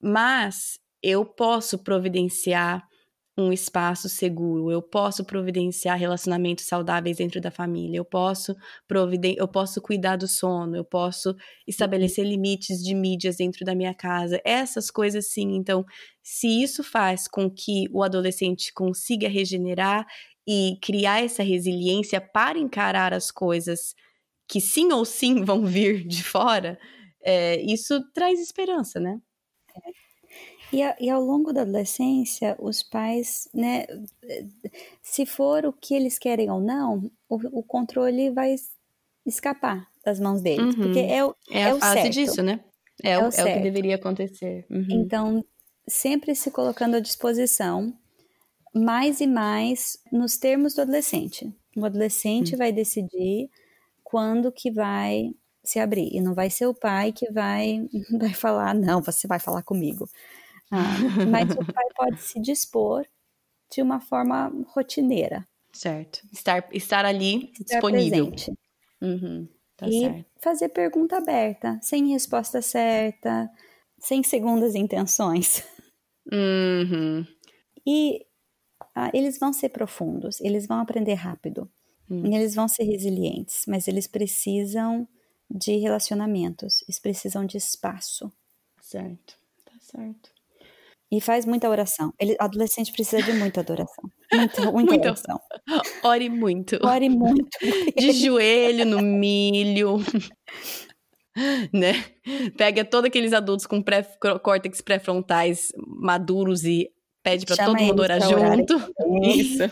Mas 0.00 0.80
eu 1.02 1.26
posso 1.26 1.78
providenciar 1.78 2.88
um 3.36 3.52
espaço 3.52 4.08
seguro, 4.08 4.70
eu 4.70 4.80
posso 4.80 5.24
providenciar 5.24 5.98
relacionamentos 5.98 6.66
saudáveis 6.66 7.16
dentro 7.16 7.40
da 7.40 7.50
família, 7.50 7.98
eu 7.98 8.04
posso 8.04 8.54
providen 8.86 9.34
eu 9.36 9.48
posso 9.48 9.82
cuidar 9.82 10.16
do 10.16 10.28
sono, 10.28 10.76
eu 10.76 10.84
posso 10.84 11.34
estabelecer 11.66 12.24
limites 12.24 12.82
de 12.82 12.94
mídias 12.94 13.36
dentro 13.36 13.64
da 13.64 13.74
minha 13.74 13.92
casa, 13.94 14.40
essas 14.44 14.90
coisas 14.90 15.28
sim. 15.32 15.56
Então, 15.56 15.84
se 16.22 16.62
isso 16.62 16.84
faz 16.84 17.26
com 17.26 17.50
que 17.50 17.86
o 17.92 18.02
adolescente 18.04 18.72
consiga 18.72 19.28
regenerar 19.28 20.06
e 20.46 20.78
criar 20.82 21.22
essa 21.24 21.42
resiliência 21.42 22.20
para 22.20 22.58
encarar 22.58 23.12
as 23.12 23.30
coisas 23.30 23.94
que 24.48 24.60
sim 24.60 24.92
ou 24.92 25.04
sim 25.04 25.42
vão 25.44 25.64
vir 25.66 26.06
de 26.06 26.22
fora, 26.22 26.78
é, 27.22 27.60
isso 27.62 28.00
traz 28.12 28.40
esperança, 28.40 29.00
né? 29.00 29.18
É. 29.76 30.03
E, 30.74 30.82
a, 30.82 30.96
e, 31.00 31.10
ao 31.10 31.22
longo 31.22 31.52
da 31.52 31.62
adolescência, 31.62 32.56
os 32.58 32.82
pais, 32.82 33.48
né, 33.54 33.86
se 35.02 35.24
for 35.24 35.64
o 35.64 35.72
que 35.72 35.94
eles 35.94 36.18
querem 36.18 36.50
ou 36.50 36.60
não, 36.60 37.10
o, 37.28 37.60
o 37.60 37.62
controle 37.62 38.30
vai 38.30 38.54
escapar 39.24 39.86
das 40.04 40.20
mãos 40.20 40.42
deles, 40.42 40.74
uhum. 40.74 40.82
porque 40.82 41.00
é, 41.00 41.24
o, 41.24 41.34
é, 41.50 41.60
é 41.60 41.70
a 41.70 41.78
fase 41.78 41.94
certo. 41.94 42.12
disso, 42.12 42.42
né? 42.42 42.60
É, 43.02 43.12
é, 43.12 43.18
o, 43.18 43.22
é 43.22 43.26
o 43.26 43.30
que 43.30 43.60
deveria 43.60 43.96
acontecer. 43.96 44.66
Uhum. 44.70 44.86
Então, 44.90 45.44
sempre 45.88 46.34
se 46.34 46.50
colocando 46.50 46.96
à 46.96 47.00
disposição, 47.00 47.92
mais 48.74 49.20
e 49.20 49.26
mais 49.26 49.98
nos 50.10 50.36
termos 50.36 50.74
do 50.74 50.82
adolescente. 50.82 51.52
O 51.76 51.84
adolescente 51.84 52.52
uhum. 52.52 52.58
vai 52.58 52.72
decidir 52.72 53.48
quando 54.02 54.52
que 54.52 54.70
vai 54.70 55.30
se 55.64 55.78
abrir. 55.78 56.10
E 56.12 56.20
não 56.20 56.34
vai 56.34 56.50
ser 56.50 56.66
o 56.66 56.74
pai 56.74 57.12
que 57.12 57.30
vai, 57.32 57.86
vai 58.18 58.34
falar, 58.34 58.74
não, 58.74 59.02
você 59.02 59.26
vai 59.26 59.40
falar 59.40 59.62
comigo. 59.62 60.08
Ah, 60.76 60.96
mas 61.30 61.50
o 61.52 61.64
pai 61.72 61.84
pode 61.96 62.20
se 62.20 62.40
dispor 62.40 63.06
de 63.72 63.80
uma 63.80 64.00
forma 64.00 64.52
rotineira. 64.68 65.46
Certo. 65.72 66.20
Estar, 66.32 66.68
estar 66.72 67.04
ali 67.04 67.52
estar 67.52 67.64
disponível. 67.64 68.30
Presente. 68.30 68.58
Uhum, 69.00 69.48
tá 69.76 69.88
e 69.88 70.00
certo. 70.00 70.26
fazer 70.40 70.68
pergunta 70.70 71.16
aberta, 71.16 71.78
sem 71.82 72.08
resposta 72.08 72.60
certa, 72.60 73.50
sem 73.98 74.22
segundas 74.22 74.74
intenções. 74.74 75.62
Uhum. 76.32 77.26
E 77.86 78.24
ah, 78.94 79.10
eles 79.12 79.38
vão 79.38 79.52
ser 79.52 79.68
profundos, 79.68 80.40
eles 80.40 80.66
vão 80.66 80.78
aprender 80.78 81.14
rápido, 81.14 81.70
uhum. 82.08 82.24
eles 82.26 82.54
vão 82.54 82.66
ser 82.66 82.84
resilientes, 82.84 83.64
mas 83.68 83.86
eles 83.86 84.06
precisam 84.06 85.06
de 85.50 85.76
relacionamentos, 85.76 86.82
eles 86.82 86.98
precisam 86.98 87.44
de 87.44 87.58
espaço. 87.58 88.32
Certo, 88.80 89.36
tá 89.64 89.72
certo. 89.80 90.33
E 91.14 91.20
faz 91.20 91.46
muita 91.46 91.68
oração. 91.70 92.12
Ele, 92.18 92.34
adolescente 92.40 92.92
precisa 92.92 93.22
de 93.22 93.32
muita 93.34 93.60
adoração. 93.60 94.10
Muita, 94.32 94.62
muita 94.72 94.92
muito. 94.92 95.04
oração. 95.04 95.40
Ore 96.02 96.28
muito. 96.28 96.76
Ore 96.84 97.08
muito. 97.08 97.46
De 97.96 98.10
joelho 98.12 98.84
no 98.84 99.00
milho. 99.00 99.98
né? 101.72 102.04
Pega 102.56 102.84
todos 102.84 103.06
aqueles 103.06 103.32
adultos 103.32 103.64
com 103.64 103.80
pré, 103.80 104.02
córtex 104.42 104.80
pré-frontais 104.80 105.68
maduros 105.86 106.64
e 106.64 106.90
pede 107.22 107.46
para 107.46 107.64
todo 107.64 107.78
mundo 107.78 108.02
orar 108.02 108.20
junto. 108.20 108.74
Isso. 109.22 109.70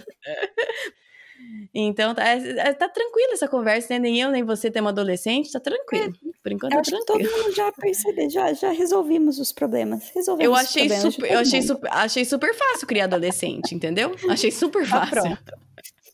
Então, 1.75 2.15
tá, 2.15 2.29
é, 2.29 2.37
é, 2.37 2.73
tá 2.75 2.87
tranquila 2.89 3.33
essa 3.33 3.49
conversa, 3.49 3.95
né? 3.95 3.99
Nem 3.99 4.21
eu, 4.21 4.31
nem 4.31 4.43
você 4.43 4.71
temos 4.71 4.91
adolescente, 4.91 5.51
tá 5.51 5.59
tranquilo. 5.59 6.13
É, 6.13 6.33
Por 6.43 6.53
enquanto, 6.53 6.73
tá 6.73 6.83
tranquilo. 6.83 7.05
todo 7.07 7.43
mundo 7.43 7.55
já 7.55 7.73
percebeu, 7.73 8.29
já, 8.29 8.53
já 8.53 8.71
resolvimos 8.71 9.39
os 9.39 9.53
problemas. 9.53 10.11
Resolvemos 10.15 10.45
eu 10.45 10.55
achei 10.55 10.89
super, 10.91 11.31
eu 11.31 11.39
achei 11.39 11.63
super, 11.63 11.91
achei 11.91 12.25
super 12.27 12.55
fácil 12.55 12.87
criar 12.87 13.05
adolescente, 13.05 13.75
entendeu? 13.75 14.15
Achei 14.29 14.51
super 14.51 14.87
tá 14.87 15.07
fácil. 15.07 15.39
Tá 15.45 15.59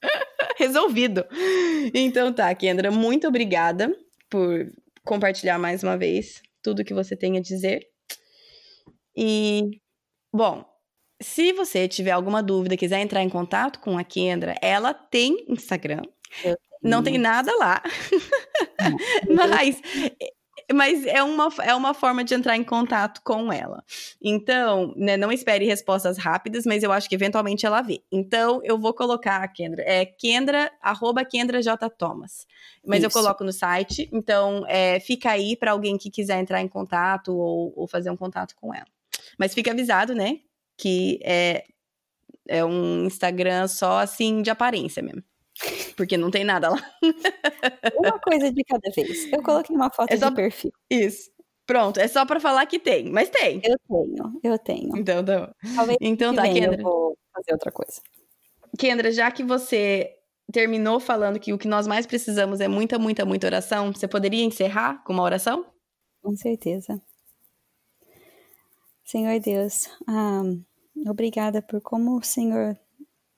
Resolvido. 0.56 1.24
Então 1.92 2.32
tá, 2.32 2.54
Kendra, 2.54 2.92
muito 2.92 3.26
obrigada 3.26 3.92
por 4.30 4.70
compartilhar 5.04 5.58
mais 5.58 5.82
uma 5.82 5.96
vez 5.96 6.40
tudo 6.62 6.84
que 6.84 6.94
você 6.94 7.16
tem 7.16 7.36
a 7.36 7.40
dizer. 7.40 7.84
E, 9.16 9.80
bom, 10.32 10.64
se 11.20 11.52
você 11.52 11.88
tiver 11.88 12.12
alguma 12.12 12.42
dúvida, 12.42 12.76
quiser 12.76 13.00
entrar 13.00 13.22
em 13.22 13.28
contato 13.28 13.80
com 13.80 13.98
a 13.98 14.04
Kendra, 14.04 14.54
ela 14.62 14.94
tem 14.94 15.44
Instagram. 15.48 16.02
Não 16.82 17.02
tem 17.02 17.18
nada 17.18 17.52
lá. 17.56 17.82
mas 19.28 19.80
mas 20.72 21.06
é 21.06 21.22
uma, 21.22 21.48
é 21.62 21.74
uma 21.74 21.94
forma 21.94 22.22
de 22.22 22.34
entrar 22.34 22.56
em 22.56 22.62
contato 22.62 23.22
com 23.24 23.50
ela. 23.50 23.82
Então, 24.22 24.92
né, 24.96 25.16
não 25.16 25.32
espere 25.32 25.64
respostas 25.64 26.18
rápidas, 26.18 26.66
mas 26.66 26.82
eu 26.82 26.92
acho 26.92 27.08
que 27.08 27.14
eventualmente 27.14 27.64
ela 27.64 27.80
vê. 27.80 28.02
Então, 28.12 28.60
eu 28.62 28.78
vou 28.78 28.92
colocar 28.92 29.42
a 29.42 29.48
Kendra. 29.48 29.82
É 29.86 30.04
Kendra, 30.04 30.70
arroba 30.82 31.24
Kendra 31.24 31.62
J. 31.62 31.88
Thomas. 31.88 32.46
Mas 32.86 32.98
Isso. 32.98 33.06
eu 33.06 33.10
coloco 33.10 33.42
no 33.44 33.52
site. 33.52 34.10
Então, 34.12 34.64
é, 34.68 35.00
fica 35.00 35.30
aí 35.30 35.56
para 35.56 35.72
alguém 35.72 35.96
que 35.96 36.10
quiser 36.10 36.38
entrar 36.38 36.60
em 36.60 36.68
contato 36.68 37.34
ou, 37.34 37.72
ou 37.74 37.86
fazer 37.86 38.10
um 38.10 38.16
contato 38.16 38.54
com 38.54 38.74
ela. 38.74 38.86
Mas 39.38 39.54
fique 39.54 39.70
avisado, 39.70 40.14
né? 40.14 40.40
Que 40.78 41.20
é, 41.22 41.64
é 42.48 42.64
um 42.64 43.04
Instagram 43.04 43.68
só 43.68 43.98
assim 43.98 44.40
de 44.40 44.50
aparência 44.50 45.02
mesmo. 45.02 45.22
Porque 45.96 46.16
não 46.16 46.30
tem 46.30 46.44
nada 46.44 46.70
lá. 46.70 46.78
Uma 47.96 48.18
coisa 48.20 48.52
de 48.52 48.62
cada 48.64 48.90
vez. 48.94 49.30
Eu 49.32 49.42
coloquei 49.42 49.74
uma 49.74 49.90
foto 49.90 50.12
é 50.12 50.16
só... 50.16 50.30
de 50.30 50.36
perfil. 50.36 50.72
Isso. 50.88 51.30
Pronto, 51.66 52.00
é 52.00 52.08
só 52.08 52.24
para 52.24 52.40
falar 52.40 52.64
que 52.64 52.78
tem, 52.78 53.10
mas 53.10 53.28
tem. 53.28 53.60
Eu 53.62 53.76
tenho, 53.86 54.40
eu 54.42 54.58
tenho. 54.58 54.96
Então, 54.96 55.22
tá. 55.22 55.52
Talvez 55.74 55.98
então 56.00 56.34
tá, 56.34 56.44
Kendra. 56.44 56.80
Eu 56.80 56.82
vou 56.82 57.18
fazer 57.34 57.52
outra 57.52 57.70
coisa. 57.70 58.00
Kendra, 58.78 59.12
já 59.12 59.30
que 59.30 59.44
você 59.44 60.10
terminou 60.50 60.98
falando 60.98 61.38
que 61.38 61.52
o 61.52 61.58
que 61.58 61.68
nós 61.68 61.86
mais 61.86 62.06
precisamos 62.06 62.60
é 62.60 62.68
muita, 62.68 62.98
muita, 62.98 63.26
muita 63.26 63.46
oração, 63.46 63.92
você 63.92 64.08
poderia 64.08 64.42
encerrar 64.42 65.04
com 65.04 65.12
uma 65.12 65.22
oração? 65.22 65.66
Com 66.22 66.34
certeza. 66.36 67.00
Senhor 69.10 69.40
Deus, 69.40 69.88
ah, 70.06 70.42
obrigada 71.06 71.62
por 71.62 71.80
como 71.80 72.18
o 72.18 72.22
Senhor 72.22 72.78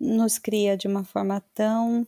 nos 0.00 0.36
cria 0.36 0.76
de 0.76 0.88
uma 0.88 1.04
forma 1.04 1.40
tão, 1.54 2.04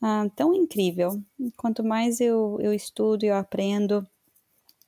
ah, 0.00 0.26
tão 0.34 0.54
incrível. 0.54 1.22
Quanto 1.54 1.84
mais 1.84 2.22
eu, 2.22 2.56
eu 2.58 2.72
estudo 2.72 3.24
e 3.24 3.28
eu 3.28 3.36
aprendo, 3.36 4.08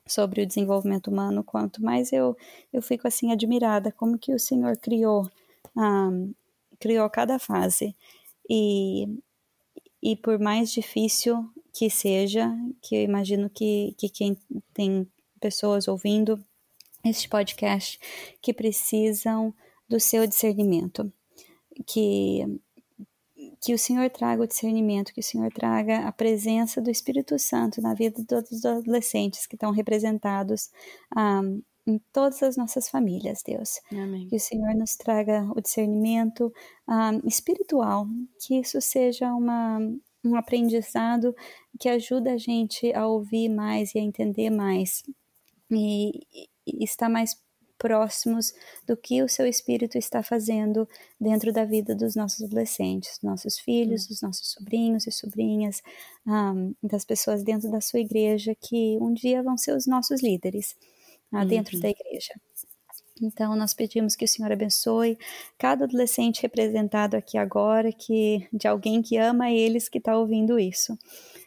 sobre 0.06 0.40
o 0.40 0.46
desenvolvimento 0.46 1.08
humano, 1.08 1.44
quanto 1.44 1.82
mais 1.82 2.14
eu, 2.14 2.34
eu 2.72 2.80
fico 2.80 3.06
assim 3.06 3.30
admirada 3.30 3.92
como 3.92 4.18
que 4.18 4.32
o 4.32 4.38
Senhor 4.38 4.74
criou, 4.78 5.30
um, 5.76 6.32
criou 6.80 7.10
cada 7.10 7.38
fase. 7.38 7.94
E, 8.48 9.06
e 10.02 10.16
por 10.16 10.38
mais 10.38 10.72
difícil 10.72 11.46
que 11.74 11.90
seja, 11.90 12.50
que 12.80 12.96
eu 12.96 13.02
imagino 13.02 13.50
que, 13.50 13.94
que 13.98 14.08
quem 14.08 14.34
tem 14.72 15.06
pessoas 15.38 15.88
ouvindo 15.88 16.42
este 17.04 17.28
podcast 17.28 17.98
que 18.40 18.52
precisam 18.52 19.54
do 19.88 20.00
seu 20.00 20.26
discernimento, 20.26 21.12
que 21.86 22.60
que 23.60 23.72
o 23.72 23.78
Senhor 23.78 24.10
traga 24.10 24.42
o 24.42 24.46
discernimento, 24.46 25.12
que 25.12 25.20
o 25.20 25.22
Senhor 25.22 25.50
traga 25.50 26.06
a 26.06 26.12
presença 26.12 26.80
do 26.80 26.90
Espírito 26.90 27.38
Santo 27.38 27.80
na 27.80 27.94
vida 27.94 28.20
de 28.20 28.26
todos 28.26 28.50
os 28.52 28.64
adolescentes 28.64 29.46
que 29.46 29.56
estão 29.56 29.70
representados 29.70 30.70
um, 31.16 31.18
ah, 31.18 31.42
em 31.86 31.98
todas 32.12 32.42
as 32.42 32.56
nossas 32.56 32.88
famílias, 32.88 33.42
Deus. 33.42 33.80
Amém. 33.90 34.28
Que 34.28 34.36
o 34.36 34.40
Senhor 34.40 34.74
nos 34.74 34.96
traga 34.96 35.50
o 35.54 35.60
discernimento 35.60 36.46
um, 36.46 36.92
ah, 36.92 37.12
espiritual, 37.24 38.06
que 38.40 38.58
isso 38.58 38.80
seja 38.80 39.32
uma, 39.32 39.78
um 40.22 40.36
aprendizado 40.36 41.34
que 41.78 41.88
ajuda 41.88 42.32
a 42.32 42.38
gente 42.38 42.92
a 42.92 43.06
ouvir 43.06 43.48
mais 43.48 43.94
e 43.94 43.98
a 43.98 44.02
entender 44.02 44.50
mais 44.50 45.02
e, 45.70 46.48
e 46.66 46.84
estar 46.84 47.08
mais 47.08 47.36
próximos 47.78 48.54
do 48.86 48.96
que 48.96 49.22
o 49.22 49.28
seu 49.28 49.46
espírito 49.46 49.98
está 49.98 50.22
fazendo 50.22 50.88
dentro 51.20 51.52
da 51.52 51.64
vida 51.64 51.94
dos 51.94 52.14
nossos 52.14 52.42
adolescentes, 52.42 53.18
nossos 53.22 53.58
filhos, 53.58 54.06
dos 54.06 54.22
nossos 54.22 54.52
sobrinhos 54.52 55.06
e 55.06 55.12
sobrinhas, 55.12 55.82
um, 56.26 56.74
das 56.82 57.04
pessoas 57.04 57.42
dentro 57.42 57.70
da 57.70 57.80
sua 57.80 58.00
igreja 58.00 58.54
que 58.54 58.96
um 59.00 59.12
dia 59.12 59.42
vão 59.42 59.58
ser 59.58 59.76
os 59.76 59.86
nossos 59.86 60.22
líderes 60.22 60.74
uh, 61.32 61.44
dentro 61.44 61.76
uhum. 61.76 61.82
da 61.82 61.90
igreja. 61.90 62.34
Então, 63.22 63.54
nós 63.54 63.72
pedimos 63.72 64.16
que 64.16 64.24
o 64.24 64.28
Senhor 64.28 64.50
abençoe 64.50 65.16
cada 65.56 65.84
adolescente 65.84 66.42
representado 66.42 67.16
aqui 67.16 67.38
agora, 67.38 67.92
que 67.92 68.48
de 68.52 68.66
alguém 68.66 69.02
que 69.02 69.16
ama 69.16 69.50
eles 69.50 69.88
que 69.88 69.98
está 69.98 70.16
ouvindo 70.16 70.58
isso. 70.58 70.98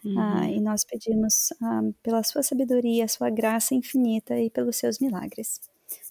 Uhum. 0.05 0.19
Ah, 0.19 0.49
e 0.49 0.61
nós 0.61 0.85
pedimos 0.85 1.49
ah, 1.61 1.81
pela 2.01 2.23
sua 2.23 2.41
sabedoria, 2.41 3.07
sua 3.07 3.29
graça 3.29 3.75
infinita 3.75 4.39
e 4.39 4.49
pelos 4.49 4.77
seus 4.77 4.99
milagres. 4.99 5.59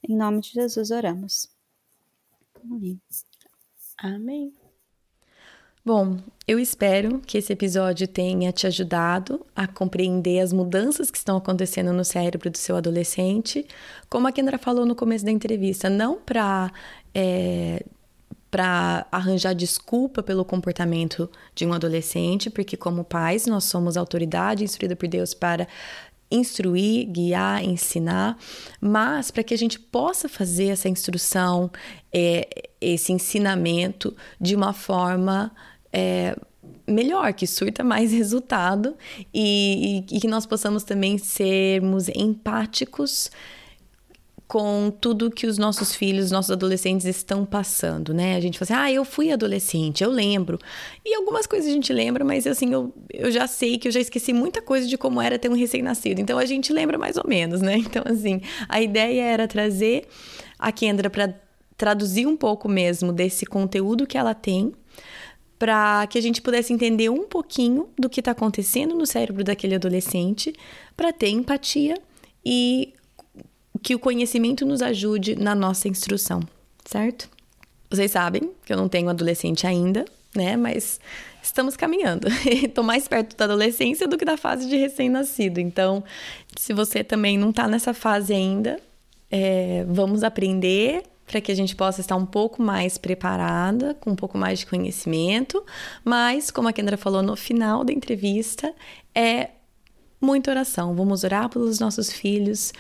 Em 0.06 0.14
nome 0.16 0.40
de 0.40 0.50
Jesus 0.50 0.90
oramos. 0.90 1.48
Amém. 2.62 3.00
Amém. 3.98 4.65
Bom, 5.86 6.16
eu 6.48 6.58
espero 6.58 7.20
que 7.24 7.38
esse 7.38 7.52
episódio 7.52 8.08
tenha 8.08 8.50
te 8.50 8.66
ajudado 8.66 9.46
a 9.54 9.68
compreender 9.68 10.40
as 10.40 10.52
mudanças 10.52 11.12
que 11.12 11.16
estão 11.16 11.36
acontecendo 11.36 11.92
no 11.92 12.04
cérebro 12.04 12.50
do 12.50 12.58
seu 12.58 12.74
adolescente. 12.74 13.64
Como 14.10 14.26
a 14.26 14.32
Kendra 14.32 14.58
falou 14.58 14.84
no 14.84 14.96
começo 14.96 15.24
da 15.24 15.30
entrevista, 15.30 15.88
não 15.88 16.16
para 16.16 16.72
é, 17.14 17.84
para 18.50 19.06
arranjar 19.12 19.54
desculpa 19.54 20.24
pelo 20.24 20.44
comportamento 20.44 21.30
de 21.54 21.64
um 21.64 21.72
adolescente, 21.72 22.50
porque 22.50 22.76
como 22.76 23.04
pais 23.04 23.46
nós 23.46 23.62
somos 23.62 23.96
autoridade 23.96 24.64
instruída 24.64 24.96
por 24.96 25.06
Deus 25.06 25.34
para 25.34 25.68
instruir, 26.28 27.06
guiar, 27.06 27.62
ensinar, 27.62 28.36
mas 28.80 29.30
para 29.30 29.44
que 29.44 29.54
a 29.54 29.58
gente 29.58 29.78
possa 29.78 30.28
fazer 30.28 30.66
essa 30.66 30.88
instrução, 30.88 31.70
é, 32.12 32.48
esse 32.80 33.12
ensinamento 33.12 34.16
de 34.40 34.56
uma 34.56 34.72
forma 34.72 35.52
é, 35.92 36.36
melhor, 36.86 37.32
que 37.32 37.46
surta 37.46 37.82
mais 37.82 38.12
resultado 38.14 38.96
e, 39.32 40.04
e, 40.10 40.16
e 40.16 40.20
que 40.20 40.28
nós 40.28 40.46
possamos 40.46 40.84
também 40.84 41.18
sermos 41.18 42.08
empáticos 42.08 43.30
com 44.46 44.92
tudo 45.00 45.30
que 45.30 45.46
os 45.46 45.58
nossos 45.58 45.94
filhos, 45.94 46.30
nossos 46.30 46.52
adolescentes 46.52 47.04
estão 47.04 47.44
passando, 47.44 48.14
né? 48.14 48.36
A 48.36 48.40
gente 48.40 48.58
fala 48.58 48.80
assim, 48.80 48.92
ah, 48.92 48.92
eu 48.92 49.04
fui 49.04 49.32
adolescente, 49.32 50.04
eu 50.04 50.10
lembro. 50.10 50.58
E 51.04 51.16
algumas 51.16 51.46
coisas 51.48 51.68
a 51.68 51.72
gente 51.72 51.92
lembra, 51.92 52.24
mas 52.24 52.46
assim, 52.46 52.72
eu, 52.72 52.94
eu 53.12 53.30
já 53.32 53.48
sei 53.48 53.76
que 53.76 53.88
eu 53.88 53.92
já 53.92 53.98
esqueci 53.98 54.32
muita 54.32 54.62
coisa 54.62 54.86
de 54.86 54.96
como 54.96 55.20
era 55.20 55.36
ter 55.36 55.50
um 55.50 55.56
recém-nascido. 55.56 56.20
Então 56.20 56.38
a 56.38 56.46
gente 56.46 56.72
lembra 56.72 56.96
mais 56.96 57.16
ou 57.16 57.24
menos, 57.26 57.60
né? 57.60 57.76
Então, 57.86 58.02
assim, 58.06 58.40
a 58.68 58.80
ideia 58.80 59.22
era 59.22 59.48
trazer 59.48 60.06
a 60.58 60.70
Kendra 60.70 61.08
para 61.08 61.34
traduzir 61.76 62.26
um 62.26 62.36
pouco 62.36 62.68
mesmo 62.68 63.12
desse 63.12 63.46
conteúdo 63.46 64.06
que 64.06 64.18
ela 64.18 64.34
tem 64.34 64.72
para 65.58 66.06
que 66.06 66.18
a 66.18 66.20
gente 66.20 66.42
pudesse 66.42 66.72
entender 66.72 67.08
um 67.08 67.24
pouquinho 67.24 67.88
do 67.98 68.08
que 68.08 68.20
está 68.20 68.32
acontecendo 68.32 68.94
no 68.94 69.06
cérebro 69.06 69.42
daquele 69.42 69.74
adolescente, 69.74 70.52
para 70.96 71.12
ter 71.12 71.28
empatia 71.28 71.96
e 72.44 72.92
que 73.82 73.94
o 73.94 73.98
conhecimento 73.98 74.66
nos 74.66 74.82
ajude 74.82 75.36
na 75.36 75.54
nossa 75.54 75.88
instrução, 75.88 76.40
certo? 76.84 77.28
Vocês 77.90 78.10
sabem 78.10 78.50
que 78.64 78.72
eu 78.72 78.76
não 78.76 78.88
tenho 78.88 79.08
adolescente 79.08 79.66
ainda, 79.66 80.04
né? 80.34 80.56
Mas 80.56 81.00
estamos 81.42 81.76
caminhando. 81.76 82.28
Estou 82.44 82.84
mais 82.84 83.06
perto 83.08 83.36
da 83.36 83.44
adolescência 83.44 84.06
do 84.08 84.18
que 84.18 84.24
da 84.24 84.36
fase 84.36 84.68
de 84.68 84.76
recém-nascido. 84.76 85.60
Então, 85.60 86.02
se 86.56 86.72
você 86.72 87.04
também 87.04 87.38
não 87.38 87.50
está 87.50 87.68
nessa 87.68 87.94
fase 87.94 88.34
ainda, 88.34 88.80
é, 89.30 89.84
vamos 89.88 90.22
aprender 90.22 91.02
para 91.26 91.40
que 91.40 91.50
a 91.50 91.54
gente 91.54 91.74
possa 91.74 92.00
estar 92.00 92.16
um 92.16 92.26
pouco 92.26 92.62
mais 92.62 92.96
preparada, 92.96 93.94
com 93.94 94.10
um 94.10 94.16
pouco 94.16 94.38
mais 94.38 94.60
de 94.60 94.66
conhecimento. 94.66 95.64
Mas, 96.04 96.50
como 96.50 96.68
a 96.68 96.72
Kendra 96.72 96.96
falou 96.96 97.22
no 97.22 97.34
final 97.36 97.84
da 97.84 97.92
entrevista, 97.92 98.72
é 99.14 99.50
muita 100.20 100.50
oração. 100.50 100.94
Vamos 100.94 101.24
orar 101.24 101.48
pelos 101.48 101.80
nossos 101.80 102.12
filhos, 102.12 102.72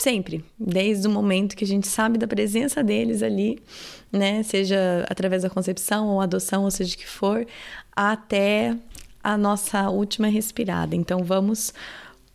Sempre, 0.00 0.42
desde 0.58 1.06
o 1.06 1.10
momento 1.10 1.54
que 1.54 1.62
a 1.62 1.66
gente 1.66 1.86
sabe 1.86 2.16
da 2.16 2.26
presença 2.26 2.82
deles 2.82 3.22
ali, 3.22 3.62
né? 4.10 4.42
Seja 4.42 5.04
através 5.10 5.42
da 5.42 5.50
concepção 5.50 6.08
ou 6.08 6.22
adoção, 6.22 6.64
ou 6.64 6.70
seja 6.70 6.96
que 6.96 7.06
for, 7.06 7.46
até 7.94 8.74
a 9.22 9.36
nossa 9.36 9.90
última 9.90 10.28
respirada. 10.28 10.96
Então 10.96 11.22
vamos 11.22 11.74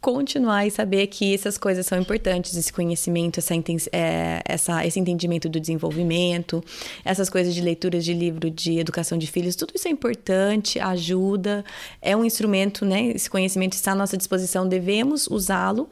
continuar 0.05 0.67
e 0.67 0.69
saber 0.69 1.07
que 1.07 1.33
essas 1.33 1.57
coisas 1.57 1.83
são 1.83 1.99
importantes, 1.99 2.55
esse 2.55 2.71
conhecimento, 2.71 3.39
essa, 3.39 3.55
é, 3.91 4.39
essa, 4.45 4.85
esse 4.85 4.99
entendimento 4.99 5.49
do 5.49 5.59
desenvolvimento, 5.59 6.63
essas 7.03 7.27
coisas 7.27 7.55
de 7.55 7.59
leitura 7.59 7.99
de 7.99 8.13
livro 8.13 8.51
de 8.51 8.77
educação 8.77 9.17
de 9.17 9.25
filhos, 9.25 9.55
tudo 9.55 9.73
isso 9.73 9.87
é 9.87 9.91
importante, 9.91 10.79
ajuda, 10.79 11.65
é 11.99 12.15
um 12.15 12.23
instrumento, 12.23 12.85
né? 12.85 13.07
Esse 13.07 13.27
conhecimento 13.27 13.73
está 13.73 13.93
à 13.93 13.95
nossa 13.95 14.15
disposição, 14.15 14.69
devemos 14.69 15.25
usá-lo, 15.25 15.89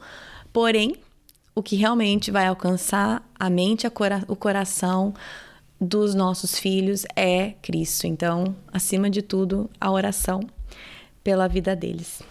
porém 0.52 0.94
o 1.52 1.60
que 1.60 1.74
realmente 1.74 2.30
vai 2.30 2.46
alcançar 2.46 3.28
a 3.36 3.50
mente, 3.50 3.84
a 3.84 3.90
cora 3.90 4.22
o 4.28 4.36
coração 4.36 5.12
dos 5.80 6.14
nossos 6.14 6.56
filhos 6.56 7.04
é 7.16 7.54
Cristo. 7.60 8.06
Então, 8.06 8.54
acima 8.72 9.10
de 9.10 9.22
tudo, 9.22 9.68
a 9.80 9.90
oração 9.90 10.38
pela 11.24 11.48
vida 11.48 11.74
deles. 11.74 12.22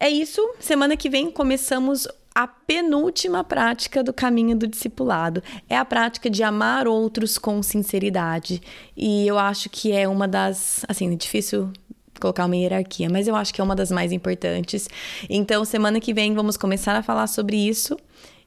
É 0.00 0.08
isso. 0.08 0.40
Semana 0.58 0.96
que 0.96 1.10
vem 1.10 1.30
começamos 1.30 2.08
a 2.34 2.46
penúltima 2.46 3.44
prática 3.44 4.02
do 4.02 4.14
caminho 4.14 4.56
do 4.56 4.66
discipulado. 4.66 5.42
É 5.68 5.76
a 5.76 5.84
prática 5.84 6.30
de 6.30 6.42
amar 6.42 6.88
outros 6.88 7.36
com 7.36 7.62
sinceridade. 7.62 8.62
E 8.96 9.26
eu 9.26 9.38
acho 9.38 9.68
que 9.68 9.92
é 9.92 10.08
uma 10.08 10.26
das. 10.26 10.84
Assim, 10.88 11.12
é 11.12 11.16
difícil 11.16 11.70
colocar 12.18 12.46
uma 12.46 12.56
hierarquia, 12.56 13.08
mas 13.10 13.28
eu 13.28 13.36
acho 13.36 13.52
que 13.52 13.60
é 13.60 13.64
uma 13.64 13.76
das 13.76 13.90
mais 13.90 14.10
importantes. 14.10 14.88
Então, 15.28 15.64
semana 15.66 16.00
que 16.00 16.14
vem 16.14 16.34
vamos 16.34 16.56
começar 16.56 16.96
a 16.96 17.02
falar 17.02 17.26
sobre 17.26 17.56
isso. 17.56 17.94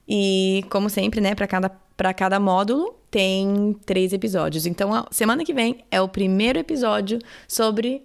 E, 0.07 0.65
como 0.69 0.89
sempre, 0.89 1.21
né, 1.21 1.35
para 1.35 1.47
cada, 1.47 1.69
cada 2.15 2.39
módulo 2.39 2.95
tem 3.11 3.75
três 3.85 4.11
episódios. 4.11 4.65
Então, 4.65 5.05
semana 5.11 5.45
que 5.45 5.53
vem 5.53 5.85
é 5.91 6.01
o 6.01 6.09
primeiro 6.09 6.57
episódio 6.57 7.19
sobre 7.47 8.03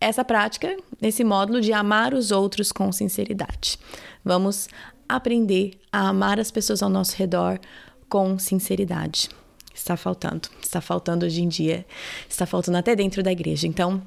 essa 0.00 0.24
prática, 0.24 0.76
esse 1.00 1.24
módulo 1.24 1.60
de 1.60 1.72
amar 1.72 2.14
os 2.14 2.30
outros 2.30 2.70
com 2.70 2.90
sinceridade. 2.92 3.78
Vamos 4.24 4.68
aprender 5.08 5.78
a 5.92 6.08
amar 6.08 6.38
as 6.38 6.50
pessoas 6.50 6.82
ao 6.82 6.90
nosso 6.90 7.16
redor 7.16 7.58
com 8.08 8.38
sinceridade. 8.38 9.28
Está 9.74 9.96
faltando, 9.96 10.48
está 10.62 10.80
faltando 10.80 11.26
hoje 11.26 11.42
em 11.42 11.48
dia, 11.48 11.86
está 12.28 12.46
faltando 12.46 12.78
até 12.78 12.96
dentro 12.96 13.22
da 13.22 13.30
igreja. 13.30 13.66
Então, 13.66 14.02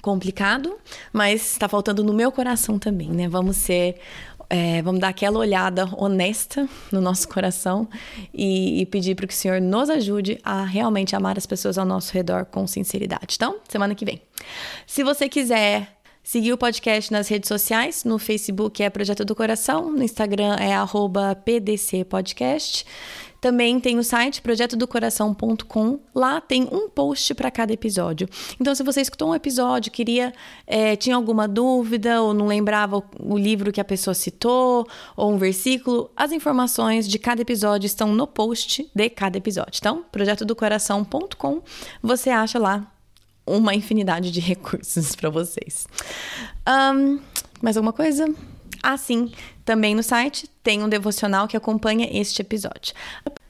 complicado, 0.00 0.76
mas 1.12 1.52
está 1.52 1.68
faltando 1.68 2.02
no 2.04 2.12
meu 2.12 2.30
coração 2.30 2.78
também, 2.78 3.10
né? 3.10 3.28
Vamos 3.28 3.56
ser 3.56 4.00
é, 4.50 4.82
vamos 4.82 5.00
dar 5.00 5.08
aquela 5.08 5.38
olhada 5.38 5.88
honesta 5.96 6.68
no 6.90 7.00
nosso 7.00 7.28
coração 7.28 7.88
e, 8.34 8.80
e 8.80 8.86
pedir 8.86 9.14
para 9.14 9.28
que 9.28 9.32
o 9.32 9.36
Senhor 9.36 9.60
nos 9.60 9.88
ajude 9.88 10.40
a 10.42 10.64
realmente 10.64 11.14
amar 11.14 11.38
as 11.38 11.46
pessoas 11.46 11.78
ao 11.78 11.86
nosso 11.86 12.12
redor 12.12 12.44
com 12.46 12.66
sinceridade. 12.66 13.36
Então, 13.36 13.60
semana 13.68 13.94
que 13.94 14.04
vem. 14.04 14.20
Se 14.88 15.04
você 15.04 15.28
quiser 15.28 16.00
seguir 16.22 16.52
o 16.52 16.58
podcast 16.58 17.12
nas 17.12 17.28
redes 17.28 17.46
sociais, 17.46 18.02
no 18.04 18.18
Facebook 18.18 18.82
é 18.82 18.90
Projeto 18.90 19.24
do 19.24 19.36
Coração, 19.36 19.90
no 19.90 20.02
Instagram 20.02 20.56
é 20.56 20.72
@pdcpodcast. 21.44 22.84
Também 23.40 23.80
tem 23.80 23.98
o 23.98 24.04
site 24.04 24.42
projetodocoração.com. 24.42 26.00
Lá 26.14 26.40
tem 26.40 26.68
um 26.70 26.88
post 26.88 27.34
para 27.34 27.50
cada 27.50 27.72
episódio. 27.72 28.28
Então, 28.60 28.74
se 28.74 28.82
você 28.82 29.00
escutou 29.00 29.30
um 29.30 29.34
episódio, 29.34 29.90
queria, 29.90 30.32
é, 30.66 30.94
tinha 30.96 31.16
alguma 31.16 31.48
dúvida 31.48 32.20
ou 32.22 32.34
não 32.34 32.46
lembrava 32.46 32.98
o, 32.98 33.04
o 33.18 33.38
livro 33.38 33.72
que 33.72 33.80
a 33.80 33.84
pessoa 33.84 34.14
citou 34.14 34.86
ou 35.16 35.32
um 35.32 35.38
versículo, 35.38 36.10
as 36.16 36.32
informações 36.32 37.08
de 37.08 37.18
cada 37.18 37.40
episódio 37.40 37.86
estão 37.86 38.14
no 38.14 38.26
post 38.26 38.90
de 38.94 39.10
cada 39.10 39.38
episódio. 39.38 39.78
Então, 39.78 40.04
projetodocoração.com, 40.12 41.62
você 42.02 42.30
acha 42.30 42.58
lá 42.58 42.92
uma 43.46 43.74
infinidade 43.74 44.30
de 44.30 44.40
recursos 44.40 45.14
para 45.14 45.30
vocês. 45.30 45.86
Um, 46.68 47.18
mais 47.60 47.76
alguma 47.76 47.92
coisa? 47.92 48.26
Assim, 48.82 49.32
também 49.70 49.94
no 49.94 50.02
site 50.02 50.50
tem 50.64 50.82
um 50.82 50.88
devocional 50.88 51.46
que 51.46 51.56
acompanha 51.56 52.08
este 52.10 52.42
episódio. 52.42 52.92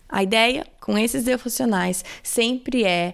A 0.06 0.22
ideia 0.22 0.66
com 0.78 0.98
esses 0.98 1.24
devocionais 1.24 2.04
sempre 2.22 2.84
é 2.84 3.12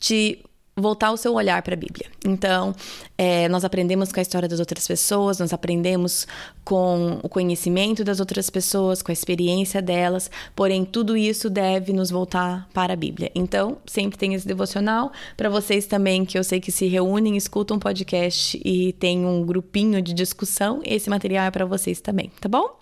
te 0.00 0.44
voltar 0.80 1.10
o 1.12 1.16
seu 1.16 1.34
olhar 1.34 1.62
para 1.62 1.74
a 1.74 1.76
Bíblia. 1.76 2.06
Então, 2.24 2.74
é, 3.16 3.48
nós 3.48 3.64
aprendemos 3.64 4.12
com 4.12 4.20
a 4.20 4.22
história 4.22 4.48
das 4.48 4.60
outras 4.60 4.86
pessoas, 4.86 5.38
nós 5.38 5.52
aprendemos 5.52 6.26
com 6.64 7.18
o 7.22 7.28
conhecimento 7.28 8.04
das 8.04 8.20
outras 8.20 8.50
pessoas, 8.50 9.02
com 9.02 9.10
a 9.10 9.12
experiência 9.12 9.80
delas, 9.80 10.30
porém, 10.54 10.84
tudo 10.84 11.16
isso 11.16 11.48
deve 11.48 11.92
nos 11.92 12.10
voltar 12.10 12.68
para 12.72 12.92
a 12.92 12.96
Bíblia. 12.96 13.30
Então, 13.34 13.78
sempre 13.86 14.18
tem 14.18 14.34
esse 14.34 14.46
devocional. 14.46 15.10
Para 15.36 15.48
vocês 15.48 15.86
também, 15.86 16.24
que 16.24 16.38
eu 16.38 16.44
sei 16.44 16.60
que 16.60 16.70
se 16.70 16.86
reúnem, 16.86 17.36
escutam 17.36 17.76
um 17.76 17.80
podcast 17.80 18.60
e 18.64 18.92
tem 18.94 19.24
um 19.24 19.44
grupinho 19.44 20.00
de 20.02 20.12
discussão, 20.12 20.80
esse 20.84 21.08
material 21.08 21.46
é 21.46 21.50
para 21.50 21.64
vocês 21.64 22.00
também, 22.00 22.30
tá 22.40 22.48
bom? 22.48 22.78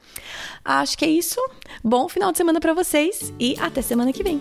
Acho 0.64 0.98
que 0.98 1.04
é 1.04 1.08
isso. 1.08 1.40
Bom 1.82 2.08
final 2.08 2.32
de 2.32 2.38
semana 2.38 2.60
para 2.60 2.74
vocês 2.74 3.32
e 3.38 3.56
até 3.58 3.82
semana 3.82 4.12
que 4.12 4.22
vem. 4.22 4.40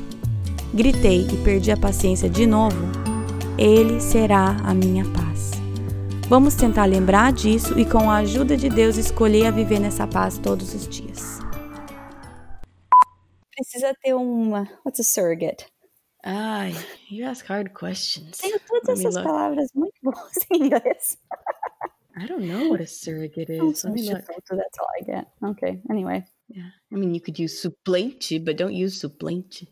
gritei 0.73 1.27
e 1.27 1.43
perdi 1.43 1.71
a 1.71 1.77
paciência 1.77 2.29
de 2.29 2.45
novo, 2.47 2.77
Ele 3.57 3.99
será 3.99 4.57
a 4.63 4.73
minha 4.73 5.03
paz. 5.11 5.51
Vamos 6.27 6.55
tentar 6.55 6.85
lembrar 6.85 7.33
disso 7.33 7.77
e, 7.77 7.85
com 7.85 8.09
a 8.09 8.17
ajuda 8.17 8.55
de 8.55 8.69
Deus, 8.69 8.97
escolher 8.97 9.47
a 9.47 9.51
viver 9.51 9.79
nessa 9.79 10.07
paz 10.07 10.37
todos 10.37 10.73
os 10.73 10.87
dias. 10.87 11.39
Precisa 13.53 13.93
ter 14.01 14.13
uma. 14.13 14.67
What's 14.85 14.99
a 14.99 15.03
surrogate? 15.03 15.67
Ai, 16.23 16.73
you 17.09 17.27
ask 17.27 17.45
hard 17.47 17.73
questions. 17.73 18.37
Tenho 18.37 18.59
todas 18.67 18.99
essas 18.99 19.15
look. 19.15 19.25
palavras 19.25 19.69
muito 19.75 19.95
boas 20.01 20.37
em 20.51 20.65
inglês. 20.65 21.17
I 22.15 22.27
don't 22.27 22.45
know 22.45 22.69
what 22.69 22.81
a 22.81 22.87
surrogate 22.87 23.51
is. 23.51 23.83
Let 23.83 23.93
me 23.93 24.03
look. 24.03 24.23
That's 24.25 24.79
all 24.79 24.87
I 24.99 25.03
get. 25.03 25.27
Okay, 25.43 25.81
anyway. 25.89 26.23
Yeah. 26.47 26.69
I 26.91 26.95
mean, 26.95 27.13
you 27.13 27.21
could 27.21 27.39
use 27.39 27.61
suplente, 27.61 28.39
but 28.43 28.57
don't 28.57 28.73
use 28.73 28.99
suplente. 28.99 29.67